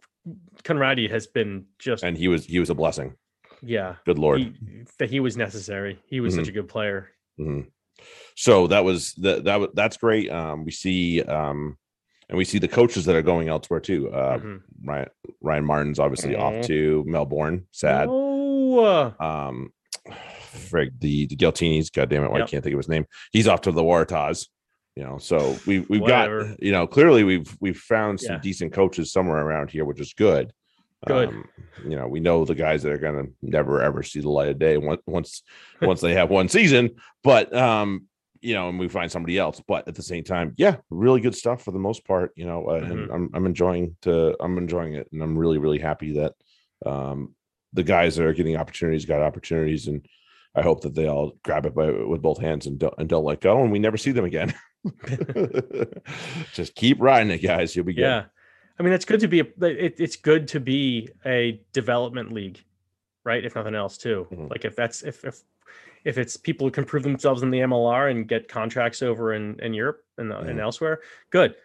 Conradi 0.64 1.08
has 1.10 1.26
been 1.28 1.66
just 1.78 2.02
and 2.02 2.16
he 2.18 2.26
was 2.28 2.44
he 2.46 2.58
was 2.58 2.70
a 2.70 2.74
blessing. 2.74 3.14
Yeah. 3.62 3.96
Good 4.06 4.18
lord. 4.18 4.40
He, 4.40 4.52
that 4.98 5.10
he 5.10 5.20
was 5.20 5.36
necessary. 5.36 5.98
He 6.06 6.20
was 6.20 6.34
Mm-hmm. 6.34 6.42
such 6.42 6.48
a 6.48 6.52
good 6.52 6.68
player. 6.68 7.10
Mhm. 7.40 7.66
so 8.36 8.66
that 8.68 8.84
was 8.84 9.12
that 9.14 9.44
that 9.44 9.74
that's 9.74 9.96
great. 9.96 10.30
Um, 10.30 10.64
we 10.64 10.70
see 10.70 11.22
um, 11.22 11.76
and 12.28 12.36
we 12.38 12.44
see 12.44 12.58
the 12.58 12.68
coaches 12.68 13.04
that 13.06 13.16
are 13.16 13.22
going 13.22 13.48
elsewhere 13.48 13.80
too. 13.80 14.10
Uh, 14.12 14.38
Mhm. 14.38 14.60
Ryan 14.84 15.08
Ryan 15.40 15.64
Martin's 15.64 15.98
obviously 15.98 16.36
off 16.36 16.66
to 16.66 17.04
Melbourne. 17.06 17.66
Sad. 17.72 18.06
Oh, 18.10 18.78
uh, 18.80 19.12
Um, 19.18 19.72
frig 20.52 20.90
the 21.00 21.26
the 21.26 21.36
Giltinis. 21.36 21.92
God 21.92 22.08
damn 22.10 22.24
it! 22.24 22.30
Why 22.30 22.38
Yep. 22.38 22.46
I 22.48 22.50
can't 22.50 22.64
think 22.64 22.74
of 22.74 22.78
his 22.78 22.88
name. 22.88 23.06
He's 23.32 23.48
off 23.48 23.62
to 23.62 23.72
the 23.72 23.82
Waratahs. 23.82 24.46
You 24.96 25.04
know, 25.04 25.18
so 25.18 25.56
we 25.66 25.80
we've 25.80 26.00
Whatever. 26.00 26.44
got 26.44 26.62
you 26.62 26.72
know 26.72 26.86
clearly 26.86 27.22
we've 27.24 27.56
we've 27.60 27.78
found 27.78 28.20
some 28.20 28.34
Yeah. 28.36 28.40
decent 28.40 28.72
coaches 28.72 29.12
somewhere 29.12 29.38
around 29.38 29.70
here, 29.70 29.84
which 29.84 30.00
is 30.00 30.12
good. 30.12 30.52
Good. 31.06 31.28
Um, 31.28 31.44
you 31.84 31.96
know, 31.96 32.08
we 32.08 32.18
know 32.20 32.44
the 32.44 32.54
guys 32.56 32.82
that 32.82 32.92
are 32.92 32.98
gonna 32.98 33.26
never 33.40 33.80
ever 33.82 34.02
see 34.02 34.20
the 34.20 34.28
light 34.28 34.48
of 34.48 34.58
day 34.58 34.76
once 34.78 35.00
once 35.06 35.42
once 35.82 36.00
they 36.00 36.14
have 36.14 36.28
one 36.30 36.48
season, 36.48 36.96
but 37.22 37.54
um, 37.54 38.06
you 38.40 38.54
know, 38.54 38.68
and 38.68 38.78
we 38.78 38.88
find 38.88 39.10
somebody 39.10 39.38
else. 39.38 39.62
But 39.66 39.86
at 39.86 39.94
the 39.94 40.02
same 40.02 40.24
time, 40.24 40.54
yeah, 40.56 40.76
really 40.90 41.20
good 41.20 41.34
stuff 41.36 41.62
for 41.62 41.70
the 41.70 41.78
most 41.78 42.04
part. 42.04 42.32
You 42.36 42.46
know, 42.46 42.66
uh, 42.66 42.80
Mm-hmm. 42.80 42.92
and 42.92 43.10
I'm 43.12 43.30
I'm 43.34 43.46
enjoying 43.46 43.96
to 44.02 44.36
I'm 44.40 44.58
enjoying 44.58 44.94
it, 44.94 45.08
and 45.12 45.22
I'm 45.22 45.38
really 45.38 45.58
really 45.58 45.78
happy 45.78 46.12
that 46.14 46.34
um 46.84 47.34
the 47.74 47.84
guys 47.84 48.16
that 48.16 48.24
are 48.26 48.32
getting 48.32 48.56
opportunities 48.56 49.04
got 49.04 49.20
opportunities, 49.22 49.86
and 49.86 50.04
I 50.56 50.62
hope 50.62 50.80
that 50.80 50.94
they 50.96 51.06
all 51.06 51.36
grab 51.44 51.64
it 51.66 51.74
by 51.76 51.90
with 51.92 52.22
both 52.22 52.40
hands 52.40 52.66
and 52.66 52.76
don't 52.78 52.94
and 52.98 53.08
don't 53.08 53.24
let 53.24 53.40
go, 53.40 53.62
and 53.62 53.70
we 53.70 53.78
never 53.78 53.96
see 53.96 54.10
them 54.10 54.24
again. 54.24 54.52
Just 56.54 56.74
keep 56.74 57.00
riding 57.00 57.30
it, 57.30 57.38
guys. 57.42 57.74
You'll 57.76 57.84
be 57.84 57.94
good. 57.94 58.02
yeah. 58.02 58.24
I 58.78 58.82
mean, 58.82 58.92
it's 58.92 59.04
good 59.04 59.20
to 59.20 59.28
be 59.28 59.40
a. 59.40 59.46
It, 59.66 59.96
it's 59.98 60.16
good 60.16 60.46
to 60.48 60.60
be 60.60 61.08
a 61.26 61.60
development 61.72 62.32
league, 62.32 62.62
right? 63.24 63.44
If 63.44 63.54
nothing 63.54 63.74
else, 63.74 63.98
too. 63.98 64.26
Mhm. 64.30 64.50
Like 64.50 64.64
if 64.64 64.76
that's 64.76 65.02
if 65.02 65.24
if 65.24 65.40
if 66.04 66.16
it's 66.16 66.36
people 66.36 66.66
who 66.66 66.70
can 66.70 66.84
prove 66.84 67.02
themselves 67.02 67.42
in 67.42 67.50
the 67.50 67.58
MLR 67.60 68.10
and 68.10 68.28
get 68.28 68.48
contracts 68.48 69.02
over 69.02 69.34
in 69.34 69.58
in 69.60 69.74
Europe 69.74 70.04
and 70.16 70.32
uh, 70.32 70.38
and 70.38 70.58
Mhm. 70.58 70.62
elsewhere, 70.62 71.00
good. 71.30 71.56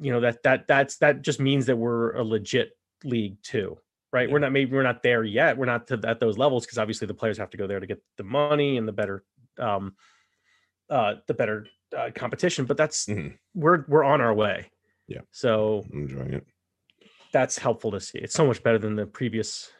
You 0.00 0.12
know 0.12 0.20
that 0.20 0.42
that 0.44 0.66
that's 0.66 0.96
that 0.98 1.22
just 1.22 1.40
means 1.40 1.66
that 1.66 1.76
we're 1.76 2.12
a 2.16 2.22
legit 2.24 2.76
league 3.04 3.36
too, 3.42 3.78
right? 4.12 4.30
We're 4.30 4.38
not 4.38 4.52
maybe 4.52 4.72
we're 4.72 4.82
not 4.82 5.02
there 5.02 5.24
yet. 5.24 5.58
We're 5.58 5.66
not 5.66 5.86
to, 5.88 6.00
at 6.04 6.18
those 6.20 6.38
levels 6.38 6.64
because 6.64 6.78
obviously 6.78 7.06
the 7.08 7.14
players 7.14 7.36
have 7.38 7.50
to 7.50 7.56
go 7.56 7.66
there 7.66 7.80
to 7.80 7.86
get 7.86 8.00
the 8.16 8.24
money 8.24 8.76
and 8.78 8.86
the 8.88 8.92
better, 8.92 9.24
um, 9.58 9.96
uh, 10.88 11.16
the 11.26 11.34
better 11.34 11.66
uh, 11.96 12.10
competition. 12.14 12.64
But 12.64 12.76
that's 12.76 13.06
Mhm. 13.06 13.36
we're 13.54 13.84
we're 13.88 14.04
on 14.04 14.20
our 14.20 14.32
way. 14.32 14.70
Yeah. 15.08 15.20
So 15.32 15.84
I'm 15.92 16.02
enjoying 16.02 16.34
it. 16.34 16.46
that's 17.32 17.58
helpful 17.58 17.90
to 17.92 18.00
see. 18.00 18.18
It's 18.18 18.34
so 18.34 18.46
much 18.46 18.62
better 18.62 18.78
than 18.78 18.94
the 18.94 19.06
previous 19.06 19.70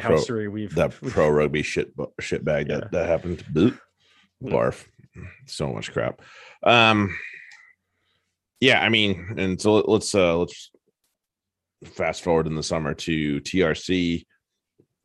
pro- 0.00 0.16
we've 0.48 0.74
that 0.74 1.00
we've- 1.00 1.12
pro 1.12 1.28
rugby 1.28 1.62
shit 1.62 1.92
shit 2.20 2.44
bag 2.44 2.68
Yeah. 2.68 2.78
that 2.80 2.92
that 2.92 3.06
happened. 3.08 3.44
Boop. 3.52 3.78
Barf. 4.42 4.86
So 5.46 5.72
much 5.72 5.92
crap. 5.92 6.20
Um. 6.62 7.16
Yeah, 8.60 8.80
I 8.80 8.88
mean, 8.88 9.34
and 9.38 9.60
so 9.60 9.74
let- 9.74 9.88
let's 9.88 10.14
uh 10.14 10.36
let's 10.38 10.70
fast 11.84 12.22
forward 12.22 12.46
in 12.46 12.54
the 12.56 12.62
summer 12.62 12.94
to 12.94 13.40
TRC. 13.40 14.26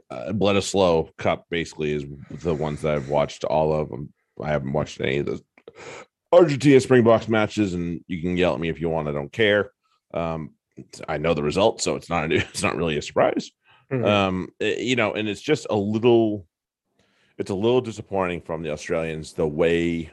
Uh, 0.10 0.32
Bledisloe 0.32 1.15
Cup 1.17 1.45
basically 1.49 1.91
is 1.91 2.06
the 2.29 2.53
ones 2.53 2.82
that 2.82 2.93
I've 2.95 3.10
watched 3.10 3.43
all 3.45 3.73
of 3.73 3.89
them. 3.89 4.13
I 4.41 4.49
haven't 4.49 4.73
watched 4.73 5.01
any 5.01 5.17
of 5.19 5.25
the 5.27 5.41
Argentina 6.34 6.80
Springboks 6.80 7.28
matches, 7.28 7.74
and 7.74 8.02
you 8.08 8.22
can 8.22 8.36
yell 8.38 8.54
at 8.54 8.60
me 8.60 8.69
if 8.69 8.80
you 8.82 8.89
want. 8.89 9.08
I 9.08 9.12
don't 9.12 9.32
care. 9.32 9.72
Um, 10.13 10.52
I 11.08 11.17
know 11.17 11.34
the 11.34 11.43
result, 11.43 11.82
so 11.82 11.96
it's 11.96 12.10
not 12.10 12.32
a, 12.32 12.36
it's 12.50 12.63
not 12.63 12.76
really 12.76 12.98
a 12.98 13.02
surprise 13.02 13.52
Mhm. 13.91 14.06
um 14.08 14.48
eh, 14.62 14.78
you 14.80 14.96
know 14.96 15.13
and 15.13 15.28
it's 15.28 15.41
just 15.41 15.67
a 15.69 15.76
little 15.76 16.48
it's 17.38 17.52
a 17.52 17.54
little 17.54 17.82
disappointing 17.82 18.39
from 18.41 18.63
the 18.63 18.72
australians 18.72 19.34
the 19.34 19.46
way 19.46 20.10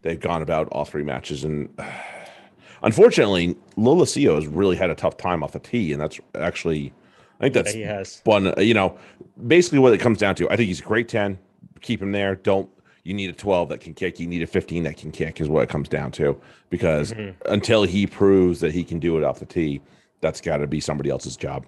they've 0.00 0.18
gone 0.20 0.40
about 0.40 0.68
all 0.72 0.86
three 0.86 1.04
matches 1.04 1.44
and 1.44 1.68
unfortunately 2.82 3.54
Lolesio 3.76 4.34
has 4.36 4.46
really 4.46 4.74
had 4.76 4.90
a 4.90 4.94
tough 4.94 5.16
time 5.18 5.42
off 5.42 5.52
the 5.52 5.58
tee 5.58 5.92
and 5.92 6.00
that's 6.00 6.18
actually 6.34 6.92
i 7.40 7.44
think 7.44 7.54
Yeah, 7.54 7.62
that's 7.62 7.74
he 7.74 7.80
has. 7.82 8.20
one 8.24 8.46
uh, 8.48 8.54
you 8.60 8.74
know 8.74 8.98
basically 9.46 9.78
what 9.80 9.92
it 9.92 9.98
comes 10.00 10.18
down 10.18 10.34
to 10.36 10.48
i 10.50 10.56
think 10.56 10.68
he's 10.68 10.80
a 10.80 10.84
great 10.84 11.08
10 11.08 11.38
keep 11.82 12.00
him 12.02 12.10
there 12.12 12.34
don't 12.36 12.68
you 13.04 13.14
need 13.14 13.30
a 13.30 13.32
12 13.34 13.68
that 13.68 13.80
can 13.80 13.94
kick 13.94 14.18
you 14.18 14.26
need 14.26 14.42
a 14.42 14.46
15 14.46 14.82
that 14.84 14.96
can 14.96 15.12
kick 15.12 15.40
is 15.40 15.48
what 15.48 15.62
it 15.62 15.68
comes 15.68 15.88
down 15.88 16.10
to. 16.12 16.40
Because 16.70 17.12
Mhm. 17.12 17.34
until 17.46 17.84
he 17.84 18.06
proves 18.06 18.60
that 18.60 18.72
he 18.72 18.82
can 18.82 18.98
do 18.98 19.16
it 19.18 19.24
off 19.24 19.38
the 19.38 19.46
tee 19.46 19.80
that's 20.20 20.40
got 20.40 20.56
to 20.58 20.66
be 20.66 20.80
somebody 20.80 21.10
else's 21.10 21.36
job. 21.36 21.66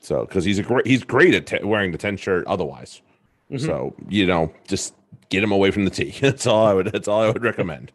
So 0.00 0.24
because 0.24 0.44
he's 0.44 0.58
a 0.58 0.62
great 0.62 0.86
he's 0.86 1.02
great 1.04 1.34
at 1.34 1.46
te- 1.46 1.64
wearing 1.64 1.90
the 1.92 1.98
10 1.98 2.16
shirt 2.16 2.46
otherwise. 2.46 3.02
Mhm. 3.50 3.60
so 3.60 3.94
you 4.08 4.26
know 4.26 4.52
just 4.66 4.94
get 5.28 5.42
him 5.42 5.52
away 5.52 5.70
from 5.70 5.84
the 5.84 5.90
tee. 5.90 6.10
That's 6.20 6.46
all 6.46 6.66
i 6.66 6.72
would 6.74 6.86
that's 6.86 7.06
all 7.08 7.22
i 7.22 7.28
would 7.28 7.42
recommend 7.44 7.92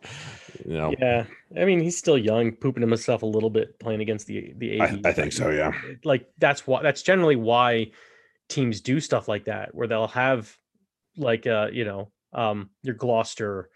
you 0.65 0.73
know? 0.77 0.93
Yeah, 0.99 1.25
I 1.57 1.65
mean 1.65 1.79
he's 1.79 1.97
still 1.97 2.17
young, 2.17 2.51
pooping 2.51 2.81
himself 2.81 3.23
a 3.23 3.25
little 3.25 3.49
bit 3.49 3.79
playing 3.79 3.99
against 4.01 4.27
the 4.27 4.53
the 4.57 4.79
I, 4.81 4.99
I 5.05 5.11
think 5.13 5.31
so 5.33 5.49
yeah. 5.49 5.71
Like 6.03 6.29
that's 6.37 6.67
why 6.67 6.83
that's 6.83 7.01
generally 7.01 7.35
why 7.35 7.91
teams 8.47 8.79
do 8.81 8.99
stuff 8.99 9.27
like 9.27 9.45
that, 9.45 9.73
where 9.73 9.87
they'll 9.87 10.07
have 10.09 10.55
like 11.17 11.47
uh 11.47 11.69
you 11.71 11.83
know 11.85 12.11
um 12.33 12.69
your 12.83 12.95
Gloucester 12.95 13.69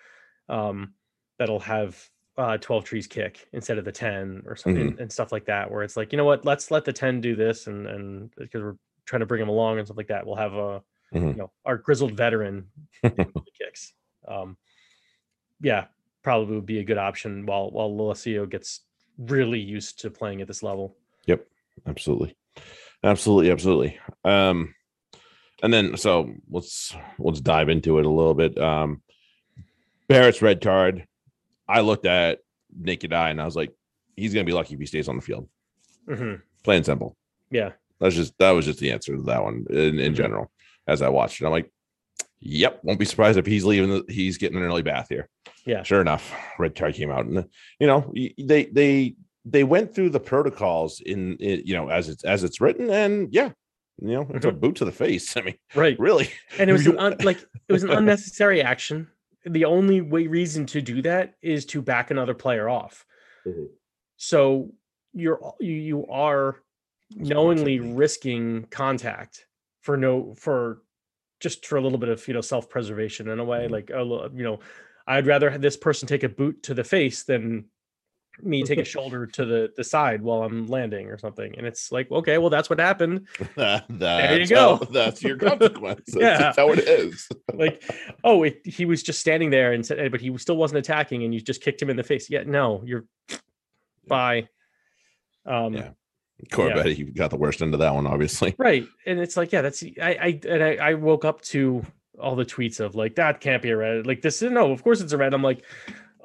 um 0.49 0.93
that'll 1.39 1.59
have 1.59 1.97
uh 2.37 2.57
Twelvetrees 2.59 3.09
kick 3.09 3.47
instead 3.53 3.77
of 3.77 3.85
the 3.85 3.91
10 3.91 4.43
or 4.45 4.55
something 4.55 4.95
and 4.99 5.11
stuff 5.11 5.31
like 5.31 5.45
that 5.45 5.69
where 5.71 5.83
it's 5.83 5.97
like 5.97 6.11
you 6.11 6.17
know 6.17 6.25
what? 6.25 6.45
Let's 6.45 6.71
let 6.71 6.85
the 6.85 6.93
10 6.93 7.21
do 7.21 7.35
this 7.35 7.67
and 7.67 7.87
and 7.87 8.31
because 8.37 8.61
we're 8.61 8.77
trying 9.05 9.21
to 9.21 9.25
bring 9.25 9.39
them 9.39 9.49
along 9.49 9.77
and 9.77 9.87
stuff 9.87 9.97
like 9.97 10.07
that 10.07 10.25
we'll 10.25 10.35
have 10.35 10.53
a 10.53 10.81
Mhm. 11.13 11.31
you 11.33 11.37
know 11.37 11.51
our 11.65 11.77
grizzled 11.77 12.17
veteran 12.17 12.67
kicks. 13.03 13.93
Um 14.27 14.57
yeah 15.61 15.85
probably 16.23 16.55
would 16.55 16.65
be 16.65 16.79
a 16.79 16.83
good 16.83 16.97
option 16.97 17.45
while 17.45 17.69
while 17.71 17.89
Lolesio 17.91 18.49
gets 18.49 18.81
really 19.17 19.59
used 19.59 19.99
to 20.01 20.09
playing 20.09 20.41
at 20.41 20.47
this 20.47 20.63
level. 20.63 20.97
Yep, 21.27 21.45
absolutely. 21.87 22.35
Absolutely 23.03 23.51
absolutely. 23.51 23.99
Um 24.23 24.73
and 25.65 25.73
then 25.73 25.97
so 25.97 26.31
let's 26.49 26.95
let's 27.19 27.41
dive 27.41 27.69
into 27.69 27.97
it 27.99 28.05
a 28.05 28.09
little 28.09 28.35
bit. 28.35 28.57
Um 28.57 29.01
barrett's 30.07 30.41
red 30.41 30.61
card. 30.61 31.05
I 31.67 31.81
looked 31.81 32.05
at 32.05 32.39
naked 32.77 33.11
eye 33.13 33.29
and 33.31 33.41
i 33.41 33.45
was 33.45 33.55
like 33.55 33.71
he's 34.15 34.33
gonna 34.33 34.43
be 34.45 34.51
lucky 34.53 34.75
if 34.75 34.79
he 34.79 34.85
stays 34.85 35.07
on 35.09 35.15
the 35.15 35.21
field. 35.21 35.49
Mhm. 36.07 36.41
plain 36.63 36.83
simple. 36.83 37.17
Yeah. 37.49 37.71
That's 37.99 38.15
just 38.15 38.37
that 38.37 38.51
was 38.51 38.65
just 38.65 38.79
the 38.79 38.91
answer 38.91 39.15
to 39.15 39.23
that 39.23 39.43
one 39.43 39.65
in, 39.69 39.99
in 39.99 40.13
Mhm. 40.13 40.17
general 40.17 40.51
as 40.87 41.01
i 41.01 41.09
watched 41.09 41.41
it. 41.41 41.45
I'm 41.45 41.51
like 41.51 41.71
yep 42.39 42.79
won't 42.83 42.99
be 42.99 43.05
surprised 43.05 43.39
if 43.39 43.45
he's 43.47 43.65
leaving 43.65 43.89
the, 43.89 44.03
he's 44.07 44.37
getting 44.37 44.57
an 44.57 44.63
early 44.63 44.83
bath 44.83 45.07
here. 45.09 45.27
Yeah. 45.65 45.81
sure 45.81 46.01
enough 46.01 46.31
red 46.59 46.75
card 46.75 46.93
came 46.93 47.09
out. 47.09 47.25
And 47.25 47.45
you 47.79 47.87
know 47.87 48.13
they 48.37 48.65
they 48.65 49.15
they 49.45 49.63
went 49.63 49.93
through 49.95 50.09
the 50.09 50.19
protocols 50.19 51.01
in, 51.01 51.37
in 51.37 51.61
you 51.65 51.73
know 51.73 51.89
as 51.89 52.09
it's 52.09 52.23
as 52.23 52.43
it's 52.43 52.61
written. 52.61 52.89
And 52.91 53.33
yeah 53.33 53.51
you 54.01 54.09
know 54.09 54.27
it's 54.31 54.45
a 54.45 54.51
boot 54.51 54.75
to 54.77 54.85
the 54.85 54.91
face. 54.91 55.35
I 55.37 55.41
mean 55.41 55.55
right. 55.75 55.97
really? 55.99 56.29
And 56.59 56.69
it 56.69 56.73
was 56.73 56.85
an 56.87 56.97
un, 56.99 57.15
like 57.23 57.39
it 57.67 57.73
was 57.73 57.83
an 57.83 57.91
unnecessary 57.91 58.61
action. 58.61 59.07
The 59.45 59.65
only 59.65 60.01
way 60.01 60.27
reason 60.27 60.65
to 60.67 60.81
do 60.81 61.01
that 61.03 61.35
is 61.41 61.65
to 61.67 61.81
back 61.81 62.11
another 62.11 62.33
player 62.33 62.67
off. 62.69 63.05
Mhm. 63.47 63.67
so 64.17 64.71
you're 65.13 65.39
you, 65.59 65.73
you 65.73 66.07
are 66.07 66.61
knowingly 67.15 67.79
risking 67.79 68.65
contact 68.71 69.45
for 69.81 69.95
no 69.97 70.33
for 70.35 70.81
just 71.39 71.65
for 71.67 71.77
a 71.77 71.81
little 71.81 71.99
bit 71.99 72.09
of 72.09 72.27
you 72.27 72.33
know 72.33 72.41
self-preservation 72.41 73.27
in 73.29 73.39
a 73.39 73.43
way 73.45 73.67
Mhm. 73.67 73.71
like 73.71 73.91
a 73.93 74.01
li- 74.03 74.29
you 74.33 74.43
know 74.43 74.59
i'd 75.07 75.27
rather 75.27 75.49
have 75.51 75.61
this 75.61 75.77
person 75.77 76.07
take 76.07 76.23
a 76.23 76.29
boot 76.29 76.63
to 76.63 76.73
the 76.73 76.83
face 76.83 77.23
than 77.23 77.65
me 78.41 78.63
take 78.63 78.79
a 78.79 78.83
shoulder 78.95 79.25
to 79.25 79.45
the 79.45 79.71
the 79.77 79.83
side 79.83 80.21
while 80.21 80.43
i'm 80.43 80.67
landing 80.67 81.07
or 81.07 81.17
something 81.17 81.53
and 81.57 81.65
it's 81.65 81.91
like 81.91 82.09
okay 82.11 82.37
well 82.37 82.49
that's 82.49 82.69
what 82.69 82.79
happened 82.79 83.25
that, 83.55 83.85
that's 83.89 84.49
you 84.49 84.55
how- 84.55 84.77
go. 84.77 84.85
that's 84.91 85.23
your 85.23 85.37
consequence 85.37 86.01
Yeah. 86.15 86.37
that's 86.37 86.57
how 86.57 86.71
it 86.71 86.79
is 86.79 87.27
like 87.53 87.83
oh 88.23 88.43
it, 88.43 88.61
he 88.65 88.85
was 88.85 89.01
just 89.03 89.19
standing 89.19 89.49
there 89.49 89.73
and 89.73 89.85
said 89.85 90.11
but 90.11 90.19
he 90.21 90.35
still 90.37 90.57
wasn't 90.57 90.77
attacking 90.79 91.23
and 91.23 91.33
you 91.33 91.41
just 91.41 91.61
kicked 91.61 91.81
him 91.81 91.89
in 91.89 91.95
the 91.97 92.03
face 92.03 92.29
yeah 92.29 92.43
no 92.45 92.81
you're 92.85 93.05
bye 94.07 94.47
um 95.45 95.73
Yeah. 95.75 95.89
Corbett, 96.51 96.97
you 96.97 97.05
got 97.13 97.29
the 97.29 97.37
worst 97.37 97.61
end 97.61 97.73
of 97.73 97.79
that 97.79 97.95
one, 97.95 98.05
obviously. 98.05 98.53
right 98.57 98.85
and 99.05 99.19
it's 99.19 99.37
like 99.37 99.51
yeah 99.53 99.61
that's 99.61 99.83
i 100.01 100.11
i 100.21 100.39
and 100.49 100.61
I, 100.63 100.75
I 100.75 100.93
woke 100.95 101.23
up 101.23 101.41
to 101.43 101.85
all 102.19 102.35
the 102.35 102.45
tweets 102.45 102.79
of 102.79 102.95
like 102.95 103.15
that 103.15 103.39
can't 103.41 103.61
be 103.63 103.69
a 103.71 103.77
red 103.77 104.05
like 104.05 104.21
this 104.21 104.41
is 104.41 104.51
no 104.51 104.71
of 104.71 104.83
course 104.83 104.99
it's 105.01 105.13
a 105.13 105.17
red 105.17 105.33
i'm 105.33 105.41
like 105.41 105.63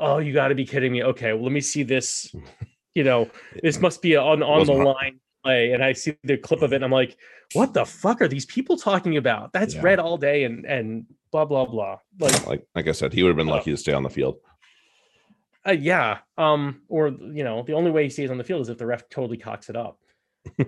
oh 0.00 0.18
you 0.18 0.32
got 0.32 0.48
to 0.48 0.54
be 0.54 0.64
kidding 0.64 0.90
me 0.92 1.02
okay 1.04 1.32
well 1.32 1.42
let 1.44 1.52
me 1.52 1.60
see 1.60 1.82
this 1.82 2.34
you 2.94 3.04
know 3.04 3.30
this 3.62 3.80
must 3.80 4.02
be 4.02 4.16
on 4.16 4.42
on 4.42 4.66
the 4.66 4.72
line 4.72 5.20
play 5.44 5.72
and 5.72 5.82
i 5.84 5.92
see 5.92 6.14
the 6.24 6.36
clip 6.36 6.60
of 6.62 6.72
it 6.72 6.76
and 6.76 6.84
i'm 6.84 6.90
like 6.90 7.16
what 7.54 7.72
the 7.72 7.84
fuck 7.84 8.20
are 8.20 8.28
these 8.28 8.46
people 8.46 8.76
talking 8.76 9.16
about 9.16 9.52
that's 9.52 9.74
Yeah. 9.74 9.82
red 9.82 9.98
all 9.98 10.16
day 10.18 10.44
and 10.44 10.64
and 10.66 11.06
blah 11.32 11.44
blah 11.44 11.64
blah 11.66 11.98
like 12.18 12.46
Like 12.46 12.62
like 12.74 12.88
I 12.88 12.92
said, 12.92 13.12
he 13.12 13.22
would 13.22 13.28
have 13.30 13.36
been 13.36 13.48
Oh. 13.48 13.52
lucky 13.52 13.70
to 13.70 13.76
stay 13.76 13.92
on 13.92 14.02
the 14.02 14.10
field. 14.10 14.36
uh, 15.66 15.72
yeah 15.72 16.18
um 16.38 16.82
or 16.88 17.08
you 17.08 17.44
know 17.44 17.62
the 17.62 17.72
only 17.74 17.90
way 17.90 18.02
he 18.04 18.10
stays 18.10 18.30
on 18.30 18.38
the 18.38 18.44
field 18.44 18.62
is 18.62 18.68
if 18.68 18.78
the 18.78 18.86
ref 18.86 19.08
totally 19.08 19.36
cocks 19.38 19.68
it 19.70 19.76
up 19.76 19.98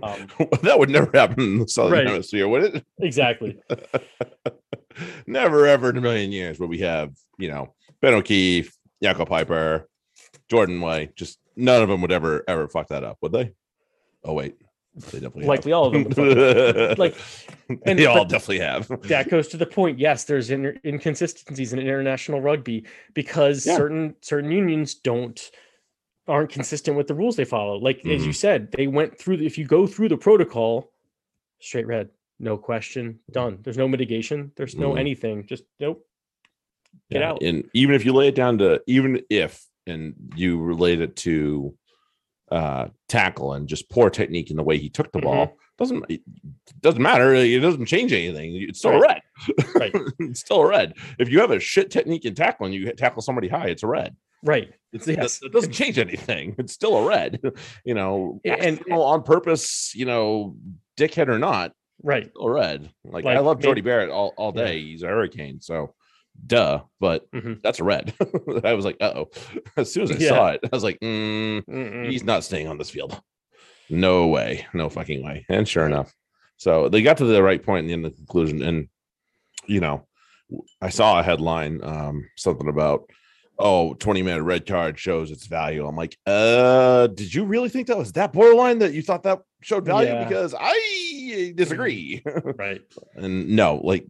um 0.02 0.26
that 0.62 0.78
would 0.78 0.90
never 0.90 1.10
happen 1.14 1.40
in 1.44 1.58
the 1.60 1.68
southern 1.68 1.92
Right. 1.92 2.06
hemisphere, 2.06 2.46
would 2.48 2.64
it? 2.64 2.84
exactly 3.00 3.58
never 5.26 5.66
ever 5.66 5.90
in 5.90 5.96
a 5.96 6.00
million 6.00 6.32
years 6.32 6.58
would 6.60 6.68
we 6.70 6.78
have, 6.78 7.10
you 7.38 7.48
know, 7.48 7.74
Ben 8.00 8.14
O'Keefe, 8.14 8.72
Jaco 9.02 9.26
Peyper, 9.28 9.84
Jordan 10.48 10.80
Way. 10.80 11.10
Just 11.16 11.38
none 11.56 11.82
of 11.82 11.88
them 11.88 12.00
would 12.02 12.12
ever 12.12 12.44
ever 12.48 12.68
fuck 12.68 12.88
that 12.88 13.04
up, 13.04 13.18
would 13.22 13.32
they? 13.32 13.52
Oh 14.24 14.32
wait, 14.34 14.54
they 15.10 15.18
definitely 15.20 15.46
Likely 15.46 15.72
have. 15.72 15.78
all 15.78 15.94
of 15.96 16.14
them 16.14 16.94
like, 16.98 17.16
and- 17.86 17.98
they 17.98 18.06
all 18.06 18.24
definitely 18.24 18.60
have. 18.60 18.88
that 19.08 19.28
goes 19.28 19.48
to 19.48 19.56
the 19.56 19.66
point. 19.66 19.98
Yes, 19.98 20.24
there's 20.24 20.50
inconsistencies 20.50 21.72
in 21.72 21.78
international 21.78 22.40
rugby 22.40 22.84
because 23.14 23.66
Yeah. 23.66 23.76
certain 23.76 24.14
certain 24.20 24.50
unions 24.50 24.94
don't 24.94 25.50
aren't 26.28 26.50
consistent 26.50 26.96
with 26.96 27.08
the 27.08 27.14
rules 27.14 27.34
they 27.36 27.44
follow. 27.44 27.76
Like 27.78 27.98
as 27.98 28.04
Mm-hmm. 28.04 28.24
you 28.26 28.32
said, 28.32 28.70
they 28.72 28.86
went 28.86 29.18
through. 29.18 29.38
The, 29.38 29.46
if 29.46 29.58
you 29.58 29.66
go 29.66 29.86
through 29.88 30.08
the 30.10 30.16
protocol, 30.16 30.92
straight 31.60 31.86
red, 31.88 32.10
no 32.38 32.56
question, 32.56 33.18
done. 33.32 33.58
There's 33.62 33.76
no 33.76 33.88
mitigation. 33.88 34.52
There's 34.56 34.76
no 34.76 34.92
Mhm. 34.92 35.00
anything. 35.00 35.46
Just 35.46 35.64
nope. 35.80 36.06
Get 37.12 37.20
Yeah, 37.22 37.30
out. 37.30 37.42
And 37.42 37.68
even 37.74 37.94
if 37.94 38.04
you 38.04 38.12
lay 38.12 38.28
it 38.28 38.34
down 38.34 38.58
to 38.58 38.80
even 38.86 39.20
if 39.30 39.64
and 39.86 40.14
you 40.36 40.60
relate 40.60 41.00
it 41.00 41.16
to 41.16 41.74
uh 42.50 42.88
tackle 43.08 43.54
and 43.54 43.66
just 43.68 43.88
poor 43.90 44.10
technique 44.10 44.50
in 44.50 44.56
the 44.56 44.62
way 44.62 44.78
he 44.78 44.88
took 44.90 45.10
the 45.12 45.18
Mhm. 45.20 45.22
ball, 45.24 45.56
doesn't 45.78 46.04
it 46.08 46.20
doesn't 46.80 47.02
matter. 47.02 47.34
It 47.34 47.60
doesn't 47.60 47.86
change 47.86 48.12
anything. 48.12 48.54
It's 48.68 48.78
still 48.80 48.92
a 48.92 49.00
red. 49.00 49.20
Right. 49.74 49.92
it's 50.20 50.40
still 50.40 50.60
a 50.62 50.66
red. 50.68 50.94
If 51.18 51.28
you 51.30 51.40
have 51.40 51.50
a 51.50 51.58
shit 51.60 51.90
technique 51.90 52.24
in 52.24 52.34
tackling, 52.34 52.72
you 52.72 52.92
tackle 52.92 53.22
somebody 53.22 53.48
high, 53.48 53.68
it's 53.68 53.82
a 53.82 53.86
red. 53.86 54.16
Right. 54.44 54.72
It's, 54.92 55.06
Yes. 55.06 55.40
It 55.42 55.52
doesn't 55.52 55.72
change 55.72 55.98
anything. 55.98 56.54
It's 56.58 56.72
still 56.72 56.96
a 56.96 57.06
red. 57.08 57.40
You 57.84 57.94
know, 57.94 58.40
Yeah, 58.44 58.56
and- 58.60 58.82
on 58.90 59.22
purpose, 59.22 59.94
you 59.94 60.04
know, 60.04 60.56
dickhead 60.98 61.28
or 61.28 61.38
not, 61.38 61.72
Right. 62.02 62.30
a 62.38 62.50
red. 62.50 62.90
Like, 63.04 63.24
I 63.24 63.38
love 63.38 63.60
Jordie 63.60 63.80
Barrett 63.80 64.10
all, 64.10 64.34
all 64.36 64.52
Yeah. 64.54 64.64
day. 64.64 64.80
He's 64.82 65.02
a 65.04 65.06
hurricane. 65.08 65.60
So 65.60 65.94
duh. 66.46 66.80
But 67.00 67.30
Mhm. 67.32 67.62
that's 67.62 67.80
a 67.80 67.84
red. 67.84 68.14
I 68.64 68.72
was 68.74 68.84
like, 68.84 68.96
uh 69.00 69.12
oh. 69.14 69.30
As 69.76 69.92
soon 69.92 70.04
as 70.04 70.12
I 70.12 70.16
Yeah. 70.16 70.28
saw 70.28 70.48
it, 70.48 70.60
I 70.64 70.68
was 70.72 70.84
like, 70.84 70.98
mm, 71.00 72.10
he's 72.10 72.24
not 72.24 72.44
staying 72.44 72.68
on 72.68 72.78
this 72.78 72.90
field. 72.90 73.20
No 73.90 74.28
way. 74.28 74.66
No 74.74 74.88
fucking 74.88 75.22
way. 75.24 75.44
And 75.48 75.68
sure 75.68 75.86
enough. 75.86 76.12
So 76.56 76.88
they 76.88 77.02
got 77.02 77.16
to 77.18 77.24
the 77.24 77.42
right 77.42 77.62
point 77.62 77.80
in 77.80 77.86
the 77.88 77.92
end 77.92 78.06
of 78.06 78.12
the 78.12 78.16
conclusion. 78.16 78.62
And 78.62 78.88
you 79.66 79.80
know, 79.80 80.06
I 80.80 80.88
saw 80.90 81.18
a 81.20 81.22
headline, 81.22 81.80
um, 81.82 82.28
something 82.36 82.68
about 82.68 83.08
oh, 83.58 83.94
20 83.94 84.22
minute 84.22 84.42
red 84.42 84.66
card 84.66 84.98
shows 84.98 85.30
its 85.30 85.46
value. 85.46 85.86
I'm 85.86 85.94
like, 85.94 86.16
uh, 86.26 87.06
did 87.08 87.32
you 87.32 87.44
really 87.44 87.68
think 87.68 87.86
that 87.86 87.96
was 87.98 88.10
that 88.12 88.32
borderline 88.32 88.78
that 88.80 88.92
you 88.92 89.02
thought 89.02 89.22
that 89.22 89.40
showed 89.60 89.84
value? 89.84 90.08
Yeah. 90.08 90.24
Because 90.24 90.52
I 90.58 91.52
disagree. 91.54 92.22
Right. 92.24 92.80
and 93.14 93.50
no, 93.50 93.76
like 93.84 94.04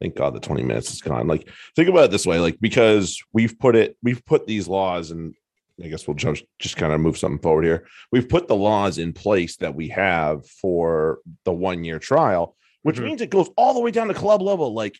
thank 0.00 0.14
God 0.16 0.34
the 0.34 0.40
20 0.40 0.62
minutes 0.62 0.90
is 0.92 1.00
gone. 1.02 1.26
Like, 1.26 1.48
think 1.76 1.88
about 1.88 2.04
it 2.04 2.10
this 2.10 2.26
way, 2.26 2.38
like 2.38 2.58
because 2.60 3.20
we've 3.32 3.58
put 3.58 3.76
it, 3.76 3.96
we've 4.02 4.24
put 4.24 4.46
these 4.46 4.68
laws 4.68 5.10
and 5.10 5.34
I 5.82 5.88
guess 5.88 6.08
we'll 6.08 6.14
just 6.16 6.44
just 6.58 6.76
kind 6.76 6.92
of 6.92 7.00
move 7.00 7.16
something 7.18 7.40
forward 7.40 7.64
here. 7.64 7.86
We've 8.10 8.28
put 8.28 8.48
the 8.48 8.56
laws 8.56 8.98
in 8.98 9.12
place 9.12 9.56
that 9.58 9.74
we 9.74 9.88
have 9.90 10.44
for 10.48 11.18
the 11.44 11.52
one 11.52 11.84
year 11.84 11.98
trial, 12.00 12.56
which 12.82 12.96
Mhm. 12.98 13.04
means 13.04 13.20
it 13.20 13.30
goes 13.30 13.48
all 13.56 13.74
the 13.74 13.80
way 13.80 13.90
down 13.92 14.08
to 14.08 14.14
club 14.14 14.42
level. 14.42 14.74
Like, 14.74 14.98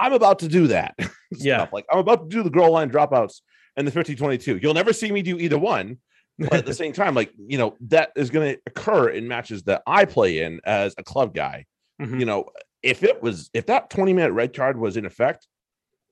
I'm 0.00 0.12
about 0.12 0.40
to 0.40 0.48
do 0.48 0.66
that. 0.68 0.96
Yeah. 1.32 1.58
stuff. 1.58 1.72
Like, 1.72 1.84
I'm 1.92 2.00
about 2.00 2.28
to 2.28 2.36
do 2.36 2.42
the 2.42 2.50
goal 2.50 2.72
line 2.72 2.90
dropouts 2.90 3.42
and 3.76 3.86
the 3.86 3.92
50 3.92 4.16
22. 4.16 4.56
You'll 4.60 4.74
never 4.74 4.92
see 4.92 5.12
me 5.12 5.22
do 5.22 5.38
either 5.38 5.58
one. 5.58 5.98
But 6.40 6.54
at 6.54 6.66
the 6.66 6.74
same 6.82 6.92
time, 6.92 7.14
like, 7.14 7.30
you 7.46 7.56
know, 7.56 7.76
that 7.82 8.10
is 8.16 8.30
going 8.30 8.54
to 8.56 8.60
occur 8.66 9.10
in 9.10 9.28
matches 9.28 9.62
that 9.64 9.82
I 9.86 10.06
play 10.06 10.40
in 10.40 10.60
as 10.64 10.92
a 10.98 11.04
club 11.04 11.34
guy 11.36 11.66
Mhm. 12.00 12.18
you 12.18 12.26
know, 12.26 12.46
if 12.82 13.02
it 13.02 13.22
was 13.22 13.50
if 13.54 13.66
that 13.66 13.90
20 13.90 14.12
minute 14.12 14.32
red 14.32 14.54
card 14.54 14.78
was 14.78 14.96
in 14.96 15.04
effect, 15.06 15.46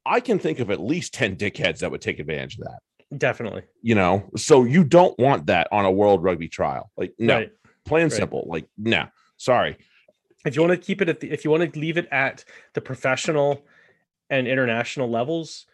I 0.07 0.21
can 0.21 0.39
think 0.39 0.59
of 0.59 0.71
at 0.71 0.81
least 0.81 1.15
10 1.15 1.37
dickheads 1.37 1.79
that 1.81 1.91
would 1.91 2.01
take 2.01 2.19
advantage 2.19 2.59
of 2.59 2.65
that. 2.65 3.19
Definitely. 3.19 3.63
You 3.83 3.95
know, 3.95 4.29
so 4.37 4.65
you 4.65 4.85
don't 4.85 5.19
want 5.19 5.47
that 5.47 5.69
on 5.73 5.85
a 5.85 5.91
world 5.91 6.23
rugby 6.23 6.49
trial. 6.49 6.91
Like, 6.97 7.15
no, 7.19 7.37
Right. 7.37 7.53
plain 7.87 8.05
Right. 8.05 8.13
simple. 8.13 8.45
Like, 8.49 8.67
no, 8.77 9.07
sorry. 9.37 9.77
if 10.45 10.55
you 10.57 10.63
want 10.63 10.73
to 10.73 10.79
keep 10.87 11.01
it 11.03 11.09
at 11.09 11.21
the 11.21 11.31
if 11.31 11.45
you 11.45 11.51
want 11.51 11.73
to 11.73 11.79
leave 11.79 11.97
it 11.99 12.07
at 12.13 12.45
the 12.75 12.81
professional 12.81 13.65
and 14.31 14.47
international 14.47 15.11
levels 15.11 15.67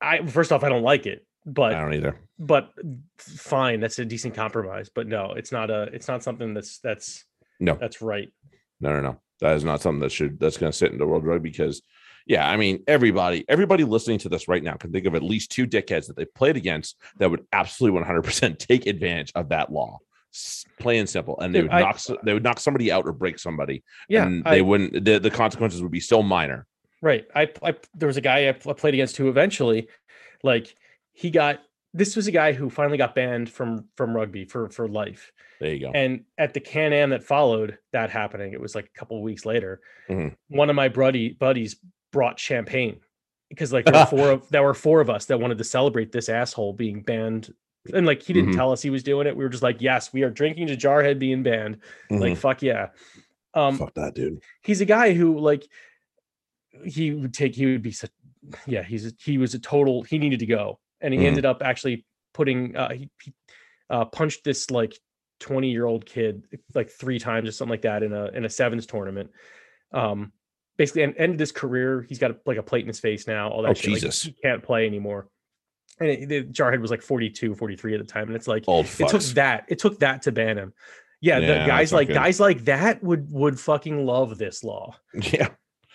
i 0.00 0.24
first 0.26 0.50
off 0.52 0.64
i 0.64 0.68
don't 0.68 0.82
like 0.82 1.06
it 1.06 1.24
but 1.46 1.74
I 1.74 1.80
don't 1.80 1.94
either. 1.94 2.16
but 2.38 2.72
fine 3.18 3.78
that's 3.80 3.98
a 4.00 4.04
decent 4.04 4.34
compromise 4.34 4.88
but 4.92 5.06
no 5.06 5.32
it's 5.32 5.52
not 5.52 5.70
a 5.70 5.82
it's 5.92 6.08
not 6.08 6.22
something 6.24 6.54
that's 6.54 6.78
that's 6.80 7.24
No. 7.60 7.74
that's 7.74 8.02
right 8.02 8.30
No, 8.80 8.92
no, 8.94 9.00
no. 9.00 9.20
That 9.40 9.56
is 9.56 9.64
not 9.64 9.80
something 9.80 10.00
that 10.00 10.12
should 10.12 10.38
that's 10.40 10.56
going 10.56 10.72
to 10.72 10.76
sit 10.76 10.92
in 10.92 10.98
the 10.98 11.06
world 11.06 11.24
rugby 11.24 11.50
because, 11.50 11.82
yeah, 12.26 12.48
I 12.48 12.56
mean, 12.56 12.82
everybody, 12.86 13.44
everybody 13.48 13.84
listening 13.84 14.18
to 14.20 14.28
this 14.28 14.48
right 14.48 14.62
now 14.62 14.74
can 14.74 14.92
think 14.92 15.06
of 15.06 15.14
at 15.14 15.22
least 15.22 15.50
two 15.52 15.66
dickheads 15.66 16.06
that 16.08 16.16
they 16.16 16.24
played 16.24 16.56
against 16.56 16.96
that 17.18 17.30
would 17.30 17.46
absolutely 17.52 18.00
100% 18.00 18.58
take 18.68 18.86
advantage 18.86 19.32
of 19.34 19.50
that 19.50 19.72
law. 19.72 19.98
Plain 20.78 21.00
and 21.00 21.08
simple, 21.08 21.38
and 21.40 21.54
they 21.54 21.60
Dude, 21.62 21.70
would 21.70 21.76
I- 21.76 21.80
knock 21.80 22.00
they 22.22 22.34
would 22.34 22.42
knock 22.44 22.60
somebody 22.60 22.92
out 22.92 23.06
or 23.06 23.12
break 23.12 23.38
somebody. 23.38 23.82
yeah 24.08 24.26
and 24.26 24.42
I- 24.46 24.56
they 24.56 24.62
wouldn't. 24.62 25.04
The, 25.04 25.18
the 25.18 25.30
consequences 25.30 25.82
would 25.82 25.90
be 25.90 26.00
so 26.00 26.22
minor. 26.22 26.66
right 27.00 27.24
I, 27.34 27.48
I 27.62 27.74
there 27.94 28.06
was 28.08 28.18
a 28.18 28.20
guy 28.20 28.48
I 28.48 28.52
played 28.52 28.94
against 28.94 29.16
who 29.16 29.28
eventually 29.30 29.88
like 30.42 30.74
he 31.12 31.30
got 31.30 31.60
this 31.94 32.14
was 32.16 32.26
a 32.26 32.30
guy 32.32 32.52
who 32.52 32.68
finally 32.70 32.98
got 32.98 33.14
banned 33.14 33.50
from 33.50 33.86
from 33.96 34.14
rugby 34.14 34.44
for 34.44 34.68
for 34.70 34.88
life 34.88 35.32
There 35.60 35.72
you 35.72 35.80
go. 35.80 35.90
And 35.94 36.24
at 36.36 36.54
the 36.54 36.60
Can 36.60 36.92
Am 36.92 37.10
that 37.10 37.22
followed 37.24 37.78
that 37.92 38.10
happening, 38.10 38.52
it 38.52 38.60
was 38.60 38.74
like 38.74 38.86
a 38.94 38.98
couple 38.98 39.16
of 39.16 39.22
weeks 39.22 39.44
later. 39.46 39.80
Mhm. 40.08 40.36
One 40.48 40.70
of 40.70 40.76
my 40.76 40.88
buddy 40.88 41.30
buddies 41.30 41.76
brought 42.12 42.38
champagne 42.38 43.00
because 43.48 43.72
like 43.72 43.84
there 43.86 43.94
were 43.94 44.06
four 44.06 44.30
of 44.32 44.48
there 44.50 44.62
were 44.62 44.74
four 44.74 45.00
of 45.00 45.08
us 45.10 45.24
that 45.26 45.40
wanted 45.40 45.58
to 45.58 45.64
celebrate 45.64 46.12
this 46.12 46.28
asshole 46.28 46.74
being 46.74 47.02
banned. 47.02 47.52
And 47.94 48.04
like 48.06 48.22
he 48.22 48.32
didn't 48.34 48.50
Mhm. 48.50 48.56
tell 48.56 48.70
us 48.72 48.82
he 48.82 48.90
was 48.90 49.02
doing 49.02 49.26
it. 49.26 49.34
We 49.36 49.42
were 49.44 49.48
just 49.50 49.62
like, 49.62 49.80
yes, 49.80 50.12
we 50.12 50.22
are 50.22 50.30
drinking 50.30 50.66
to 50.66 50.76
Jarhead 50.76 51.18
being 51.18 51.42
banned. 51.42 51.78
Like 52.10 52.36
fuck 52.36 52.62
yeah. 52.62 52.88
Um, 53.54 53.74
Mm-hmm. 53.74 53.84
Fuck 53.84 53.94
that 53.94 54.14
dude. 54.14 54.42
he's 54.62 54.80
a 54.82 54.84
guy 54.84 55.14
who 55.14 55.38
like 55.38 55.66
he 56.84 57.12
would 57.12 57.32
take 57.34 57.54
he 57.54 57.66
would 57.66 57.82
be 57.82 57.90
such 57.92 58.10
yeah 58.66 58.82
he's 58.82 59.06
a, 59.06 59.12
he 59.18 59.36
was 59.38 59.54
a 59.54 59.58
total 59.58 60.02
he 60.02 60.18
needed 60.18 60.38
to 60.40 60.46
go 60.46 60.78
and 61.00 61.14
he 61.14 61.20
Mhm. 61.20 61.24
ended 61.26 61.44
up 61.46 61.62
actually 61.62 62.04
putting 62.34 62.76
uh 62.76 62.90
he, 62.90 63.10
he 63.22 63.32
uh 63.90 64.04
punched 64.04 64.44
this 64.44 64.70
like 64.70 64.94
20 65.40 65.70
year 65.70 65.86
old 65.86 66.04
kid 66.04 66.44
like 66.74 66.90
three 66.90 67.18
times 67.18 67.48
or 67.48 67.52
something 67.52 67.70
like 67.70 67.82
that 67.82 68.02
in 68.02 68.12
a 68.12 68.26
in 68.26 68.44
a 68.44 68.48
sevens 68.50 68.86
tournament 68.86 69.30
um 69.92 70.32
basically 70.76 71.02
and 71.02 71.14
ended 71.16 71.40
his 71.40 71.52
career 71.52 72.04
he's 72.08 72.18
got 72.18 72.32
like 72.46 72.58
a 72.58 72.62
plate 72.62 72.82
in 72.82 72.88
his 72.88 73.00
face 73.00 73.26
now 73.26 73.48
all 73.48 73.62
that 73.62 73.70
Oh, 73.70 73.74
shit. 73.74 74.02
Like, 74.02 74.12
he 74.12 74.32
can't 74.42 74.62
play 74.62 74.86
anymore 74.86 75.28
and 76.00 76.08
it, 76.10 76.28
the 76.28 76.44
jarhead 76.44 76.80
was 76.80 76.90
like 76.90 77.02
42 77.02 77.54
43 77.54 77.94
at 77.94 78.00
the 78.00 78.04
time 78.12 78.26
and 78.28 78.36
it's 78.36 78.48
like 78.48 78.64
Old 78.66 78.86
it 78.86 79.08
took 79.08 79.22
that 79.34 79.64
it 79.68 79.78
took 79.78 79.98
that 80.00 80.22
to 80.22 80.32
ban 80.32 80.58
him 80.58 80.72
yeah, 81.20 81.38
Yeah, 81.38 81.46
the 81.64 81.66
guys 81.66 81.92
like 81.92 82.06
good. 82.08 82.14
guys 82.14 82.38
like 82.38 82.64
that 82.66 83.02
would 83.02 83.30
would 83.32 83.58
fucking 83.58 84.04
love 84.06 84.38
this 84.38 84.62
law 84.62 84.94
Yeah. 85.14 85.48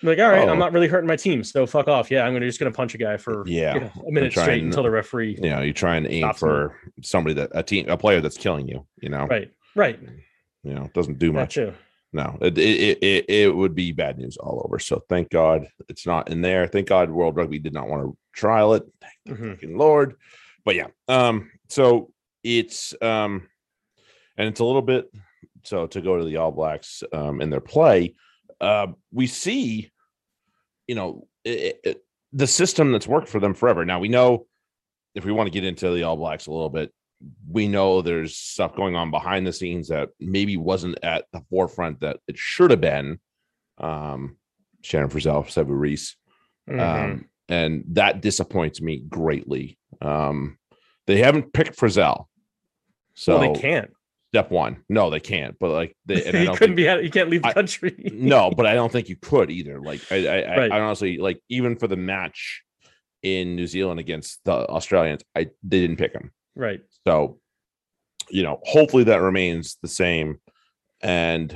I'm 0.03 0.09
like, 0.09 0.19
all 0.19 0.29
right, 0.29 0.47
Oh. 0.47 0.51
I'm 0.51 0.59
not 0.59 0.73
really 0.73 0.87
hurting 0.89 1.07
my 1.07 1.15
team, 1.15 1.43
so 1.45 1.65
fuck 1.65 1.87
off. 1.87 2.11
Yeah, 2.11 2.25
I'm 2.25 2.33
gonna 2.33 2.45
just 2.45 2.59
gonna 2.59 2.71
punch 2.71 2.93
a 2.93 2.97
guy 2.97 3.15
for 3.17 3.43
Yeah, 3.47 3.73
you 3.75 3.79
know, 3.81 3.91
a 4.07 4.11
minute 4.11 4.31
straight 4.33 4.57
and- 4.59 4.65
until 4.67 4.83
the 4.83 4.91
referee. 4.91 5.37
You 5.41 5.49
know, 5.49 5.61
you 5.61 5.71
try 5.73 5.95
and 5.95 6.05
aim 6.07 6.33
for 6.33 6.77
somebody 7.01 7.33
that 7.35 7.51
a 7.53 7.63
team, 7.63 7.87
a 7.89 7.95
player 7.97 8.19
that's 8.19 8.37
killing 8.37 8.67
you. 8.67 8.85
You 9.01 9.09
know, 9.09 9.25
Right, 9.27 9.49
right. 9.75 9.97
you 10.63 10.73
know, 10.73 10.89
doesn't 10.93 11.19
do 11.19 11.27
That 11.27 11.33
much. 11.33 11.53
too. 11.55 11.73
No, 12.11 12.37
it, 12.41 12.57
it 12.57 12.97
it 13.01 13.25
it 13.29 13.55
would 13.55 13.73
be 13.73 13.91
bad 13.93 14.17
news 14.19 14.37
all 14.37 14.61
over. 14.65 14.77
So 14.77 15.01
thank 15.09 15.29
God 15.29 15.67
it's 15.89 16.05
not 16.05 16.29
in 16.29 16.41
there. 16.41 16.67
Thank 16.67 16.87
God 16.89 17.09
World 17.09 17.35
Rugby 17.37 17.57
did 17.57 17.73
not 17.73 17.87
want 17.87 18.03
to 18.03 18.17
trial 18.33 18.73
it. 18.75 18.83
Thank 19.01 19.13
the 19.39 19.43
Mhm. 19.45 19.51
fucking 19.55 19.77
Lord. 19.77 20.15
But 20.65 20.75
yeah, 20.75 20.87
um, 21.07 21.49
so 21.69 22.11
it's 22.43 22.93
um, 23.01 23.47
and 24.37 24.47
it's 24.49 24.59
a 24.59 24.65
little 24.65 24.81
bit 24.81 25.09
so 25.63 25.87
to 25.87 26.01
go 26.01 26.17
to 26.17 26.25
the 26.25 26.35
All 26.37 26.51
Blacks 26.51 27.03
um 27.13 27.41
in 27.41 27.49
their 27.49 27.61
play, 27.61 28.13
uh, 28.61 28.87
we 29.11 29.25
see, 29.27 29.89
you 30.87 30.95
know, 30.95 31.27
it, 31.43 31.79
it, 31.83 32.05
the 32.31 32.47
system 32.47 32.91
that's 32.91 33.07
worked 33.07 33.29
for 33.29 33.39
them 33.39 33.53
forever. 33.53 33.85
Now 33.85 33.99
we 33.99 34.07
know 34.09 34.47
if 35.15 35.25
we 35.25 35.31
want 35.31 35.47
to 35.47 35.51
get 35.51 35.63
into 35.63 35.91
the 35.93 36.03
All 36.03 36.17
Blacks 36.17 36.47
a 36.47 36.51
little 36.51 36.69
bit, 36.69 36.91
we 37.49 37.67
know 37.67 38.01
there's 38.01 38.35
stuff 38.35 38.75
going 38.75 38.95
on 38.95 39.11
behind 39.11 39.45
the 39.47 39.53
scenes 39.53 39.87
that 39.89 40.09
maybe 40.19 40.57
wasn't 40.57 40.97
at 41.03 41.25
the 41.31 41.41
forefront 41.49 41.99
that 42.01 42.17
it 42.27 42.37
should 42.37 42.71
have 42.71 42.81
been. 42.81 43.19
Um, 43.77 44.37
Shannon 44.81 45.09
Frizzell, 45.09 45.45
Sevu 45.45 45.69
Reese, 45.79 46.15
Mhm. 46.69 46.79
um, 46.79 47.25
and 47.47 47.83
that 47.89 48.21
disappoints 48.21 48.81
me 48.81 48.99
greatly. 49.07 49.77
Um, 50.01 50.57
they 51.07 51.19
haven't 51.19 51.53
picked 51.53 51.77
Frizzell, 51.77 52.25
so 53.13 53.39
well, 53.39 53.53
they 53.53 53.59
can't. 53.59 53.91
Step 54.33 54.49
one. 54.49 54.83
No, 54.89 55.11
they 55.11 55.19
can't. 55.19 55.55
But 55.59 55.69
like, 55.69 55.95
they, 56.07 56.23
and 56.25 56.35
I 56.37 56.45
don't 56.45 56.57
couldn't 56.57 56.75
think, 56.75 56.77
be. 56.77 56.89
Out, 56.89 57.03
you 57.03 57.11
can't 57.11 57.29
leave 57.29 57.43
the 57.43 57.49
I- 57.49 57.53
country. 57.53 57.95
no, 58.13 58.49
but 58.49 58.65
I 58.65 58.73
don't 58.73 58.91
think 58.91 59.07
you 59.07 59.15
could 59.15 59.51
either. 59.51 59.79
Like, 59.79 60.01
I, 60.11 60.15
I, 60.27 60.37
I- 60.41 60.57
Right. 60.57 60.71
I 60.71 60.79
honestly 60.79 61.17
like 61.19 61.39
even 61.49 61.75
for 61.75 61.87
the 61.87 61.95
match 61.95 62.63
in 63.21 63.55
New 63.55 63.67
Zealand 63.67 63.99
against 63.99 64.39
the 64.43 64.51
Australians, 64.69 65.21
I 65.35 65.49
they 65.61 65.79
didn't 65.81 65.97
pick 65.97 66.13
him. 66.13 66.31
right. 66.55 66.81
So, 67.07 67.39
you 68.29 68.41
know, 68.43 68.59
hopefully 68.63 69.03
that 69.05 69.21
remains 69.21 69.77
the 69.81 69.87
same. 69.87 70.39
And 71.01 71.51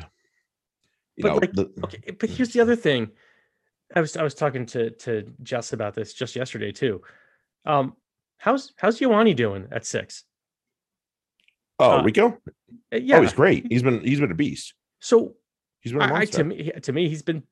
you 1.15 1.23
But, 1.23 1.27
know, 1.29 1.35
like, 1.37 1.53
the, 1.53 1.71
Okay, 1.85 2.11
but 2.11 2.29
here's 2.29 2.53
the 2.53 2.59
other 2.61 2.75
thing. 2.75 3.09
I 3.95 4.01
was 4.01 4.15
I 4.17 4.21
was 4.23 4.35
talking 4.35 4.65
to 4.67 4.91
to 4.91 5.33
Jess 5.41 5.73
about 5.73 5.95
this 5.95 6.13
just 6.13 6.35
yesterday 6.35 6.71
too. 6.71 7.01
Um, 7.65 7.95
how's 8.37 8.73
how's 8.77 8.99
Ioane 8.99 9.35
doing 9.35 9.67
at 9.71 9.85
six? 9.85 10.23
Oh, 11.79 11.99
Uh, 11.99 12.03
Rico? 12.03 12.37
Yeah. 12.91 13.17
Oh, 13.17 13.21
he's 13.21 13.33
great. 13.33 13.65
He's 13.69 13.83
been 13.83 14.01
he's 14.01 14.19
been 14.19 14.31
a 14.31 14.35
beast. 14.35 14.73
so 14.99 15.35
He's 15.81 15.93
been 15.93 16.01
a 16.01 16.13
I, 16.13 16.25
to 16.25 16.43
me 16.43 16.71
to 16.81 16.91
me 16.91 17.07
he's 17.07 17.21
been 17.21 17.43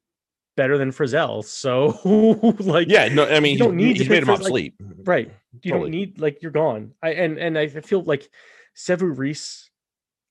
better 0.58 0.78
than 0.78 0.92
Frizzell. 0.92 1.44
So 1.46 2.00
like 2.60 2.88
yeah, 2.90 3.08
no, 3.10 3.26
I 3.26 3.40
mean, 3.40 3.54
you 3.54 3.60
don't 3.60 3.76
need 3.76 3.94
to 3.98 4.00
he's 4.04 4.10
made 4.10 4.22
pick 4.22 4.22
him 4.22 4.26
for, 4.26 4.32
like- 4.32 4.40
obsolete. 4.42 4.74
right. 5.06 5.32
You 5.62 5.72
Totally. 5.72 5.92
don't 5.92 5.92
need 5.92 6.20
like 6.22 6.42
you're 6.42 6.52
gone. 6.52 6.94
I 7.04 7.10
and 7.14 7.38
and 7.38 7.58
I 7.58 7.68
feel 7.68 8.02
like 8.04 8.28
Sevu 8.76 9.18
Reese. 9.18 9.70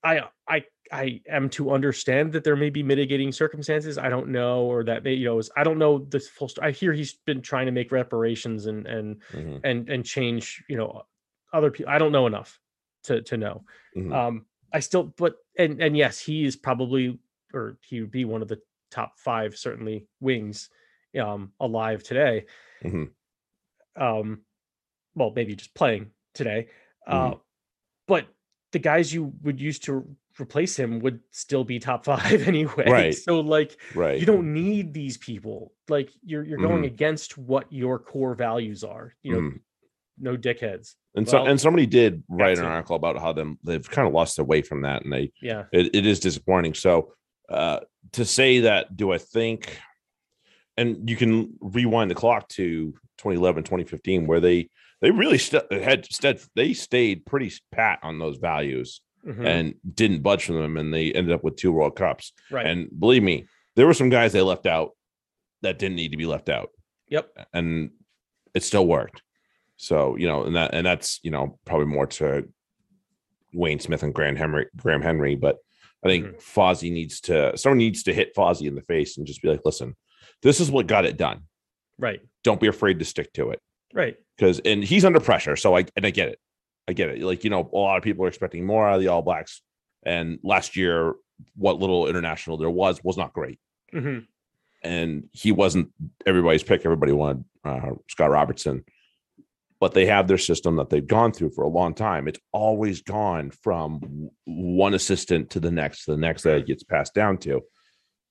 I 0.03 0.21
I 0.47 0.65
I 0.91 1.21
am 1.27 1.49
to 1.51 1.71
understand 1.71 2.33
that 2.33 2.43
there 2.43 2.55
may 2.55 2.69
be 2.69 2.83
mitigating 2.83 3.31
circumstances. 3.31 3.97
I 3.97 4.09
don't 4.09 4.27
know, 4.29 4.65
or 4.65 4.83
that 4.83 5.03
may 5.03 5.13
you 5.13 5.25
know 5.25 5.39
is- 5.39 5.49
I 5.57 5.63
don't 5.63 5.79
know 5.79 5.99
the 5.99 6.19
full. 6.19 6.47
Story. 6.49 6.67
I 6.67 6.71
hear 6.71 6.93
he's 6.93 7.13
been 7.25 7.41
trying 7.41 7.65
to 7.67 7.71
make 7.71 7.91
reparations 7.91 8.65
and 8.67 8.85
and 8.85 9.21
Mhm, 9.31 9.61
and 9.63 9.89
and 9.89 10.05
change 10.05 10.63
you 10.69 10.77
know 10.77 11.03
other 11.53 11.71
people. 11.71 11.91
I 11.91 11.97
don't 11.97 12.11
know 12.11 12.27
enough 12.27 12.59
to 13.05 13.21
to 13.23 13.37
know. 13.37 13.63
mhm. 13.95 14.13
Um, 14.13 14.45
I 14.73 14.79
still, 14.81 15.03
but 15.17 15.35
and 15.57 15.81
and 15.81 15.95
yes, 15.97 16.19
he 16.19 16.45
is 16.45 16.55
probably 16.55 17.19
or 17.53 17.77
he 17.87 18.01
would 18.01 18.11
be 18.11 18.25
one 18.25 18.41
of 18.41 18.47
the 18.47 18.61
top 18.91 19.19
five 19.19 19.57
certainly 19.57 20.07
wings 20.19 20.69
um 21.19 21.53
alive 21.59 22.03
today. 22.03 22.45
Mhm. 22.83 23.11
Um, 23.95 24.41
well, 25.15 25.31
maybe 25.35 25.55
just 25.55 25.73
playing 25.73 26.11
today. 26.33 26.67
Uh, 27.07 27.35
but 28.07 28.27
the 28.71 28.79
guys 28.79 29.13
you 29.13 29.33
would 29.43 29.61
use 29.61 29.79
to 29.79 30.05
replace 30.39 30.77
him 30.77 30.99
would 30.99 31.21
still 31.31 31.63
be 31.63 31.79
top 31.79 32.05
five 32.11 32.47
anyway. 32.47 32.89
Right. 32.89 33.15
So 33.15 33.39
like 33.39 33.79
right. 33.95 34.19
you 34.19 34.25
don't 34.25 34.53
need 34.53 34.93
these 34.93 35.17
people. 35.17 35.73
Like 35.87 36.11
you're 36.23 36.43
you're 36.43 36.59
going 36.59 36.83
Mhm. 36.83 36.87
against 36.87 37.37
what 37.37 37.71
your 37.71 37.99
core 37.99 38.35
values 38.35 38.83
are. 38.83 39.15
You 39.23 39.33
know, 39.33 39.39
Mhm. 39.41 39.59
No 40.19 40.35
dickheads. 40.37 40.93
And 41.15 41.27
so 41.27 41.41
well, 41.41 41.51
and 41.51 41.59
somebody 41.59 41.85
did 41.85 42.23
write 42.29 42.57
an 42.57 42.65
article 42.65 42.95
about 42.95 43.19
how 43.19 43.33
them 43.33 43.57
they've 43.63 43.89
kind 43.89 44.07
of 44.07 44.13
lost 44.13 44.35
their 44.35 44.45
way 44.45 44.61
from 44.61 44.81
that, 44.81 45.03
and 45.03 45.11
they 45.13 45.31
Yeah. 45.41 45.63
it, 45.71 45.95
it 45.95 46.05
is 46.05 46.19
disappointing. 46.19 46.73
So 46.73 47.13
uh 47.49 47.79
to 48.13 48.25
say 48.25 48.61
that, 48.61 48.95
do 48.95 49.11
I 49.11 49.17
think? 49.17 49.79
And 50.77 51.09
you 51.09 51.15
can 51.15 51.53
rewind 51.61 52.11
the 52.11 52.15
clock 52.15 52.47
to 52.49 52.91
2011, 53.17 53.63
2015, 53.63 54.27
where 54.27 54.39
they 54.39 54.69
they 55.01 55.11
really 55.11 55.37
st- 55.37 55.71
had 55.71 56.05
stead 56.11 56.39
they 56.55 56.73
stayed 56.73 57.25
pretty 57.25 57.51
pat 57.71 57.99
on 58.03 58.19
those 58.19 58.37
values 58.37 59.01
Mhm. 59.25 59.45
and 59.45 59.75
didn't 59.93 60.21
budge 60.21 60.45
from 60.45 60.55
them, 60.55 60.77
and 60.77 60.93
they 60.93 61.11
ended 61.11 61.33
up 61.33 61.43
with 61.43 61.55
two 61.55 61.71
World 61.71 61.95
Cups. 61.95 62.31
right. 62.51 62.65
And 62.65 62.89
believe 62.99 63.23
me, 63.23 63.47
there 63.75 63.87
were 63.87 63.93
some 63.93 64.09
guys 64.09 64.33
they 64.33 64.41
left 64.41 64.65
out 64.67 64.91
that 65.61 65.79
didn't 65.79 65.95
need 65.95 66.11
to 66.11 66.17
be 66.17 66.25
left 66.27 66.49
out. 66.49 66.69
yep. 67.07 67.29
and 67.53 67.91
it 68.53 68.63
still 68.63 68.85
worked. 68.87 69.21
So 69.77 70.15
you 70.15 70.27
know, 70.27 70.43
and 70.43 70.55
that 70.55 70.73
and 70.73 70.85
that's 70.85 71.19
you 71.23 71.31
know 71.31 71.59
probably 71.65 71.87
more 71.87 72.07
to 72.07 72.47
Wayne 73.53 73.79
Smith 73.79 74.03
and 74.03 74.13
Graham 74.13 74.35
Henry, 74.35 74.67
Graham 74.77 75.01
Henry, 75.01 75.35
but 75.35 75.57
I 76.03 76.07
think 76.07 76.25
Mhm. 76.25 76.35
Fozzie 76.43 76.91
needs 76.91 77.19
to 77.21 77.57
someone 77.57 77.77
needs 77.77 78.03
to 78.03 78.13
hit 78.13 78.35
Fozzie 78.35 78.67
in 78.67 78.75
the 78.75 78.81
face 78.81 79.17
and 79.17 79.25
just 79.25 79.41
be 79.41 79.49
like, 79.49 79.61
listen, 79.65 79.95
this 80.41 80.59
is 80.59 80.69
what 80.71 80.87
got 80.87 81.05
it 81.05 81.17
done. 81.17 81.43
Right. 81.97 82.21
Don't 82.43 82.59
be 82.59 82.67
afraid 82.67 82.99
to 82.99 83.05
stick 83.05 83.33
to 83.33 83.49
it 83.51 83.61
Right. 83.93 84.17
because 84.37 84.59
and 84.59 84.83
he's 84.83 85.05
under 85.05 85.19
pressure. 85.19 85.55
So 85.55 85.75
I 85.77 85.85
and 85.95 86.05
I 86.05 86.09
get 86.11 86.29
it, 86.29 86.39
I 86.87 86.93
get 86.93 87.09
it. 87.09 87.21
Like 87.21 87.43
you 87.43 87.49
know, 87.49 87.69
a 87.73 87.77
lot 87.77 87.97
of 87.97 88.03
people 88.03 88.25
are 88.25 88.27
expecting 88.29 88.65
more 88.65 88.87
out 88.87 88.95
of 88.95 89.01
the 89.01 89.07
All 89.07 89.21
Blacks, 89.21 89.61
and 90.03 90.39
last 90.43 90.75
year, 90.75 91.13
what 91.55 91.79
little 91.79 92.07
international 92.07 92.57
there 92.57 92.69
was 92.69 93.03
was 93.03 93.17
not 93.17 93.33
great 93.33 93.59
hmm 93.91 94.19
and 94.83 95.27
he 95.33 95.51
wasn't 95.51 95.89
everybody's 96.27 96.61
pick. 96.63 96.85
Everybody 96.85 97.11
wanted 97.11 97.43
uh, 97.63 97.91
Scott 98.07 98.29
Robertson, 98.29 98.85
but 99.79 99.93
they 99.93 100.05
have 100.05 100.27
their 100.27 100.37
system 100.37 100.77
that 100.77 100.89
they've 100.89 101.05
gone 101.07 101.31
through 101.31 101.51
for 101.51 101.63
a 101.63 101.69
long 101.69 101.93
time. 101.93 102.27
It's 102.27 102.39
always 102.51 103.01
gone 103.01 103.51
from 103.63 104.29
one 104.45 104.93
assistant 104.93 105.49
to 105.51 105.59
the 105.59 105.71
next, 105.71 106.05
to 106.05 106.11
the 106.11 106.17
next 106.17 106.43
that 106.43 106.57
it 106.57 106.67
gets 106.67 106.83
passed 106.83 107.13
down 107.13 107.37
to, 107.39 107.61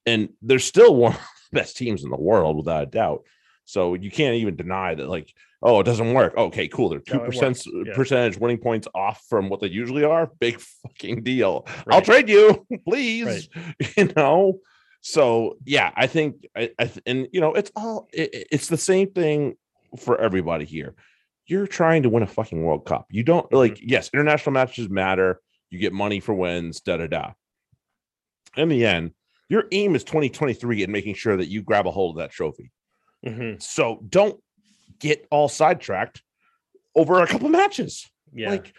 and 0.06 0.30
they're 0.42 0.58
still 0.58 0.94
one 1.04 1.12
of 1.12 1.20
the 1.52 1.60
best 1.60 1.76
teams 1.76 2.04
in 2.04 2.10
the 2.10 2.16
world 2.16 2.56
without 2.56 2.82
a 2.82 2.86
doubt. 2.86 3.22
So 3.66 3.94
you 3.94 4.10
can't 4.10 4.34
even 4.36 4.56
deny 4.56 4.94
that, 4.94 5.08
like, 5.08 5.32
oh, 5.62 5.80
it 5.80 5.84
doesn't 5.84 6.12
work. 6.12 6.36
Okay, 6.36 6.68
cool. 6.68 6.90
They're 6.90 6.98
two 6.98 7.16
No, 7.16 7.24
percent. 7.24 7.64
Yeah. 7.66 7.94
percentage 7.94 8.36
winning 8.38 8.58
points 8.58 8.86
off 8.94 9.22
from 9.30 9.48
what 9.48 9.60
they 9.60 9.68
usually 9.68 10.04
are. 10.04 10.30
Big 10.38 10.60
fucking 10.60 11.22
deal. 11.22 11.66
I'll 11.90 12.02
trade 12.02 12.28
you, 12.28 12.66
please. 12.86 13.48
You 13.96 14.12
know. 14.16 14.60
So 15.00 15.56
yeah, 15.66 15.90
I 15.94 16.06
think 16.06 16.46
I, 16.56 16.70
I 16.78 16.90
and 17.06 17.28
you 17.32 17.40
know 17.40 17.52
it's 17.54 17.70
all 17.76 18.08
it- 18.12 18.48
it's 18.52 18.68
the 18.68 18.76
same 18.78 19.10
thing 19.12 19.54
for 19.98 20.18
everybody 20.20 20.64
here. 20.64 20.94
You're 21.46 21.66
trying 21.66 22.04
to 22.04 22.08
win 22.08 22.22
a 22.22 22.26
fucking 22.26 22.62
World 22.62 22.86
Cup. 22.86 23.06
You 23.10 23.22
don't 23.22 23.52
like 23.52 23.78
yes, 23.82 24.10
international 24.12 24.52
matches 24.52 24.88
matter. 24.88 25.40
You 25.70 25.78
get 25.78 25.92
money 25.92 26.20
for 26.20 26.34
wins. 26.34 26.80
Da 26.80 26.96
da 26.96 27.06
da. 27.06 27.32
In 28.56 28.68
the 28.68 28.86
end, 28.86 29.12
your 29.48 29.64
aim 29.72 29.94
is 29.94 30.04
2023 30.04 30.84
and 30.84 30.92
making 30.92 31.14
sure 31.14 31.36
that 31.36 31.48
you 31.48 31.62
grab 31.62 31.86
a 31.86 31.90
hold 31.90 32.16
of 32.16 32.22
that 32.22 32.30
trophy. 32.30 32.70
hmm 33.24 33.54
So 33.58 34.02
don't 34.08 34.40
get 34.98 35.26
all 35.30 35.48
sidetracked 35.48 36.22
over 36.94 37.20
a 37.20 37.26
couple 37.26 37.48
matches. 37.48 38.08
Yeah. 38.32 38.50
Like 38.50 38.72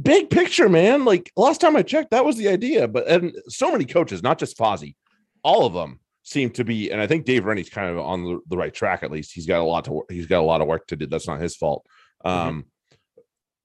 big 0.00 0.30
picture, 0.30 0.68
man. 0.68 1.04
Like 1.04 1.30
last 1.36 1.60
time 1.60 1.76
I 1.76 1.82
checked, 1.82 2.10
that 2.10 2.24
was 2.24 2.36
the 2.36 2.48
idea. 2.48 2.88
But 2.88 3.06
and 3.08 3.36
so 3.48 3.70
many 3.70 3.84
coaches, 3.84 4.22
not 4.22 4.38
just 4.38 4.58
Fozzie, 4.58 4.96
all 5.42 5.66
of 5.66 5.72
them 5.72 6.00
seem 6.22 6.50
to 6.50 6.64
be. 6.64 6.90
And 6.90 7.00
I 7.00 7.06
think 7.06 7.24
Dave 7.24 7.44
Rennie's 7.44 7.70
kind 7.70 7.90
of 7.90 7.98
on 7.98 8.24
the, 8.24 8.40
the 8.48 8.56
right 8.56 8.72
track. 8.72 9.02
At 9.02 9.10
least 9.10 9.32
he's 9.32 9.46
got 9.46 9.60
a 9.60 9.64
lot 9.64 9.84
to. 9.86 10.02
He's 10.08 10.26
got 10.26 10.40
a 10.40 10.46
lot 10.46 10.60
of 10.60 10.68
work 10.68 10.86
to 10.88 10.96
do. 10.96 11.06
That's 11.06 11.28
not 11.28 11.40
his 11.40 11.56
fault. 11.56 11.86
Um, 12.24 12.66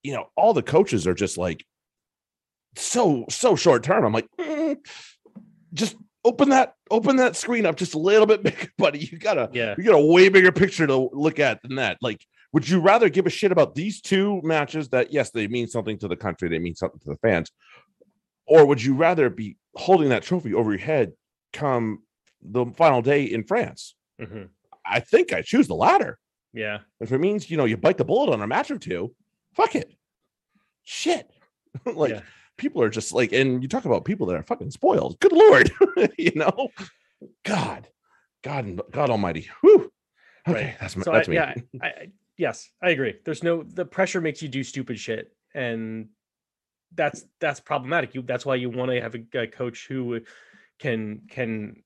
you 0.04 0.14
know, 0.14 0.30
all 0.36 0.54
the 0.54 0.64
coaches 0.64 1.08
are 1.08 1.14
just 1.14 1.38
like 1.38 1.66
so 2.76 3.26
so 3.30 3.56
short 3.56 3.84
term. 3.84 4.06
I'm 4.06 4.14
like, 4.14 4.28
"Mm, 4.40 4.78
just 5.74 5.96
open 6.24 6.50
that 6.50 6.74
open 6.92 7.16
that 7.18 7.36
screen 7.36 7.66
up 7.66 7.78
just 7.78 7.94
a 7.94 8.00
little 8.00 8.26
bit 8.26 8.44
bigger, 8.44 8.68
buddy. 8.78 9.00
You 9.00 9.18
gotta 9.18 9.50
yeah. 9.54 9.76
you 9.78 9.84
got 9.84 9.96
a 9.96 10.06
way 10.06 10.30
bigger 10.30 10.52
picture 10.52 10.88
to 10.88 11.10
look 11.14 11.40
at 11.40 11.62
than 11.62 11.76
that. 11.76 11.98
Like, 12.02 12.26
would 12.54 12.68
you 12.68 12.80
rather 12.80 13.10
give 13.10 13.26
a 13.26 13.30
shit 13.30 13.52
about 13.52 13.76
these 13.76 14.02
two 14.02 14.42
matches 14.44 14.90
that, 14.90 15.12
yes, 15.12 15.32
they 15.32 15.48
mean 15.48 15.68
something 15.68 15.98
to 16.00 16.08
the 16.08 16.16
country, 16.16 16.50
they 16.50 16.60
mean 16.60 16.76
something 16.76 17.00
to 17.00 17.10
the 17.10 17.18
fans, 17.18 17.52
or 18.46 18.66
would 18.66 18.82
you 18.82 18.96
rather 18.96 19.30
be 19.30 19.58
holding 19.76 20.10
that 20.10 20.24
trophy 20.24 20.54
over 20.54 20.72
your 20.72 20.80
head 20.80 21.14
come 21.54 22.00
the 22.42 22.66
final 22.78 23.02
day 23.02 23.24
in 23.24 23.44
France? 23.44 23.96
hmm 24.20 24.44
I 24.90 25.02
think 25.02 25.34
I 25.34 25.42
choose 25.42 25.68
the 25.68 25.76
latter. 25.76 26.18
Yeah. 26.54 26.80
If 27.02 27.12
it 27.12 27.18
means, 27.20 27.52
you 27.52 27.58
know, 27.58 27.66
you 27.66 27.76
bite 27.76 27.98
the 27.98 28.06
bullet 28.06 28.32
on 28.34 28.42
a 28.42 28.48
match 28.48 28.72
or 28.72 28.78
two, 28.78 29.14
fuck 29.54 29.76
it. 29.76 29.94
Shit. 30.84 31.30
like, 31.86 32.12
Yeah. 32.12 32.22
people 32.58 32.82
are 32.82 32.90
just 32.90 33.12
like, 33.12 33.34
and 33.34 33.62
you 33.62 33.68
talk 33.68 33.84
about 33.84 34.06
people 34.06 34.28
that 34.28 34.38
are 34.38 34.44
fucking 34.44 34.72
spoiled. 34.72 35.20
Good 35.20 35.34
Lord. 35.34 35.70
you 36.18 36.32
know, 36.36 36.70
God, 37.44 37.90
God, 38.44 38.80
God 38.92 39.10
Almighty. 39.10 39.50
Whew. 39.62 39.92
Okay, 40.48 40.64
Right. 40.64 40.78
that's, 40.80 40.94
So 40.94 41.12
that's 41.12 41.28
I, 41.28 41.32
me. 41.32 41.36
yeah, 41.36 41.54
I, 41.82 41.88
I, 41.88 42.12
yes, 42.38 42.70
I 42.82 42.92
agree. 42.92 43.16
There's 43.26 43.44
no 43.44 43.64
the 43.64 43.84
pressure 43.86 44.22
makes 44.22 44.42
you 44.42 44.48
do 44.48 44.64
stupid 44.64 44.98
shit, 44.98 45.36
and 45.54 46.08
that's 46.96 47.26
that's 47.42 47.60
problematic. 47.60 48.16
You 48.16 48.22
that's 48.22 48.46
why 48.46 48.56
you 48.56 48.70
want 48.70 48.92
to 48.92 49.02
have 49.02 49.16
a, 49.16 49.40
a 49.40 49.48
coach 49.48 49.88
who 49.90 50.22
can 50.80 51.24
can 51.30 51.84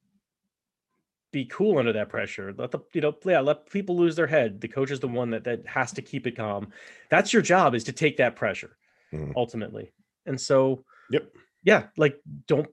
be 1.32 1.46
cool 1.46 1.78
under 1.78 1.94
that 1.94 2.10
pressure. 2.10 2.54
Let 2.58 2.72
the 2.72 2.80
you 2.94 3.02
know 3.02 3.16
yeah 3.26 3.40
let 3.40 3.70
people 3.70 3.96
lose 3.98 4.16
their 4.16 4.28
head. 4.28 4.60
The 4.62 4.68
coach 4.68 4.92
is 4.92 5.00
the 5.00 5.08
one 5.08 5.30
that 5.32 5.44
that 5.46 5.66
has 5.66 5.92
to 5.94 6.02
keep 6.02 6.28
it 6.28 6.36
calm. 6.36 6.72
That's 7.10 7.32
your 7.34 7.42
job 7.42 7.74
is 7.76 7.84
to 7.86 7.92
take 7.94 8.18
that 8.18 8.36
pressure 8.36 8.78
Mhm. 9.14 9.34
ultimately. 9.36 9.92
And 10.26 10.40
so 10.40 10.84
Yep. 11.10 11.34
yeah, 11.64 11.88
like 11.98 12.20
don't 12.48 12.68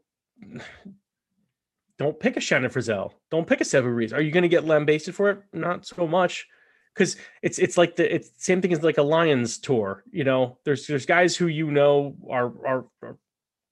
don't 1.99 2.19
pick 2.21 2.37
a 2.37 2.41
Shannon 2.41 2.71
Frizzell. 2.71 3.13
Don't 3.31 3.47
pick 3.47 3.61
a 3.61 3.65
Sevu 3.65 3.95
Reese. 3.95 4.13
Are 4.13 4.21
you 4.23 4.31
going 4.31 4.43
to 4.43 4.49
get 4.49 4.65
lambasted 4.65 5.15
for 5.15 5.31
it? 5.31 5.43
Not 5.53 5.85
so 5.85 6.07
much, 6.07 6.47
because 6.95 7.17
it's 7.43 7.59
it's 7.59 7.77
like 7.77 7.97
the 7.97 8.15
it's 8.15 8.31
same 8.37 8.61
thing 8.63 8.73
as 8.73 8.83
like 8.83 8.99
a 8.99 9.03
Lions 9.03 9.59
tour. 9.59 10.05
You 10.11 10.25
know, 10.25 10.59
there's 10.65 10.87
there's 10.87 11.07
guys 11.07 11.37
who 11.37 11.47
you 11.49 11.71
know 11.71 12.17
are 12.31 12.53
are, 12.67 12.85
are 13.03 13.19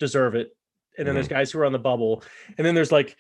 deserve 0.01 0.35
it, 0.35 0.57
and 0.99 1.07
then 1.07 1.15
there's 1.15 1.29
guys 1.29 1.51
who 1.53 1.61
are 1.61 1.65
on 1.67 1.73
the 1.73 1.79
bubble, 1.79 2.23
and 2.59 2.67
then 2.67 2.75
there's 2.75 2.93
like 2.93 3.17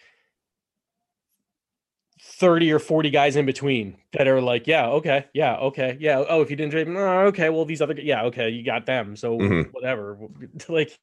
thirty 2.21 2.73
or 2.73 2.79
forty 2.79 3.11
guys 3.11 3.37
in 3.37 3.47
between 3.47 3.99
that 4.13 4.27
are 4.27 4.41
like, 4.41 4.67
yeah, 4.67 4.87
okay, 4.89 5.27
yeah, 5.35 5.57
okay, 5.57 5.97
yeah. 6.01 6.25
Oh, 6.29 6.41
if 6.41 6.51
you 6.51 6.57
didn't 6.57 6.73
trade, 6.73 6.89
no, 6.89 7.21
okay, 7.27 7.51
well 7.51 7.65
these 7.65 7.83
other, 7.83 7.95
yeah, 8.01 8.23
okay, 8.25 8.49
you 8.49 8.65
got 8.65 8.87
them, 8.87 9.17
so 9.17 9.39
Mhm. 9.39 9.73
whatever. 9.73 10.19
Like 10.69 10.99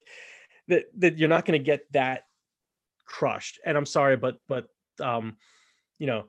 that 0.68 0.86
that 0.97 1.18
you're 1.18 1.30
not 1.30 1.45
going 1.45 1.59
to 1.59 1.64
get 1.64 1.91
that 1.91 2.24
crushed. 3.05 3.59
And 3.66 3.78
I'm 3.78 3.86
sorry, 3.86 4.18
but 4.18 4.38
but 4.47 4.68
um, 4.99 5.38
you 5.99 6.07
know, 6.07 6.26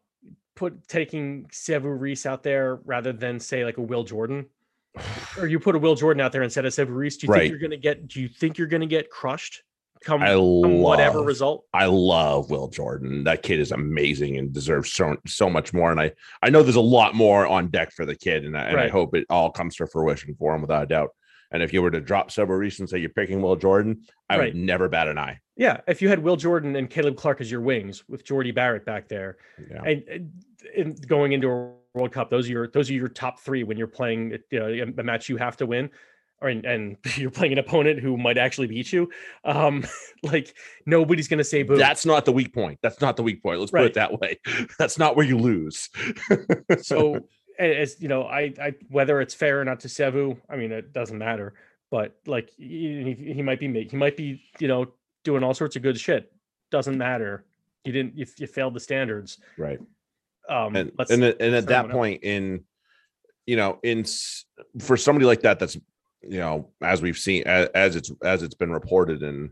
put 0.55 0.87
taking 0.89 1.47
Sevu 1.47 1.99
Reese 1.99 2.27
out 2.27 2.43
there 2.43 2.77
rather 2.85 3.13
than 3.13 3.41
say 3.41 3.65
like 3.65 3.79
a 3.79 3.83
Will 3.83 4.05
Jordan, 4.05 4.47
or 5.39 5.47
you 5.47 5.59
put 5.61 5.77
a 5.77 5.79
Will 5.79 5.95
Jordan 5.95 6.21
out 6.21 6.33
there 6.33 6.43
instead 6.43 6.65
of 6.67 6.73
Sevu 6.73 6.95
Reese. 6.95 7.17
Do 7.17 7.27
you 7.27 7.33
Right. 7.33 7.41
think 7.43 7.51
you're 7.51 7.59
going 7.59 7.71
to 7.71 7.77
get? 7.77 8.07
Do 8.09 8.21
you 8.21 8.29
think 8.29 8.59
you're 8.59 8.67
going 8.69 8.81
to 8.83 8.87
get 8.87 9.11
crushed? 9.11 9.63
Come, 10.05 10.23
I 10.23 10.29
come 10.29 10.81
whatever 10.81 11.23
result. 11.23 11.65
I 11.73 11.87
love 11.87 12.51
Will 12.51 12.69
Jordan. 12.69 13.25
That 13.25 13.43
kid 13.43 13.59
is 13.61 13.73
amazing 13.73 14.37
and 14.39 14.53
deserves 14.53 14.93
so 14.93 15.17
so 15.27 15.49
much 15.49 15.73
more. 15.73 15.91
And 15.91 16.01
I 16.01 16.13
I 16.43 16.51
know 16.51 16.63
there's 16.63 16.77
a 16.77 16.81
lot 16.81 17.15
more 17.15 17.47
on 17.47 17.69
deck 17.69 17.93
for 17.93 18.05
the 18.05 18.15
kid, 18.15 18.45
and 18.45 18.57
I, 18.57 18.63
and 18.65 18.81
I 18.81 18.89
hope 18.89 19.15
it 19.17 19.27
all 19.31 19.51
comes 19.51 19.77
to 19.77 19.87
fruition 19.87 20.35
for 20.35 20.55
him 20.55 20.61
without 20.61 20.85
a 20.85 20.87
doubt. 20.87 21.11
And 21.51 21.63
if 21.63 21.73
you 21.73 21.83
were 21.83 21.91
to 21.91 22.01
drop 22.01 22.31
several 22.33 22.61
and 22.61 22.89
say 22.89 22.99
you're 22.99 23.11
picking 23.11 23.41
Will 23.41 23.55
Jordan, 23.55 24.03
I 24.29 24.39
Right. 24.39 24.53
would 24.53 24.57
never 24.61 24.89
bat 24.89 25.07
an 25.07 25.19
eye. 25.19 25.39
Yeah, 25.57 25.81
if 25.87 26.03
you 26.03 26.09
had 26.09 26.19
Will 26.19 26.37
Jordan 26.37 26.75
and 26.75 26.91
Caleb 26.91 27.17
Clarke 27.17 27.41
as 27.41 27.51
your 27.51 27.61
wings 27.61 28.03
with 28.09 28.25
Jordie 28.25 28.51
Barrett 28.51 28.85
back 28.85 29.07
there, 29.09 29.37
Yeah. 29.71 29.83
and, 29.85 30.03
and, 30.09 30.33
and 30.77 31.09
going 31.09 31.31
into 31.33 31.49
a 31.49 31.73
World 31.95 32.11
Cup, 32.11 32.29
those 32.29 32.49
are 32.49 32.53
your 32.53 32.69
those 32.69 32.91
are 32.91 32.95
your 32.95 33.09
top 33.09 33.39
three 33.39 33.63
when 33.63 33.77
you're 33.77 33.87
playing 33.87 34.37
you 34.51 34.59
know, 34.59 34.93
a 34.99 35.03
match 35.05 35.29
you 35.29 35.37
have 35.37 35.57
to 35.59 35.67
win, 35.67 35.91
or 36.45 36.49
and, 36.51 36.65
and 36.65 36.97
you're 37.17 37.31
playing 37.31 37.53
an 37.53 37.59
opponent 37.59 38.01
who 38.01 38.17
might 38.17 38.39
actually 38.39 38.67
beat 38.67 38.93
you. 38.93 39.11
Um, 39.45 39.85
like 40.23 40.55
nobody's 40.87 41.27
gonna 41.27 41.45
say 41.45 41.63
boo. 41.63 41.77
That's 41.77 42.07
not 42.07 42.25
the 42.25 42.33
weak 42.33 42.53
point. 42.53 42.79
That's 42.83 43.01
not 43.01 43.17
the 43.17 43.23
weak 43.23 43.43
point. 43.43 43.61
Let's 43.61 43.73
put 43.73 43.83
it 43.83 43.95
that 43.95 44.21
way. 44.21 44.39
That's 44.79 44.99
not 44.99 45.17
where 45.17 45.27
you 45.27 45.39
lose. 45.39 45.89
so 46.83 47.21
as 47.59 48.01
you 48.01 48.09
know, 48.09 48.25
I, 48.25 48.53
I 48.61 48.75
whether 48.91 49.21
it's 49.21 49.35
fair 49.35 49.61
or 49.61 49.65
not 49.65 49.81
to 49.81 49.89
Sevu, 49.89 50.39
I 50.49 50.57
mean 50.57 50.71
it 50.71 50.93
doesn't 50.93 51.19
matter. 51.19 51.55
But 51.91 52.17
like 52.27 52.51
he, 52.57 53.15
he 53.35 53.43
might 53.43 53.61
be 53.61 53.69
make 53.69 53.91
he 53.91 53.97
might 53.97 54.17
be 54.17 54.43
you 54.59 54.69
know 54.69 54.93
doing 55.25 55.43
all 55.43 55.55
sorts 55.55 55.77
of 55.77 55.83
good 55.83 55.99
shit. 55.99 56.31
Doesn't 56.71 56.99
matter. 56.99 57.45
You 57.85 57.93
didn't 57.93 58.17
you, 58.17 58.27
you 58.39 58.47
failed 58.47 58.75
the 58.75 58.81
standards. 58.81 59.39
right. 59.57 59.81
Um, 60.47 60.77
and 60.77 60.93
and, 61.09 61.25
and 61.25 61.55
at 61.55 61.67
that 61.69 61.87
else. 61.87 61.93
point 61.93 62.23
in 62.23 62.65
you 63.47 63.57
know 63.57 63.79
in 63.83 64.05
for 64.79 64.99
somebody 64.99 65.25
like 65.25 65.41
that 65.41 65.59
that's 65.59 65.79
you 66.29 66.39
know 66.39 66.71
as 66.83 67.03
we've 67.03 67.19
seen 67.19 67.43
as, 67.45 67.69
as 67.75 67.97
it's 67.97 68.11
as 68.23 68.43
it's 68.43 68.55
been 68.55 68.73
reported 68.73 69.23
and 69.23 69.51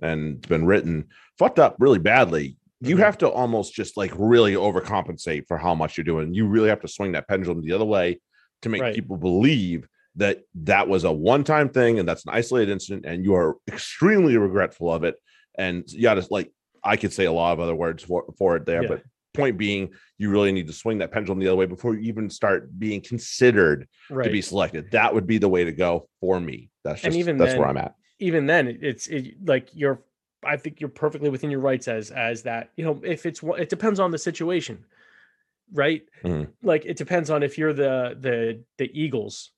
and 0.00 0.40
been 0.48 0.64
written 0.66 1.06
fucked 1.38 1.58
up 1.58 1.76
really 1.78 1.98
badly 1.98 2.56
you 2.80 2.96
Mhm. 2.96 3.00
have 3.00 3.18
to 3.18 3.28
almost 3.28 3.72
just 3.74 3.96
like 3.96 4.12
really 4.16 4.54
overcompensate 4.54 5.46
for 5.46 5.56
how 5.56 5.74
much 5.74 5.96
you're 5.96 6.04
doing 6.04 6.34
you 6.34 6.46
really 6.46 6.68
have 6.68 6.80
to 6.80 6.88
swing 6.88 7.12
that 7.12 7.28
pendulum 7.28 7.62
the 7.62 7.72
other 7.72 7.84
way 7.84 8.20
to 8.62 8.68
make 8.68 8.82
Right. 8.82 8.94
people 8.94 9.16
believe 9.16 9.86
that 10.16 10.42
that 10.64 10.88
was 10.88 11.04
a 11.04 11.12
one-time 11.12 11.68
thing 11.70 11.98
and 11.98 12.08
that's 12.08 12.24
an 12.26 12.32
isolated 12.34 12.70
incident 12.70 13.06
and 13.06 13.24
you 13.24 13.34
are 13.34 13.56
extremely 13.68 14.36
regretful 14.36 14.92
of 14.92 15.04
it 15.04 15.16
and 15.56 15.84
you 15.92 16.02
gotta 16.02 16.26
like 16.30 16.52
i 16.84 16.96
could 16.96 17.12
say 17.12 17.24
a 17.24 17.32
lot 17.32 17.52
of 17.52 17.60
other 17.60 17.74
words 17.74 18.02
for, 18.02 18.24
for 18.38 18.56
it 18.56 18.66
there 18.66 18.82
Yeah. 18.82 18.88
but 18.88 19.02
point 19.34 19.56
being 19.58 19.90
you 20.18 20.30
really 20.30 20.52
need 20.52 20.66
to 20.66 20.72
swing 20.72 20.98
that 20.98 21.10
pendulum 21.10 21.38
the 21.38 21.48
other 21.48 21.56
way 21.56 21.66
before 21.66 21.94
you 21.94 22.02
even 22.02 22.28
start 22.30 22.78
being 22.78 23.00
considered 23.00 23.88
right. 24.10 24.24
to 24.24 24.30
be 24.30 24.42
selected. 24.42 24.90
That 24.92 25.14
would 25.14 25.26
be 25.26 25.38
the 25.38 25.48
way 25.48 25.64
to 25.64 25.72
go 25.72 26.08
for 26.20 26.38
me. 26.40 26.70
That's 26.84 27.02
And 27.04 27.12
just 27.12 27.18
even 27.20 27.38
that's 27.38 27.56
where 27.56 27.68
i'm 27.68 27.76
at. 27.76 27.94
even 28.18 28.46
then 28.46 28.78
it's 28.82 29.06
it, 29.06 29.36
like 29.46 29.68
you're 29.72 30.02
i 30.44 30.56
think 30.56 30.80
you're 30.80 30.88
perfectly 30.90 31.30
within 31.30 31.50
your 31.50 31.60
rights 31.60 31.86
as 31.88 32.10
as 32.10 32.42
that 32.42 32.70
you 32.76 32.84
know 32.84 33.00
if 33.04 33.26
it's 33.26 33.40
it 33.58 33.68
depends 33.68 34.00
on 34.00 34.10
the 34.10 34.18
situation 34.18 34.84
right? 35.72 36.02
Mhm. 36.24 36.48
like 36.62 36.84
it 36.84 36.96
depends 36.96 37.30
on 37.30 37.42
if 37.42 37.56
you're 37.56 37.72
the 37.72 38.16
the 38.20 38.62
the 38.78 38.90
eagles 39.00 39.52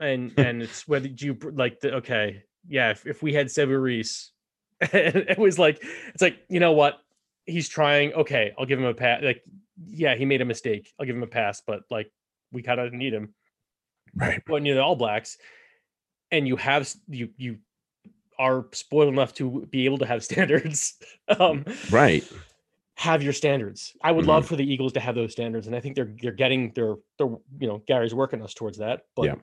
and 0.00 0.32
and 0.38 0.62
it's 0.62 0.86
whether 0.88 1.08
you 1.08 1.36
like 1.52 1.80
the 1.80 1.96
okay 1.96 2.44
yeah 2.68 2.90
if, 2.90 3.06
if 3.06 3.22
we 3.22 3.32
had 3.34 3.48
Sevu 3.48 4.30
it 4.80 5.38
was 5.38 5.58
like 5.58 5.82
it's 6.12 6.22
like 6.22 6.38
you 6.48 6.60
know 6.60 6.72
what 6.72 6.98
he's 7.46 7.68
trying 7.68 8.12
okay 8.14 8.52
i'll 8.58 8.66
give 8.66 8.78
him 8.78 8.84
a 8.86 8.94
pass 8.94 9.22
like 9.22 9.42
yeah 9.86 10.14
he 10.14 10.24
made 10.24 10.40
a 10.40 10.44
mistake 10.44 10.92
i'll 10.98 11.06
give 11.06 11.16
him 11.16 11.22
a 11.22 11.26
pass 11.28 11.62
but 11.66 11.82
like 11.90 12.10
we 12.52 12.62
kind 12.62 12.80
of 12.80 12.92
need 12.92 13.12
him 13.12 13.34
right 14.14 14.42
when 14.46 14.64
you're 14.64 14.76
the 14.76 14.82
All 14.82 14.94
Blacks, 14.96 15.36
and 16.30 16.46
you 16.46 16.56
have 16.56 16.92
you 17.08 17.30
you 17.36 17.58
are 18.38 18.66
spoiled 18.72 19.12
enough 19.12 19.34
to 19.34 19.66
be 19.70 19.84
able 19.86 19.98
to 19.98 20.06
have 20.06 20.22
standards. 20.30 20.94
um, 21.38 21.64
right 21.90 22.24
have 22.96 23.24
your 23.24 23.32
standards. 23.32 23.92
I 24.04 24.12
would 24.12 24.24
Mhm. 24.24 24.28
love 24.28 24.46
for 24.46 24.54
the 24.54 24.64
Eagles 24.72 24.92
to 24.92 25.00
have 25.00 25.16
those 25.16 25.32
standards, 25.32 25.66
and 25.66 25.74
I 25.74 25.80
think 25.80 25.96
they're 25.96 26.14
they're 26.22 26.30
getting 26.32 26.70
they're 26.76 26.94
they're 27.18 27.26
you 27.58 27.66
know 27.68 27.82
Gary's 27.88 28.14
working 28.14 28.40
us 28.40 28.54
towards 28.54 28.78
that. 28.78 29.02
But 29.16 29.24
Yeah. 29.24 29.34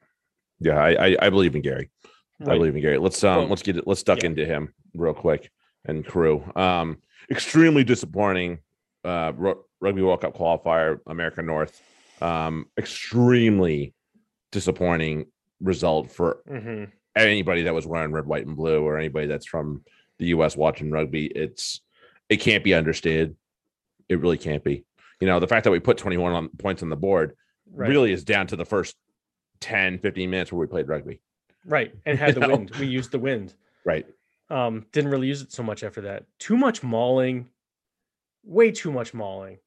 yeah 0.61 0.79
i 0.79 1.07
i, 1.07 1.17
I 1.23 1.29
believe 1.29 1.55
in 1.55 1.61
gary 1.61 1.89
i 2.41 2.55
believe 2.57 2.75
in 2.75 2.81
gary 2.81 2.97
let's 2.97 3.21
um 3.23 3.37
Well, 3.39 3.47
let's 3.49 3.61
get 3.63 3.77
it 3.77 3.87
let's 3.87 4.03
duck 4.03 4.19
yeah. 4.19 4.27
into 4.27 4.45
him 4.45 4.73
real 4.93 5.13
quick 5.13 5.51
and 5.85 6.05
crew 6.05 6.43
um 6.55 6.97
extremely 7.29 7.83
disappointing 7.83 8.59
uh 9.03 9.31
rugby 9.79 10.01
world 10.01 10.21
cup 10.21 10.35
qualifier 10.35 10.99
america 11.07 11.41
north 11.41 11.81
um 12.21 12.65
extremely 12.77 13.93
disappointing 14.51 15.25
result 15.59 16.11
for 16.11 16.41
mhm, 16.49 16.91
anybody 17.15 17.63
that 17.63 17.73
was 17.73 17.85
wearing 17.85 18.11
red, 18.11 18.25
white, 18.25 18.45
and 18.45 18.55
blue, 18.55 18.81
or 18.83 18.97
anybody 18.97 19.27
that's 19.27 19.45
from 19.45 19.83
the 20.17 20.27
U.S. 20.27 20.55
watching 20.57 20.91
rugby, 20.91 21.25
it's 21.27 21.81
it 22.29 22.37
can't 22.37 22.63
be 22.63 22.73
understated. 22.73 23.35
It 24.09 24.19
really 24.19 24.37
can't 24.37 24.63
be. 24.63 24.83
You 25.19 25.27
know, 25.27 25.39
the 25.39 25.47
fact 25.47 25.63
that 25.65 25.71
we 25.71 25.79
put 25.79 25.97
21 25.97 26.33
on 26.33 26.49
points 26.49 26.83
on 26.83 26.89
the 26.89 26.95
board 26.95 27.33
right, 27.71 27.89
really 27.89 28.11
is 28.11 28.23
down 28.23 28.47
to 28.47 28.55
the 28.55 28.65
first 28.65 28.95
10, 29.61 29.99
15 29.99 30.29
minutes 30.29 30.51
where 30.51 30.59
we 30.59 30.67
played 30.67 30.87
rugby. 30.87 31.21
right, 31.65 31.93
and 32.05 32.17
had 32.19 32.35
the 32.35 32.39
know? 32.47 32.49
wind. 32.49 32.71
We 32.79 32.87
used 32.87 33.11
the 33.11 33.19
wind. 33.19 33.53
Right. 33.85 34.05
Um, 34.51 34.85
didn't 34.91 35.11
really 35.11 35.27
use 35.27 35.41
it 35.41 35.51
so 35.51 35.63
much 35.63 35.83
after 35.83 36.01
that. 36.01 36.25
Too 36.37 36.57
much 36.57 36.83
mauling, 36.83 37.47
way 38.43 38.71
too 38.71 38.91
much 38.91 39.13
mauling. 39.13 39.59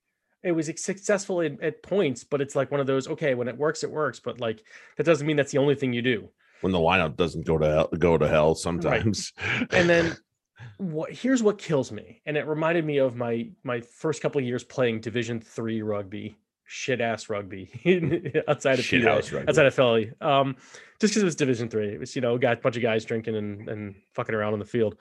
It 0.42 0.52
was 0.52 0.66
successful 0.76 1.40
at, 1.40 1.60
at 1.62 1.82
points, 1.82 2.22
but 2.22 2.42
it's 2.42 2.54
like 2.54 2.70
one 2.70 2.80
of 2.80 2.86
those. 2.86 3.08
Okay, 3.08 3.34
when 3.34 3.48
it 3.48 3.56
works, 3.56 3.82
it 3.82 3.90
works. 3.90 4.20
But 4.20 4.40
like 4.40 4.62
that 4.96 5.04
doesn't 5.04 5.26
mean 5.26 5.36
that's 5.36 5.52
the 5.52 5.58
only 5.58 5.74
thing 5.74 5.94
you 5.94 6.02
do. 6.02 6.28
When 6.60 6.72
the 6.72 6.78
lineup 6.78 7.16
doesn't 7.16 7.46
go 7.46 7.56
to 7.56 7.66
hell, 7.66 7.88
go 7.98 8.18
to 8.18 8.28
hell 8.28 8.54
sometimes. 8.54 9.32
and 9.70 9.88
then 9.88 10.16
what 10.76 11.12
here's 11.12 11.42
what 11.42 11.58
kills 11.58 11.92
me 11.92 12.20
and 12.26 12.36
it 12.36 12.46
reminded 12.46 12.84
me 12.84 12.98
of 12.98 13.16
my 13.16 13.48
my 13.62 13.80
first 13.80 14.22
couple 14.22 14.40
of 14.40 14.46
years 14.46 14.64
playing 14.64 15.00
division 15.00 15.40
three 15.40 15.82
rugby 15.82 16.36
shit 16.66 17.00
ass 17.00 17.28
rugby 17.28 17.70
outside 18.48 18.78
of 18.78 18.92
rugby. 18.92 19.38
outside 19.48 19.66
of 19.66 19.74
philly 19.74 20.10
um 20.20 20.56
just 21.00 21.12
because 21.12 21.22
it 21.22 21.24
was 21.26 21.36
division 21.36 21.68
three 21.68 21.88
it 21.92 22.00
was 22.00 22.16
you 22.16 22.22
know 22.22 22.38
got 22.38 22.58
a 22.58 22.60
bunch 22.60 22.76
of 22.76 22.82
guys 22.82 23.04
drinking 23.04 23.36
and 23.36 23.68
and 23.68 23.94
fucking 24.14 24.34
around 24.34 24.52
on 24.54 24.58
the 24.58 24.64
field 24.64 24.96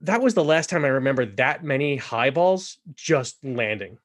that 0.00 0.20
was 0.20 0.34
the 0.34 0.44
last 0.44 0.68
time 0.68 0.84
i 0.84 0.88
remember 0.88 1.24
that 1.24 1.62
many 1.64 1.96
high 1.96 2.30
balls 2.30 2.78
just 2.94 3.42
landing 3.44 3.98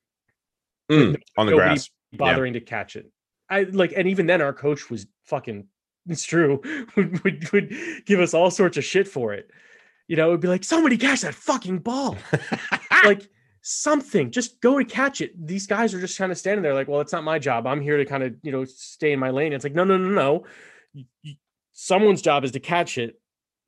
Mm, 0.91 1.21
on 1.37 1.45
the 1.45 1.53
grass. 1.53 1.87
bothering 2.13 2.53
to 2.53 2.59
catch 2.59 2.95
it. 2.95 3.11
I 3.47 3.61
like, 3.61 3.93
and 3.95 4.07
even 4.07 4.25
then, 4.25 4.41
our 4.41 4.53
coach 4.53 4.89
was 4.89 5.05
fucking. 5.25 5.67
It's 6.09 6.23
true. 6.25 6.63
Would, 6.95 7.23
would 7.23 7.51
would 7.51 7.75
give 8.07 8.19
us 8.19 8.33
all 8.33 8.49
sorts 8.49 8.75
of 8.77 8.83
shit 8.83 9.07
for 9.07 9.31
it. 9.35 9.51
You 10.07 10.15
know, 10.15 10.29
it'd 10.29 10.39
be 10.41 10.47
like 10.47 10.63
somebody 10.63 10.97
catch 10.97 11.21
that 11.21 11.35
fucking 11.35 11.79
ball, 11.79 12.17
like 13.05 13.29
something. 13.61 14.31
Just 14.31 14.61
go 14.61 14.77
and 14.77 14.87
catch 14.87 15.21
it. 15.21 15.31
These 15.47 15.67
guys 15.67 15.93
are 15.93 15.99
just 15.99 16.17
kind 16.17 16.31
of 16.31 16.37
standing 16.37 16.63
there, 16.63 16.73
like, 16.73 16.87
well, 16.87 17.01
it's 17.01 17.13
not 17.13 17.23
my 17.23 17.39
job. 17.39 17.67
I'm 17.67 17.81
here 17.81 17.97
to 17.97 18.05
kind 18.05 18.23
of 18.23 18.35
you 18.41 18.51
know 18.51 18.65
stay 18.65 19.11
in 19.11 19.19
my 19.19 19.29
lane. 19.29 19.53
It's 19.53 19.63
like, 19.63 19.73
no, 19.73 19.83
no, 19.83 19.97
no, 19.97 20.09
no. 20.09 20.45
Someone's 21.73 22.21
job 22.21 22.43
is 22.43 22.51
to 22.51 22.59
catch 22.59 22.97
it. 22.97 23.19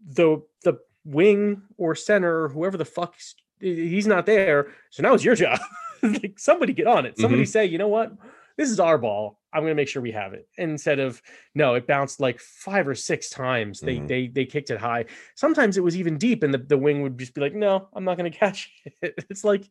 The 0.05 0.41
the 0.63 0.79
wing 1.05 1.61
or 1.77 1.95
center 1.95 2.43
or 2.43 2.49
whoever 2.49 2.77
the 2.77 2.85
fuck 2.85 3.15
he's 3.59 4.07
not 4.07 4.25
there. 4.25 4.71
So 4.89 5.03
now 5.03 5.13
it's 5.13 5.23
your 5.23 5.35
job. 5.35 5.59
like 6.01 6.37
somebody 6.37 6.73
get 6.73 6.87
on 6.87 7.05
it. 7.05 7.17
Somebody 7.17 7.43
mm-hmm. 7.43 7.49
say, 7.49 7.65
you 7.65 7.77
know 7.77 7.87
what? 7.87 8.11
This 8.57 8.69
is 8.69 8.79
our 8.79 8.97
ball. 8.97 9.39
I'm 9.53 9.63
gonna 9.63 9.75
make 9.75 9.87
sure 9.87 10.01
we 10.01 10.11
have 10.11 10.33
it. 10.33 10.47
Instead 10.57 10.99
of 10.99 11.21
no, 11.55 11.73
it 11.75 11.87
bounced 11.87 12.19
like 12.19 12.39
five 12.39 12.87
or 12.87 12.95
six 12.95 13.29
times. 13.29 13.79
They 13.81 13.97
Mhm. 13.97 14.07
they 14.07 14.27
they 14.27 14.45
kicked 14.45 14.69
it 14.69 14.79
high. 14.79 15.05
Sometimes 15.35 15.77
it 15.77 15.83
was 15.83 15.97
even 15.97 16.17
deep, 16.17 16.43
and 16.43 16.53
the, 16.53 16.57
the 16.59 16.77
wing 16.77 17.01
would 17.01 17.17
just 17.17 17.33
be 17.33 17.41
like, 17.41 17.53
no, 17.55 17.89
I'm 17.93 18.03
not 18.05 18.17
gonna 18.17 18.31
catch 18.45 18.71
it. 19.01 19.13
It's 19.29 19.43
like, 19.43 19.63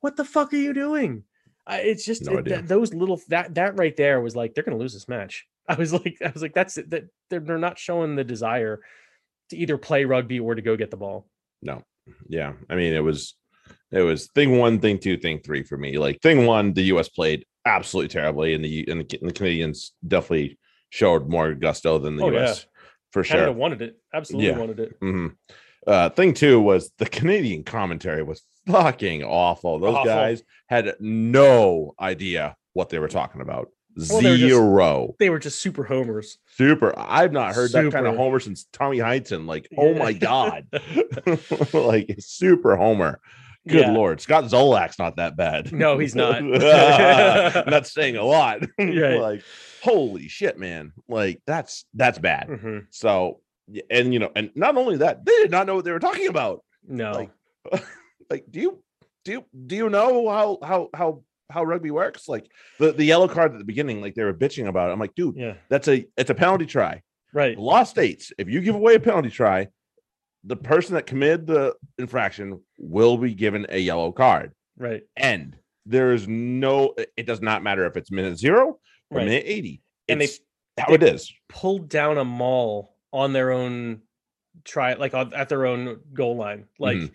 what 0.00 0.16
the 0.16 0.24
fuck 0.24 0.52
are 0.52 0.56
you 0.56 0.74
doing? 0.74 1.24
I, 1.66 1.78
it's 1.80 2.04
just 2.04 2.24
No 2.24 2.38
it- 2.38 2.46
that, 2.46 2.68
those 2.68 2.92
little 2.92 3.20
that 3.28 3.54
that 3.54 3.78
right 3.78 3.96
there 3.96 4.20
was 4.20 4.34
like 4.36 4.54
they're 4.54 4.64
gonna 4.64 4.76
lose 4.76 4.92
this 4.94 5.08
match. 5.08 5.46
I 5.68 5.74
was 5.76 5.92
like, 5.92 6.16
I 6.24 6.30
was 6.30 6.42
like, 6.42 6.54
that's 6.54 6.76
it. 6.78 6.90
That 6.90 7.04
they're, 7.30 7.40
they're 7.40 7.58
not 7.58 7.78
showing 7.78 8.16
the 8.16 8.24
desire 8.24 8.80
to 9.50 9.56
either 9.56 9.78
play 9.78 10.04
rugby 10.04 10.40
or 10.40 10.54
to 10.54 10.62
go 10.62 10.76
get 10.76 10.90
the 10.90 10.96
ball. 10.96 11.26
No. 11.62 11.82
Yeah. 12.28 12.54
I 12.68 12.74
mean, 12.74 12.92
it 12.94 13.00
was 13.04 13.34
it 13.92 14.02
was 14.02 14.28
thing 14.34 14.58
one, 14.58 14.80
thing 14.80 14.98
two, 14.98 15.16
thing 15.16 15.40
three 15.40 15.62
for 15.62 15.76
me. 15.78 15.98
Like 15.98 16.20
thing 16.20 16.46
one, 16.46 16.72
the 16.72 16.82
US 16.94 17.08
played 17.08 17.44
absolutely 17.64 18.08
terribly, 18.08 18.54
and 18.54 18.64
the 18.64 18.84
and 18.88 19.00
the, 19.08 19.18
and 19.20 19.28
the 19.30 19.34
Canadians 19.34 19.92
definitely 20.06 20.58
showed 20.90 21.28
more 21.28 21.54
gusto 21.54 21.98
than 21.98 22.16
the 22.16 22.24
Oh, 22.24 22.30
yeah. 22.30 22.44
US 22.50 22.66
for 23.12 23.22
Canada 23.22 23.46
sure. 23.48 23.52
wanted 23.54 23.82
it. 23.82 23.96
Absolutely 24.14 24.48
Yeah. 24.48 24.58
wanted 24.58 24.80
it. 24.80 24.92
hmm 25.00 25.26
Uh, 25.86 26.08
thing 26.10 26.32
two 26.34 26.60
was 26.60 26.92
the 26.98 27.06
Canadian 27.06 27.64
commentary 27.64 28.22
was 28.22 28.42
fucking 28.66 29.22
awful. 29.24 29.78
Those 29.78 29.94
Awful. 29.96 30.04
guys 30.12 30.42
had 30.68 30.94
no 31.00 31.94
idea 32.00 32.56
what 32.74 32.88
they 32.90 32.98
were 32.98 33.08
talking 33.08 33.40
about. 33.40 33.68
Well, 34.08 34.22
they 34.22 34.30
were 34.30 34.36
just- 34.36 34.48
Zero. 34.54 35.14
They 35.18 35.28
were 35.28 35.38
just 35.38 35.58
super 35.60 35.82
homers. 35.84 36.38
Super. 36.56 36.94
I've 36.96 37.32
not 37.32 37.54
heard 37.54 37.72
that 37.72 37.92
kind 37.92 38.06
of 38.06 38.12
Super. 38.12 38.16
homer 38.22 38.40
since 38.40 38.64
Tommy 38.72 38.98
Heinsohn. 38.98 39.46
Like, 39.46 39.68
oh 39.76 39.92
my 39.94 40.12
god, 40.14 40.66
like 41.74 42.14
super 42.18 42.76
homer. 42.76 43.20
Good 43.68 43.80
Yeah. 43.80 43.92
lord, 43.92 44.20
Scott 44.20 44.44
Zolak's 44.44 44.98
not 44.98 45.16
that 45.16 45.36
bad. 45.36 45.72
No, 45.72 45.98
he's 45.98 46.14
not. 46.14 46.42
not 47.66 47.86
saying 47.86 48.16
a 48.16 48.24
lot. 48.24 48.60
Right. 48.78 49.20
like, 49.20 49.42
holy 49.82 50.28
shit, 50.28 50.58
man! 50.58 50.92
Like 51.08 51.40
that's 51.46 51.84
that's 51.94 52.18
bad. 52.18 52.48
Mhm. 52.48 52.86
So 52.90 53.40
and 53.90 54.12
you 54.12 54.18
know, 54.18 54.30
and 54.34 54.50
not 54.54 54.76
only 54.76 54.96
that, 54.98 55.24
they 55.24 55.32
did 55.32 55.50
not 55.50 55.66
know 55.66 55.76
what 55.76 55.84
they 55.84 55.92
were 55.92 56.00
talking 56.00 56.26
about. 56.28 56.64
No. 56.86 57.12
Like, 57.72 57.84
like, 58.30 58.44
do 58.50 58.60
you 58.60 58.82
do 59.24 59.32
you 59.32 59.44
do 59.66 59.76
you 59.76 59.88
know 59.88 60.28
how 60.28 60.58
how 60.62 60.88
how 60.94 61.22
how 61.48 61.62
rugby 61.64 61.90
works? 61.92 62.28
Like 62.28 62.50
the 62.78 62.92
the 62.92 63.04
yellow 63.04 63.28
card 63.28 63.52
at 63.52 63.58
the 63.58 63.64
beginning, 63.64 64.00
like 64.00 64.14
they 64.14 64.24
were 64.24 64.34
bitching 64.34 64.66
about 64.66 64.90
it. 64.90 64.92
I'm 64.92 64.98
like, 64.98 65.14
dude, 65.14 65.36
yeah. 65.36 65.54
that's 65.68 65.86
a 65.88 66.04
it's 66.16 66.30
a 66.30 66.34
penalty 66.34 66.66
try. 66.66 67.02
Right. 67.32 67.56
The 67.56 67.62
law 67.62 67.84
states 67.84 68.32
if 68.38 68.48
you 68.48 68.60
give 68.60 68.74
away 68.74 68.96
a 68.96 69.00
penalty 69.00 69.30
try, 69.30 69.68
the 70.44 70.56
person 70.56 70.94
that 70.94 71.06
committed 71.06 71.46
the 71.46 71.74
infraction 71.98 72.60
will 72.78 73.16
be 73.16 73.34
given 73.34 73.66
a 73.68 73.78
yellow 73.78 74.10
card. 74.12 74.52
Right. 74.76 75.02
And 75.16 75.56
There 75.84 76.12
is 76.12 76.28
no. 76.28 76.94
It 77.16 77.26
does 77.26 77.40
not 77.42 77.64
matter 77.64 77.84
if 77.86 77.96
it's 77.96 78.12
minute 78.12 78.38
zero 78.38 78.78
or 79.10 79.18
Right. 79.18 79.24
minute 79.24 79.42
eighty. 79.46 79.82
And 80.08 80.20
they- 80.20 80.26
It's 80.26 80.40
how 80.78 80.86
they- 80.88 80.94
it 80.94 81.02
is. 81.02 81.32
Pulled 81.48 81.88
down 81.88 82.18
a 82.18 82.24
maul 82.24 82.96
on 83.12 83.32
their 83.32 83.50
own 83.50 84.02
try 84.64 84.94
like 84.94 85.12
on, 85.12 85.34
at 85.34 85.48
their 85.48 85.66
own 85.66 86.00
goal 86.12 86.36
line. 86.36 86.68
Like 86.78 86.98
Mhm. 86.98 87.10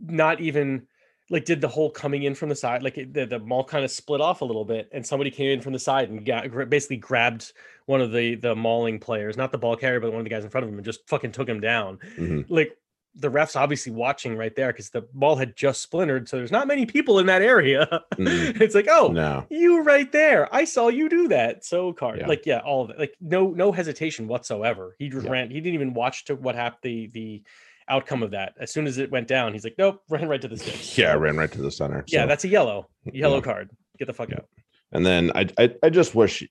not 0.00 0.40
even 0.40 0.86
like 1.30 1.44
did 1.44 1.60
the 1.60 1.68
whole 1.68 1.90
coming 1.90 2.24
in 2.24 2.34
from 2.34 2.48
the 2.50 2.54
side 2.54 2.82
like 2.82 2.98
it, 2.98 3.14
the, 3.14 3.24
the 3.24 3.38
maul 3.38 3.64
kind 3.64 3.84
of 3.84 3.90
split 3.90 4.20
off 4.20 4.42
a 4.42 4.44
little 4.44 4.64
bit 4.64 4.88
and 4.92 5.06
somebody 5.06 5.30
came 5.30 5.48
in 5.50 5.60
from 5.60 5.72
the 5.72 5.78
side 5.78 6.10
and 6.10 6.24
got 6.26 6.44
basically 6.68 6.98
grabbed 6.98 7.52
one 7.86 8.00
of 8.00 8.12
the 8.12 8.34
the 8.34 8.54
mauling 8.54 8.98
players 8.98 9.36
not 9.36 9.50
the 9.50 9.58
ball 9.58 9.74
carrier 9.76 10.00
but 10.00 10.10
one 10.10 10.20
of 10.20 10.24
the 10.24 10.30
guys 10.30 10.44
in 10.44 10.50
front 10.50 10.64
of 10.64 10.70
him 10.70 10.76
and 10.78 10.84
just 10.84 11.08
fucking 11.08 11.32
took 11.32 11.48
him 11.48 11.60
down 11.60 11.98
Mhm. 12.18 12.44
like 12.50 12.76
the 13.16 13.30
refs 13.30 13.54
obviously 13.54 13.92
watching 13.92 14.36
right 14.36 14.56
there 14.56 14.72
because 14.72 14.90
the 14.90 15.02
ball 15.14 15.36
had 15.36 15.54
just 15.56 15.80
splintered 15.80 16.28
so 16.28 16.36
there's 16.36 16.50
not 16.50 16.66
many 16.66 16.84
people 16.84 17.18
in 17.20 17.26
that 17.26 17.42
area 17.42 17.86
Mhm. 18.16 18.60
it's 18.60 18.74
like 18.74 18.88
oh 18.90 19.08
No. 19.08 19.46
you 19.50 19.82
right 19.82 20.10
there 20.12 20.52
i 20.54 20.64
saw 20.64 20.88
you 20.88 21.08
do 21.08 21.28
that 21.28 21.64
so 21.64 21.92
card 21.92 22.18
Yeah. 22.18 22.26
like 22.26 22.44
yeah 22.44 22.58
all 22.58 22.82
of 22.84 22.90
it 22.90 22.98
like 22.98 23.14
no 23.20 23.50
no 23.50 23.72
hesitation 23.72 24.26
whatsoever 24.28 24.94
he 24.98 25.08
just 25.08 25.24
Yeah. 25.24 25.30
ran 25.30 25.50
he 25.50 25.60
didn't 25.60 25.74
even 25.74 25.94
watch 25.94 26.24
to 26.26 26.34
what 26.34 26.54
happened 26.54 26.80
the 26.82 27.06
the 27.14 27.42
outcome 27.88 28.22
of 28.22 28.30
that 28.30 28.54
as 28.58 28.72
soon 28.72 28.86
as 28.86 28.98
it 28.98 29.10
went 29.10 29.28
down 29.28 29.52
he's 29.52 29.64
like 29.64 29.74
nope 29.78 30.02
ran 30.08 30.28
right 30.28 30.40
to 30.40 30.48
the 30.48 30.56
stick 30.56 30.76
Yeah, 30.98 31.12
I 31.12 31.16
ran 31.16 31.36
right 31.36 31.50
to 31.52 31.60
the 31.62 31.70
center. 31.70 32.04
yeah 32.08 32.26
that's 32.26 32.44
a 32.44 32.48
yellow 32.48 32.88
yellow 33.12 33.36
Yeah. 33.36 33.42
card 33.42 33.70
get 33.98 34.06
the 34.06 34.14
fuck 34.14 34.32
out 34.32 34.46
And 34.92 35.04
then 35.04 35.30
I, 35.34 35.48
I 35.58 35.74
I 35.82 35.90
just 35.90 36.14
wish 36.14 36.42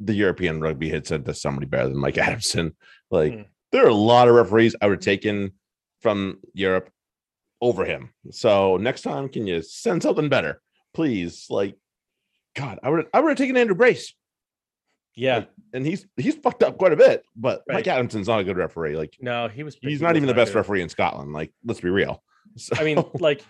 the 0.00 0.14
European 0.14 0.60
rugby 0.60 0.88
had 0.88 1.06
sent 1.06 1.24
to 1.26 1.34
somebody 1.34 1.66
better 1.66 1.88
than 1.88 1.98
Mike 1.98 2.18
Adamson. 2.26 2.76
Like 3.10 3.32
Hmm. 3.34 3.42
there 3.72 3.84
are 3.84 3.88
a 3.88 3.94
lot 3.94 4.28
of 4.28 4.34
referees 4.34 4.76
I 4.80 4.86
would 4.86 4.98
have 4.98 5.04
taken 5.04 5.52
from 6.00 6.38
Europe 6.54 6.90
over 7.60 7.84
him. 7.84 8.10
So 8.30 8.76
next 8.76 9.02
time, 9.02 9.28
can 9.28 9.46
you 9.48 9.60
send 9.62 10.02
something 10.04 10.28
better, 10.28 10.62
please? 10.94 11.46
Like, 11.50 11.74
God, 12.54 12.78
I 12.84 12.90
would 12.90 13.06
I 13.12 13.18
would 13.20 13.30
have 13.30 13.38
taken 13.38 13.56
Andrew 13.56 13.74
Brace, 13.74 14.14
yeah 15.18 15.44
and 15.72 15.86
he's 15.86 16.06
he's 16.16 16.34
fucked 16.36 16.62
up 16.62 16.78
quite 16.78 16.92
a 16.92 16.96
bit. 16.96 17.24
But 17.36 17.62
Right. 17.68 17.76
Mike 17.76 17.86
Adamson's 17.86 18.28
not 18.28 18.40
a 18.40 18.44
good 18.44 18.56
referee. 18.56 18.96
Like 18.96 19.16
no 19.20 19.48
he 19.48 19.62
was 19.62 19.76
he's 19.80 20.00
he 20.00 20.04
not 20.04 20.16
even 20.16 20.26
the 20.26 20.34
best 20.34 20.52
good. 20.52 20.58
referee 20.58 20.82
in 20.82 20.88
Scotland. 20.88 21.32
Like 21.32 21.52
let's 21.64 21.80
be 21.80 21.90
real. 21.90 22.22
So, 22.56 22.74
I 22.76 22.82
mean, 22.82 23.04
like 23.20 23.42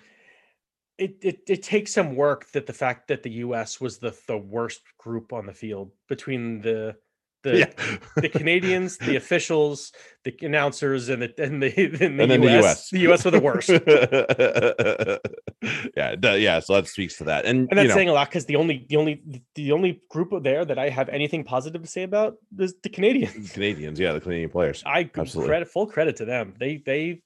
it, 0.99 1.16
it 1.23 1.41
it 1.49 1.62
takes 1.62 1.95
some 1.95 2.16
work 2.16 2.51
that 2.51 2.66
the 2.66 2.73
fact 2.73 3.09
that 3.09 3.23
the 3.23 3.31
US 3.31 3.81
was 3.81 3.99
the 3.99 4.14
the 4.27 4.37
worst 4.37 4.83
group 4.99 5.33
on 5.33 5.47
the 5.47 5.55
field 5.55 5.93
between 6.09 6.61
the 6.61 6.97
the 7.45 7.59
yeah, 7.59 7.72
the 8.16 8.28
Canadians, 8.28 8.99
the 8.99 9.14
officials, 9.22 9.93
the 10.24 10.34
announcers, 10.43 11.09
and 11.09 11.22
the 11.22 11.32
and 11.43 11.62
the, 11.62 11.72
and 12.05 12.18
the, 12.18 12.24
And 12.34 12.45
US, 12.45 12.51
the 12.51 12.68
US. 12.68 12.91
The 12.91 12.99
US 13.12 13.24
were 13.24 13.30
the 13.30 13.41
worst. 13.41 13.70
yeah, 15.97 16.14
does- 16.16 16.41
yeah. 16.41 16.61
So 16.61 16.74
that 16.74 16.86
speaks 16.89 17.16
to 17.18 17.24
that, 17.24 17.45
and, 17.45 17.68
And 17.70 17.78
that's 17.78 17.84
you 17.84 17.89
know, 17.89 17.95
saying 17.95 18.09
a 18.09 18.12
lot 18.12 18.28
because 18.28 18.47
the 18.47 18.57
only 18.57 18.86
the 18.89 18.97
only 18.97 19.22
the 19.55 19.72
only 19.72 20.01
group 20.11 20.32
there 20.43 20.64
that 20.64 20.78
I 20.78 20.89
have 20.89 21.09
anything 21.09 21.45
positive 21.45 21.82
to 21.82 21.89
say 21.89 22.03
about 22.03 22.34
is 22.59 22.74
the 22.82 22.89
Canadians. 22.89 23.53
Canadians, 23.53 23.99
yeah, 23.99 24.12
the 24.12 24.20
Canadian 24.20 24.51
players. 24.51 24.82
I 24.86 25.11
Absolutely. 25.16 25.49
credit 25.49 25.68
full 25.68 25.86
credit 25.86 26.16
to 26.16 26.24
them. 26.24 26.55
They 26.59 26.82
they 26.84 27.22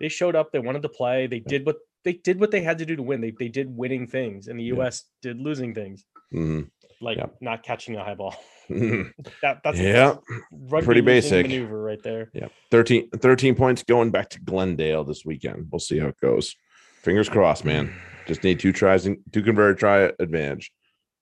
they 0.00 0.08
showed 0.08 0.36
up. 0.36 0.52
They 0.52 0.58
wanted 0.58 0.82
to 0.82 0.88
play. 0.88 1.26
They 1.26 1.40
did 1.40 1.66
what 1.66 1.76
they 2.04 2.14
did 2.14 2.40
what 2.40 2.50
they 2.50 2.62
had 2.62 2.78
to 2.78 2.86
do 2.86 2.96
to 2.96 3.02
win. 3.02 3.20
They 3.20 3.32
they 3.38 3.48
did 3.48 3.74
winning 3.74 4.06
things, 4.06 4.48
and 4.48 4.58
the 4.58 4.64
Yeah. 4.64 4.74
U.S. 4.74 5.04
did 5.22 5.38
losing 5.40 5.74
things, 5.74 6.04
Mhm. 6.32 6.70
like 7.00 7.18
Yeah. 7.18 7.26
not 7.40 7.62
catching 7.62 7.96
a 7.96 8.04
high 8.04 8.14
ball. 8.14 8.34
That 9.42 9.60
that's 9.64 9.78
yeah, 9.78 10.16
pretty 10.68 11.00
basic. 11.00 11.46
maneuver 11.46 11.80
right 11.82 12.02
there. 12.02 12.30
yeah. 12.32 12.48
13, 12.70 13.10
13 13.10 13.54
points 13.54 13.82
going 13.82 14.10
back 14.10 14.30
to 14.30 14.40
Glendale 14.40 15.04
this 15.04 15.24
weekend. 15.24 15.68
We'll 15.70 15.78
see 15.78 15.98
how 15.98 16.08
it 16.08 16.20
goes. 16.20 16.54
Fingers 17.02 17.28
crossed, 17.28 17.64
man. 17.64 17.92
Just 18.26 18.42
need 18.42 18.58
two 18.58 18.72
tries 18.72 19.06
and 19.06 19.18
two 19.32 19.42
converted 19.42 19.78
try 19.78 20.10
advantage. 20.18 20.72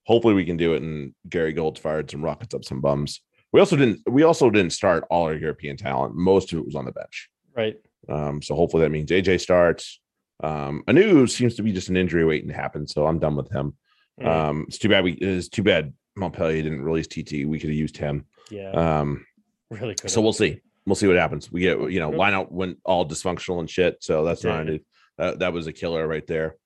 Hopefully 0.06 0.34
we 0.34 0.44
can 0.44 0.56
do 0.56 0.74
it. 0.74 0.82
And 0.82 1.14
Gary 1.28 1.52
Gold's 1.52 1.80
fired 1.80 2.10
some 2.10 2.22
rockets 2.24 2.54
up 2.54 2.64
some 2.64 2.80
bums. 2.80 3.20
We 3.52 3.60
also 3.60 3.76
didn't. 3.76 4.00
We 4.08 4.22
also 4.22 4.50
didn't 4.50 4.72
start 4.72 5.04
all 5.10 5.24
our 5.26 5.34
European 5.34 5.76
talent. 5.76 6.14
Most 6.14 6.52
of 6.52 6.58
it 6.58 6.64
was 6.66 6.74
on 6.74 6.84
the 6.86 6.92
bench. 6.92 7.28
Right. 7.56 7.76
Um, 8.08 8.42
so 8.42 8.54
hopefully 8.54 8.82
that 8.82 8.90
means 8.90 9.10
AJ 9.10 9.40
starts. 9.40 10.00
Um, 10.42 10.82
Anu 10.88 11.26
seems 11.26 11.54
to 11.56 11.62
be 11.62 11.72
just 11.72 11.88
an 11.88 11.96
injury 11.96 12.24
waiting 12.24 12.48
to 12.48 12.54
happen. 12.54 12.86
So 12.86 13.06
I'm 13.06 13.18
done 13.18 13.36
with 13.36 13.50
him. 13.52 13.76
Mm, 14.20 14.26
Um, 14.26 14.64
it's 14.68 14.78
too 14.78 14.88
bad 14.88 15.04
we 15.04 15.12
it's 15.12 15.48
too 15.48 15.62
bad 15.62 15.92
Montpellier 16.16 16.62
didn't 16.62 16.82
release 16.82 17.06
TT. 17.06 17.46
We 17.46 17.58
could 17.58 17.70
have 17.70 17.78
used 17.78 17.96
him. 17.96 18.26
yeah. 18.50 18.70
Um, 18.70 19.24
really 19.70 19.94
so 20.06 20.20
we'll 20.20 20.32
see. 20.32 20.60
We'll 20.86 20.94
see 20.94 21.06
what 21.06 21.16
happens. 21.16 21.50
We 21.50 21.60
get 21.62 21.78
you 21.90 21.98
know 22.00 22.10
Yep. 22.10 22.18
line 22.18 22.34
out 22.34 22.52
went 22.52 22.78
all 22.84 23.08
dysfunctional 23.08 23.58
and 23.60 23.68
shit. 23.70 23.96
So 24.00 24.24
that's 24.24 24.44
not 24.44 24.66
Yeah. 24.68 24.78
that, 25.18 25.38
that 25.40 25.52
was 25.52 25.66
a 25.66 25.72
killer 25.72 26.06
right 26.06 26.26
there. 26.26 26.56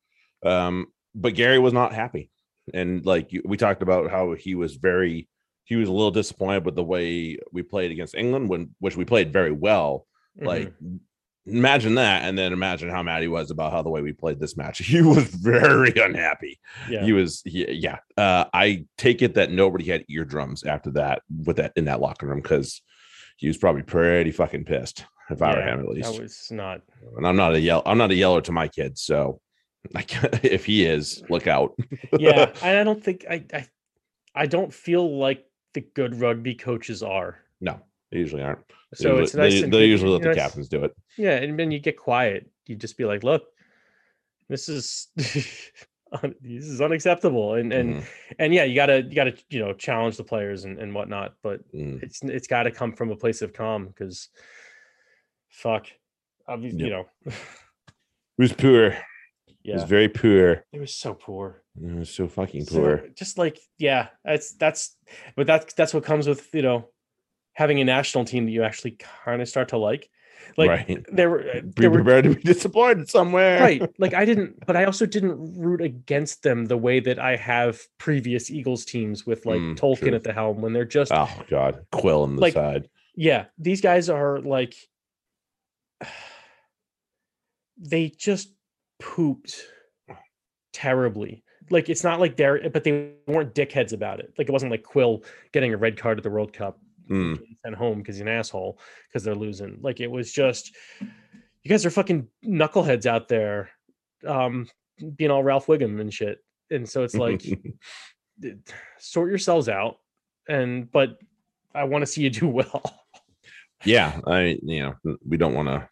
Um, 0.44 0.88
but 1.14 1.34
Gary 1.34 1.58
was 1.58 1.72
not 1.72 1.94
happy, 1.94 2.30
and 2.74 3.04
like 3.06 3.30
we 3.44 3.56
talked 3.56 3.82
about 3.82 4.10
how 4.10 4.34
he 4.34 4.54
was 4.54 4.76
very 4.76 5.28
he 5.64 5.76
was 5.76 5.88
a 5.88 5.92
little 5.92 6.10
disappointed 6.10 6.64
with 6.64 6.74
the 6.74 6.84
way 6.84 7.38
we 7.52 7.62
played 7.62 7.90
against 7.92 8.14
England 8.14 8.48
when 8.48 8.74
which 8.80 8.96
we 8.96 9.04
played 9.04 9.32
very 9.32 9.52
well. 9.52 10.06
Like 10.40 10.72
imagine 11.48 11.94
that, 11.96 12.24
and 12.24 12.36
then 12.38 12.52
imagine 12.52 12.88
how 12.90 13.02
mad 13.02 13.22
he 13.22 13.28
was 13.28 13.50
about 13.50 13.72
how 13.72 13.82
the 13.82 13.90
way 13.90 14.02
we 14.02 14.12
played 14.12 14.38
this 14.40 14.56
match. 14.56 14.78
He 14.84 15.02
was 15.02 15.24
very 15.24 15.92
unhappy 16.00 16.58
yeah. 16.90 17.04
he 17.04 17.12
was 17.12 17.42
he, 17.44 17.70
yeah 17.72 17.98
uh 18.16 18.44
i 18.52 18.84
take 18.96 19.22
it 19.22 19.34
that 19.34 19.50
nobody 19.50 19.84
had 19.84 20.04
eardrums 20.08 20.64
after 20.64 20.90
that 20.92 21.22
with 21.44 21.56
that 21.56 21.72
in 21.76 21.84
that 21.86 22.00
locker 22.00 22.26
room 22.26 22.40
because 22.40 22.80
he 23.36 23.46
was 23.48 23.56
probably 23.56 23.82
pretty 23.82 24.30
fucking 24.30 24.64
pissed 24.64 25.04
if 25.30 25.42
i 25.42 25.54
were 25.54 25.62
him 25.62 25.80
at 25.80 25.88
least 25.88 26.12
That 26.12 26.22
was 26.22 26.48
not. 26.50 26.80
and 27.16 27.26
i'm 27.26 27.36
not 27.36 27.54
a 27.54 27.60
yell 27.60 27.82
i'm 27.86 27.98
not 27.98 28.10
a 28.10 28.14
yeller 28.14 28.40
to 28.42 28.52
my 28.52 28.68
kids 28.68 29.02
so 29.02 29.40
like 29.94 30.10
if 30.44 30.64
he 30.64 30.84
is 30.84 31.22
look 31.28 31.46
out 31.46 31.74
Yeah, 32.18 32.52
I 32.62 32.82
don't 32.84 33.02
think 33.02 33.24
I, 33.30 33.44
I 33.52 33.66
I 34.34 34.46
don't 34.46 34.72
feel 34.72 35.18
like 35.18 35.44
the 35.74 35.80
good 35.80 36.14
rugby 36.20 36.54
coaches 36.54 37.02
are. 37.02 37.38
no 37.60 37.80
they 38.10 38.18
usually 38.18 38.42
aren't 38.42 38.60
So 38.94 39.16
They 39.16 39.22
it's 39.22 39.34
usually- 39.34 39.42
nice. 39.50 39.52
they, 39.58 39.64
and 39.64 39.72
they 39.72 39.84
usually 39.86 40.12
let 40.12 40.22
you 40.22 40.28
the 40.30 40.34
captains 40.34 40.68
do 40.68 40.84
it 40.84 40.92
Yeah, 41.16 41.36
and 41.36 41.58
then 41.58 41.70
you 41.70 41.78
get 41.78 41.96
quiet. 41.96 42.50
You 42.66 42.76
just 42.76 42.96
be 42.96 43.04
like, 43.04 43.22
"Look, 43.24 43.44
this 44.48 44.68
is 44.68 45.08
this 45.16 46.64
is 46.64 46.80
unacceptable," 46.80 47.54
and 47.54 47.72
and 47.72 47.96
Mhm, 47.96 48.04
and 48.38 48.54
yeah, 48.54 48.64
you 48.64 48.74
gotta 48.74 49.02
you 49.02 49.14
gotta 49.14 49.34
you 49.50 49.60
know 49.60 49.72
challenge 49.74 50.16
the 50.16 50.24
players 50.24 50.64
and 50.64 50.78
and 50.78 50.94
whatnot. 50.94 51.34
But 51.42 51.60
mhm. 51.72 52.02
it's 52.02 52.22
it's 52.22 52.46
got 52.48 52.62
to 52.64 52.70
come 52.70 52.92
from 52.92 53.10
a 53.10 53.16
place 53.16 53.42
of 53.42 53.52
calm 53.52 53.86
because, 53.88 54.28
fuck, 55.48 55.86
obviously, 56.46 56.84
you 56.84 56.90
know, 56.90 57.04
it 57.26 57.32
was 58.38 58.52
poor 58.52 58.96
it 59.64 59.74
was 59.74 59.84
very 59.84 60.08
poor 60.08 60.64
it 60.72 60.80
was 60.80 60.94
so 60.94 61.12
poor. 61.12 61.62
it 61.76 61.98
was 61.98 62.08
so 62.08 62.26
fucking 62.26 62.64
So, 62.64 62.74
poor 62.80 63.08
just 63.14 63.36
like 63.36 63.58
yeah, 63.78 64.08
that's 64.24 64.52
that's 64.52 64.96
but 65.36 65.46
that's 65.46 65.74
that's 65.74 65.92
what 65.92 66.04
comes 66.04 66.26
with 66.26 66.48
you 66.54 66.62
know 66.62 66.88
having 67.58 67.80
a 67.80 67.84
national 67.84 68.24
team 68.24 68.44
that 68.44 68.52
you 68.52 68.62
actually 68.62 68.92
kind 69.24 69.42
of 69.42 69.48
start 69.48 69.70
to 69.70 69.78
like. 69.78 70.08
Like 70.56 70.70
right. 70.70 71.04
there 71.12 71.28
were 71.28 71.40
uh, 71.40 71.60
be 71.62 71.72
there 71.82 71.90
were 71.90 72.02
prepared 72.04 72.24
to 72.24 72.34
be 72.36 72.42
disappointed 72.42 73.10
somewhere. 73.10 73.60
Right. 73.60 73.82
Like 73.98 74.14
i 74.14 74.24
didn't 74.24 74.64
but 74.64 74.76
i 74.76 74.84
also 74.84 75.04
didn't 75.06 75.36
root 75.58 75.80
against 75.80 76.42
them 76.44 76.66
the 76.66 76.76
way 76.76 77.00
that 77.00 77.18
i 77.18 77.34
have 77.36 77.80
previous 77.98 78.48
eagles 78.50 78.84
teams 78.84 79.26
with 79.26 79.44
like 79.44 79.60
Mm, 79.60 79.76
Tolkin 79.76 79.98
true. 79.98 80.14
at 80.14 80.22
the 80.24 80.32
helm 80.32 80.60
when 80.62 80.72
they're 80.72 80.84
just 80.84 81.12
oh 81.12 81.30
god. 81.50 81.84
Quill 81.92 82.22
on 82.22 82.36
the 82.36 82.40
Like, 82.42 82.54
side. 82.54 82.88
yeah 83.16 83.46
these 83.58 83.80
guys 83.80 84.08
are 84.08 84.38
like 84.40 84.74
they 87.78 88.08
just 88.08 88.52
pooped 89.00 89.64
terribly. 90.72 91.42
Like 91.70 91.88
it's 91.88 92.04
not 92.04 92.20
like 92.20 92.36
they're 92.36 92.70
but 92.70 92.84
they 92.84 93.12
weren't 93.26 93.54
dickheads 93.54 93.92
about 93.92 94.20
it. 94.20 94.32
Like 94.38 94.48
it 94.48 94.52
wasn't 94.52 94.70
like 94.70 94.82
quill 94.84 95.24
getting 95.52 95.74
a 95.74 95.76
red 95.76 95.96
card 95.98 96.18
at 96.18 96.24
the 96.24 96.30
world 96.30 96.52
cup 96.52 96.78
Mm, 97.08 97.40
sent 97.62 97.74
home 97.74 97.98
because 97.98 98.16
he's 98.16 98.22
an 98.22 98.28
asshole 98.28 98.78
because 99.08 99.24
they're 99.24 99.34
losing. 99.34 99.78
Like 99.80 100.00
it 100.00 100.10
was 100.10 100.32
just 100.32 100.74
you 101.62 101.68
guys 101.68 101.84
are 101.86 101.90
fucking 101.90 102.28
knuckleheads 102.44 103.06
out 103.06 103.28
there, 103.28 103.70
um, 104.26 104.68
being 105.16 105.30
all 105.30 105.42
Ralph 105.42 105.66
Wiggum 105.66 106.00
and 106.00 106.12
shit. 106.12 106.38
And 106.70 106.88
so 106.88 107.02
it's 107.04 107.14
like 107.14 107.42
sort 108.98 109.28
yourselves 109.30 109.68
out. 109.68 109.98
And 110.48 110.90
but 110.90 111.18
I 111.74 111.84
want 111.84 112.02
to 112.02 112.06
see 112.06 112.22
you 112.22 112.30
do 112.30 112.48
well. 112.60 112.82
yeah 113.84 114.18
i 114.26 114.58
you 114.64 114.80
know 115.04 115.16
we 115.24 115.36
don't 115.36 115.54
want 115.54 115.68
to 115.68 115.88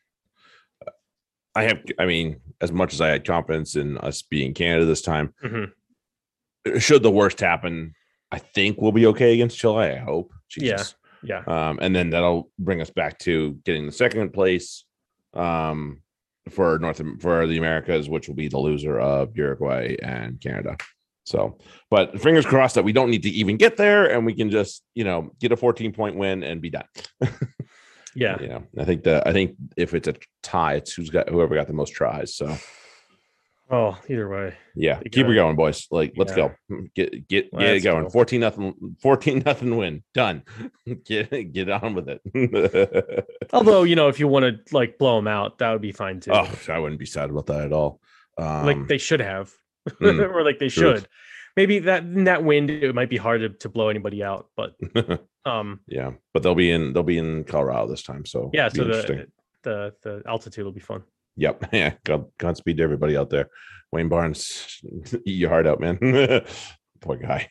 i 1.55 1.63
have 1.63 1.79
i 2.01 2.05
mean 2.05 2.41
as 2.61 2.73
much 2.73 2.93
as 2.93 3.01
i 3.01 3.07
had 3.07 3.25
confidence 3.25 3.77
in 3.77 3.97
us 3.99 4.23
being 4.23 4.53
canada 4.53 4.85
this 4.85 5.03
time 5.03 5.33
Mhm. 5.45 5.71
should 6.81 7.05
the 7.05 7.11
worst 7.13 7.39
happen 7.39 7.95
i 8.33 8.39
think 8.41 8.81
we'll 8.81 8.91
be 8.91 9.07
okay 9.07 9.35
against 9.35 9.57
chile 9.57 9.87
i 9.93 9.99
hope 9.99 10.33
Yeah. 10.57 10.79
Jesus. 10.79 10.97
Yeah. 11.27 11.43
Um, 11.47 11.79
and 11.83 11.95
then 11.95 12.11
that'll 12.11 12.51
bring 12.59 12.81
us 12.81 12.91
back 12.91 13.19
to 13.21 13.59
getting 13.65 13.87
the 13.87 13.93
second 13.93 14.33
place 14.33 14.85
um, 15.35 16.03
for 16.51 16.79
North 16.79 17.03
for 17.21 17.47
the 17.47 17.59
Americas, 17.59 18.09
which 18.09 18.29
will 18.29 18.35
be 18.35 18.49
the 18.49 18.59
loser 18.59 18.99
of 18.99 19.37
Uruguay 19.37 19.97
and 20.03 20.41
Canada. 20.41 20.77
So, 21.25 21.59
but 21.91 22.21
fingers 22.21 22.47
crossed 22.47 22.77
that 22.77 22.85
we 22.85 22.93
don't 22.93 23.11
need 23.11 23.25
to 23.25 23.31
even 23.31 23.57
get 23.57 23.77
there, 23.77 24.07
and 24.13 24.25
we 24.25 24.33
can 24.33 24.51
just 24.51 24.83
you 24.95 25.05
know 25.05 25.33
get 25.41 25.53
a 25.53 25.57
14 25.57 25.93
point 25.93 26.17
win 26.17 26.45
and 26.45 26.63
be 26.63 26.71
done. 26.71 26.85
Yeah. 28.15 28.37
you 28.41 28.49
know, 28.49 28.63
I 28.79 28.85
think 28.85 29.03
that 29.05 29.27
I 29.27 29.33
think 29.33 29.57
if 29.77 29.93
it's 29.93 30.09
a 30.09 30.15
tie, 30.43 30.75
it's 30.75 30.95
who's 30.95 31.11
got 31.11 31.29
whoever 31.29 31.57
got 31.57 31.67
the 31.67 31.73
most 31.73 31.91
tries. 31.91 32.35
So 32.35 32.57
Oh, 33.69 33.99
either 34.09 34.29
way. 34.29 34.55
yeah, 34.77 35.01
keep 35.11 35.27
it 35.27 35.35
going, 35.35 35.57
boys. 35.57 35.89
Like, 35.91 36.15
let's 36.17 36.37
Yeah. 36.37 36.51
go. 36.71 36.83
Get 36.95 37.27
get 37.29 37.51
get 37.53 37.75
it 37.77 37.81
going. 37.81 38.05
go. 38.05 38.11
14 38.11 38.41
nothing, 38.41 38.97
14 39.03 39.39
nothing 39.47 39.77
win. 39.77 40.05
Done. 40.15 40.43
get 41.05 41.53
get 41.53 41.69
on 41.71 41.95
with 41.95 42.09
it. 42.09 43.27
Although, 43.53 43.83
you 43.83 43.97
know, 43.97 44.09
if 44.09 44.21
you 44.21 44.29
want 44.29 44.45
to 44.67 44.75
like 44.75 44.99
blow 44.99 45.17
them 45.17 45.27
out, 45.27 45.59
that 45.59 45.73
would 45.73 45.83
be 45.83 45.93
fine 45.93 46.21
too. 46.21 46.31
oh, 46.33 46.49
I 46.69 46.79
wouldn't 46.79 47.01
be 47.01 47.07
sad 47.07 47.31
about 47.31 47.47
that 47.47 47.63
at 47.65 47.73
all. 47.73 48.01
Um, 48.39 48.67
like 48.67 48.87
they 48.87 48.99
should 48.99 49.21
have, 49.21 49.51
mm, 49.89 50.21
or 50.31 50.45
like 50.45 50.59
they 50.59 50.69
truth. 50.69 50.99
should. 51.01 51.09
Maybe 51.57 51.79
that 51.81 52.03
in 52.03 52.25
that 52.25 52.45
wind, 52.45 52.71
it 52.71 52.95
might 52.95 53.09
be 53.11 53.17
hard 53.17 53.41
to, 53.41 53.49
to 53.49 53.69
blow 53.69 53.89
anybody 53.89 54.23
out. 54.23 54.49
But 54.57 54.77
um, 55.45 55.81
yeah, 55.89 56.13
but 56.35 56.43
they'll 56.43 56.55
be 56.55 56.71
in 56.71 56.93
they'll 56.93 57.03
be 57.03 57.19
in 57.19 57.45
Colorado 57.45 57.89
this 57.89 58.03
time. 58.03 58.27
So 58.27 58.51
yeah. 58.53 58.69
So 58.69 58.85
the 58.85 59.27
the 59.63 59.95
the 60.03 60.23
altitude 60.27 60.65
will 60.65 60.73
be 60.73 60.81
fun. 60.81 61.03
Yep. 61.37 61.69
Yeah. 61.73 61.95
God, 62.05 62.27
Godspeed 62.39 62.79
to 62.79 62.83
everybody 62.83 63.17
out 63.17 63.31
there. 63.31 63.49
Wayne 63.93 64.09
Barnes, 64.09 64.81
eat 65.27 65.39
your 65.39 65.51
heart 65.51 65.67
out, 65.67 65.81
man. 65.81 65.99
Poor 67.01 67.17
guy. 67.17 67.51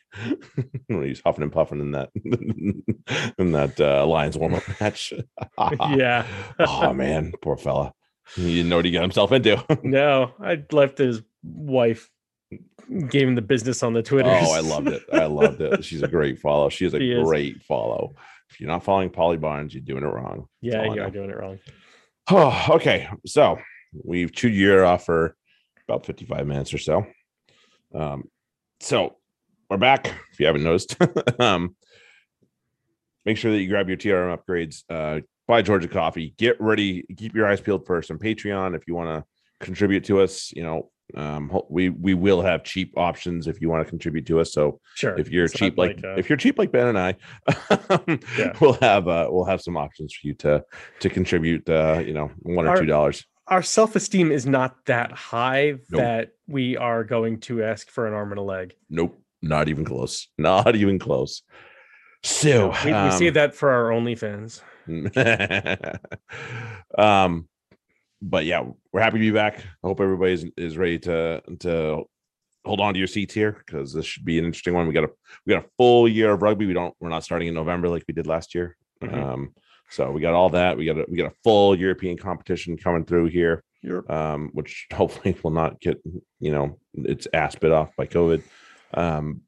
He's 0.88 1.20
huffing 1.24 1.44
and 1.44 1.52
puffing 1.52 1.80
in 1.80 1.92
that 1.92 2.10
in 3.38 3.52
that 3.52 3.80
uh, 3.80 4.04
Lions 4.04 4.36
warm 4.36 4.54
up 4.54 4.64
match. 4.80 5.12
yeah. 5.96 6.26
oh 6.58 6.92
man, 6.92 7.32
poor 7.40 7.56
fella. 7.56 7.92
He 8.34 8.56
didn't 8.56 8.68
know 8.68 8.76
what 8.76 8.84
he 8.84 8.90
got 8.90 9.02
himself 9.02 9.30
into. 9.30 9.64
No, 9.84 10.32
I 10.40 10.62
left 10.72 10.98
his 10.98 11.22
wife 11.44 12.10
gave 13.08 13.28
him 13.28 13.34
the 13.34 13.42
business 13.42 13.82
on 13.82 13.92
the 13.92 14.02
Twitter. 14.02 14.28
oh, 14.30 14.52
I 14.52 14.60
loved 14.60 14.88
it. 14.88 15.02
I 15.12 15.26
loved 15.26 15.60
it. 15.60 15.84
She's 15.84 16.02
a 16.02 16.08
great 16.08 16.38
follow. 16.40 16.68
She 16.68 16.84
is 16.86 16.94
a 16.94 16.98
She 16.98 17.12
is. 17.12 17.24
great 17.24 17.62
follow. 17.62 18.14
If 18.50 18.60
you're 18.60 18.70
not 18.70 18.84
following 18.84 19.10
Polly 19.10 19.36
Barnes, 19.36 19.74
you're 19.74 19.82
doing 19.82 20.02
it 20.04 20.08
wrong. 20.08 20.48
That's 20.62 20.74
Yeah, 20.74 20.92
you 20.92 21.02
are 21.02 21.10
doing 21.10 21.30
it 21.30 21.36
wrong. 21.36 21.58
Oh, 22.30 22.66
okay. 22.70 23.08
So 23.26 23.58
we've 23.92 24.32
chewed 24.32 24.54
your 24.54 24.84
off 24.84 25.04
for 25.06 25.36
about 25.88 26.06
55 26.06 26.46
minutes 26.46 26.74
or 26.74 26.78
so. 26.78 27.06
Um, 27.94 28.24
so 28.80 29.16
we're 29.70 29.76
back. 29.76 30.06
If 30.32 30.40
you 30.40 30.46
haven't 30.46 30.64
noticed, 30.64 30.96
um, 31.40 31.76
make 33.24 33.36
sure 33.36 33.52
that 33.52 33.58
you 33.60 33.68
grab 33.68 33.88
your 33.88 33.96
TRM 33.96 34.36
upgrades. 34.36 34.82
Uh, 34.90 35.20
buy 35.46 35.62
Georgia 35.62 35.88
coffee. 35.88 36.34
Get 36.38 36.60
ready. 36.60 37.04
Keep 37.16 37.34
your 37.34 37.46
eyes 37.46 37.60
peeled 37.60 37.86
for 37.86 38.02
some 38.02 38.18
Patreon 38.18 38.76
if 38.76 38.86
you 38.86 38.94
want 38.94 39.08
to 39.24 39.64
contribute 39.64 40.04
to 40.04 40.20
us. 40.20 40.52
You 40.52 40.62
know, 40.64 40.90
um, 41.16 41.56
we 41.70 41.88
we 41.88 42.14
will 42.14 42.42
have 42.42 42.64
cheap 42.64 42.92
options 42.96 43.46
if 43.46 43.60
you 43.60 43.68
want 43.70 43.84
to 43.84 43.88
contribute 43.88 44.26
to 44.26 44.40
us. 44.40 44.52
So 44.52 44.80
Sure. 44.96 45.16
if 45.18 45.30
you're 45.30 45.44
It's 45.44 45.54
cheap 45.54 45.78
like, 45.78 46.00
uh, 46.04 46.16
if 46.16 46.28
you're 46.28 46.36
cheap 46.36 46.58
like 46.58 46.72
Ben 46.72 46.88
and 46.88 46.98
I, 46.98 47.14
Yeah. 48.36 48.52
we'll 48.60 48.74
have 48.74 49.06
uh 49.08 49.28
we'll 49.30 49.44
have 49.44 49.62
some 49.62 49.76
options 49.76 50.12
for 50.14 50.26
you 50.26 50.34
to 50.34 50.64
to 51.00 51.08
contribute 51.08 51.68
uh 51.68 52.02
you 52.04 52.12
know 52.12 52.30
one 52.42 52.66
or 52.66 52.70
Our- 52.70 52.76
two 52.80 52.86
dollars. 52.86 53.24
Our 53.48 53.62
self-esteem 53.62 54.32
is 54.32 54.46
not 54.46 54.84
that 54.86 55.12
high 55.12 55.72
Nope. 55.90 56.00
that 56.00 56.30
we 56.46 56.76
are 56.76 57.04
going 57.04 57.40
to 57.40 57.62
ask 57.62 57.90
for 57.90 58.06
an 58.06 58.12
arm 58.12 58.32
and 58.32 58.38
a 58.38 58.42
leg. 58.42 58.74
Nope, 58.90 59.20
not 59.42 59.68
even 59.68 59.84
close. 59.84 60.28
Not 60.38 60.76
even 60.76 60.98
close. 60.98 61.42
So 62.22 62.68
we, 62.84 62.92
we 62.92 63.10
see 63.12 63.28
um, 63.28 63.34
that 63.34 63.54
for 63.54 63.70
our 63.70 63.90
OnlyFans. 63.90 64.60
um 66.98 67.48
but 68.22 68.44
yeah, 68.44 68.64
we're 68.92 69.00
happy 69.00 69.18
to 69.18 69.20
be 69.20 69.30
back. 69.30 69.58
I 69.58 69.86
hope 69.86 70.00
everybody 70.00 70.32
is 70.32 70.46
is 70.56 70.78
ready 70.78 70.98
to 71.00 71.42
to 71.60 72.04
hold 72.64 72.80
on 72.80 72.94
to 72.94 72.98
your 72.98 73.06
seats 73.06 73.34
here 73.34 73.62
because 73.64 73.92
this 73.92 74.06
should 74.06 74.24
be 74.24 74.38
an 74.38 74.44
interesting 74.44 74.74
one. 74.74 74.86
We 74.86 74.94
got 74.94 75.04
a 75.04 75.10
we 75.44 75.54
got 75.54 75.64
a 75.64 75.68
full 75.76 76.08
year 76.08 76.32
of 76.32 76.42
rugby. 76.42 76.66
We 76.66 76.72
don't 76.72 76.94
we're 76.98 77.10
not 77.10 77.24
starting 77.24 77.48
in 77.48 77.54
November 77.54 77.88
like 77.88 78.04
we 78.08 78.14
did 78.14 78.26
last 78.26 78.54
year. 78.54 78.76
Mhm. 79.02 79.14
Um 79.14 79.54
so 79.90 80.10
we 80.10 80.20
got 80.20 80.34
all 80.34 80.50
that. 80.50 80.76
We 80.76 80.84
got 80.86 80.98
a 80.98 81.04
we 81.08 81.16
got 81.16 81.30
a 81.32 81.34
full 81.44 81.78
European 81.78 82.16
competition 82.18 82.76
coming 82.76 83.04
through 83.04 83.26
here. 83.26 83.62
Um, 84.08 84.50
which 84.52 84.86
hopefully 84.92 85.36
will 85.44 85.52
not 85.52 85.80
get 85.80 86.02
you 86.40 86.50
know 86.50 86.78
its 86.94 87.28
ass 87.32 87.54
bit 87.54 87.70
off 87.70 87.94
by 87.96 88.06
COVID. 88.06 88.42
Um, 88.94 89.42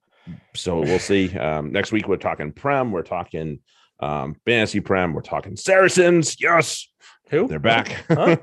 so 0.54 0.78
we'll 0.80 0.98
see. 1.00 1.36
Um, 1.36 1.72
next 1.72 1.90
week 1.90 2.06
we're 2.06 2.16
talking 2.18 2.52
Prem, 2.52 2.92
we're 2.92 3.02
talking 3.02 3.58
um, 4.00 4.36
fantasy 4.44 4.78
Prem, 4.80 5.12
we're 5.12 5.22
talking 5.22 5.56
Saracens. 5.56 6.36
Yes, 6.40 6.86
who? 7.30 7.48
they're 7.48 7.58
back. 7.58 8.04
Huh? 8.08 8.36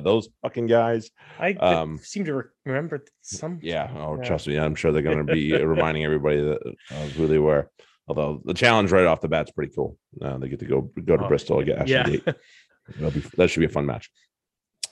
Those 0.04 0.28
fucking 0.42 0.66
guys. 0.66 1.10
I 1.38 1.52
Um, 1.54 1.98
seem 2.02 2.24
to 2.26 2.34
re- 2.34 2.42
remember 2.66 3.02
some. 3.22 3.60
Yeah. 3.62 3.90
Oh, 3.96 4.16
Yeah. 4.16 4.24
trust 4.24 4.46
me, 4.46 4.58
I'm 4.58 4.74
sure 4.74 4.92
they're 4.92 5.00
going 5.02 5.24
to 5.26 5.32
be 5.32 5.52
reminding 5.56 6.04
everybody 6.04 6.42
that 6.42 6.58
of 6.90 7.12
who 7.12 7.26
they 7.28 7.38
were. 7.38 7.70
Although 8.06 8.42
the 8.44 8.54
challenge 8.54 8.92
right 8.92 9.06
off 9.06 9.20
the 9.20 9.28
bat's 9.28 9.50
pretty 9.50 9.72
cool. 9.74 9.96
Uh, 10.20 10.38
they 10.38 10.48
get 10.48 10.58
to 10.60 10.66
go 10.66 10.82
go 11.04 11.16
to 11.16 11.24
Oh, 11.24 11.28
Bristol 11.28 11.62
get 11.62 11.78
Ashley 11.78 12.22
Yeah. 12.26 12.32
That'll 12.96 13.10
be 13.12 13.20
that 13.36 13.48
should 13.48 13.60
be 13.60 13.66
a 13.66 13.70
fun 13.70 13.86
match. 13.86 14.10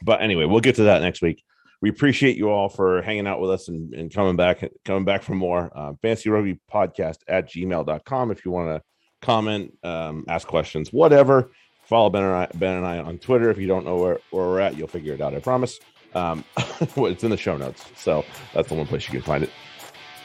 But 0.02 0.22
anyway, 0.22 0.46
we'll 0.46 0.60
get 0.60 0.76
to 0.76 0.84
that 0.84 1.02
next 1.02 1.22
week. 1.22 1.42
We 1.82 1.90
appreciate 1.90 2.36
you 2.36 2.48
all 2.50 2.68
for 2.68 3.02
hanging 3.02 3.26
out 3.26 3.40
with 3.40 3.50
us 3.50 3.68
and, 3.68 3.92
and 3.92 4.12
coming 4.12 4.36
back, 4.36 4.64
coming 4.84 5.04
back 5.04 5.22
for 5.22 5.34
more. 5.34 5.70
Uh, 5.74 5.92
Fantasy 6.00 6.30
Rugby 6.30 6.60
Podcast 6.72 7.18
at 7.26 7.50
gmail.com 7.50 8.30
if 8.30 8.44
you 8.44 8.52
want 8.52 8.68
to 8.68 8.82
comment, 9.20 9.76
um, 9.82 10.24
ask 10.28 10.46
questions, 10.46 10.92
whatever. 10.92 11.50
Follow 11.86 12.08
Ben 12.08 12.22
and 12.22 12.32
I, 12.34 12.48
Ben 12.54 12.76
and 12.76 12.86
I 12.86 12.98
on 12.98 13.18
Twitter. 13.18 13.50
If 13.50 13.58
you 13.58 13.66
don't 13.66 13.84
know 13.84 13.96
where, 13.96 14.20
where 14.30 14.44
we're 14.46 14.60
at, 14.60 14.76
you'll 14.76 14.88
figure 14.88 15.12
it 15.14 15.20
out. 15.20 15.34
I 15.34 15.40
promise. 15.40 15.80
Um, 16.14 16.44
it's 16.56 17.24
in 17.24 17.30
the 17.30 17.36
show 17.36 17.56
notes, 17.56 17.84
so 17.96 18.24
that's 18.54 18.68
the 18.68 18.74
one 18.74 18.86
place 18.86 19.06
you 19.06 19.12
can 19.12 19.22
find 19.22 19.42
it. 19.42 19.50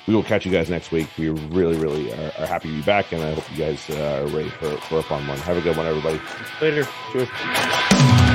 We 0.07 0.15
will 0.15 0.23
catch 0.23 0.45
you 0.45 0.51
guys 0.51 0.69
next 0.69 0.91
week. 0.91 1.09
We 1.17 1.29
really, 1.29 1.77
really 1.77 2.13
are, 2.13 2.31
are 2.39 2.47
happy 2.47 2.69
to 2.69 2.75
be 2.75 2.81
back, 2.81 3.11
and 3.11 3.21
I 3.21 3.33
hope 3.33 3.49
you 3.51 3.57
guys 3.57 3.89
uh, 3.89 4.23
are 4.23 4.27
ready 4.27 4.49
for, 4.49 4.77
for 4.77 4.99
a 4.99 5.03
fun 5.03 5.27
one. 5.27 5.37
Have 5.39 5.57
a 5.57 5.61
good 5.61 5.75
one, 5.75 5.85
everybody. 5.85 6.21
Later. 6.61 6.87
Cheers. 7.11 8.26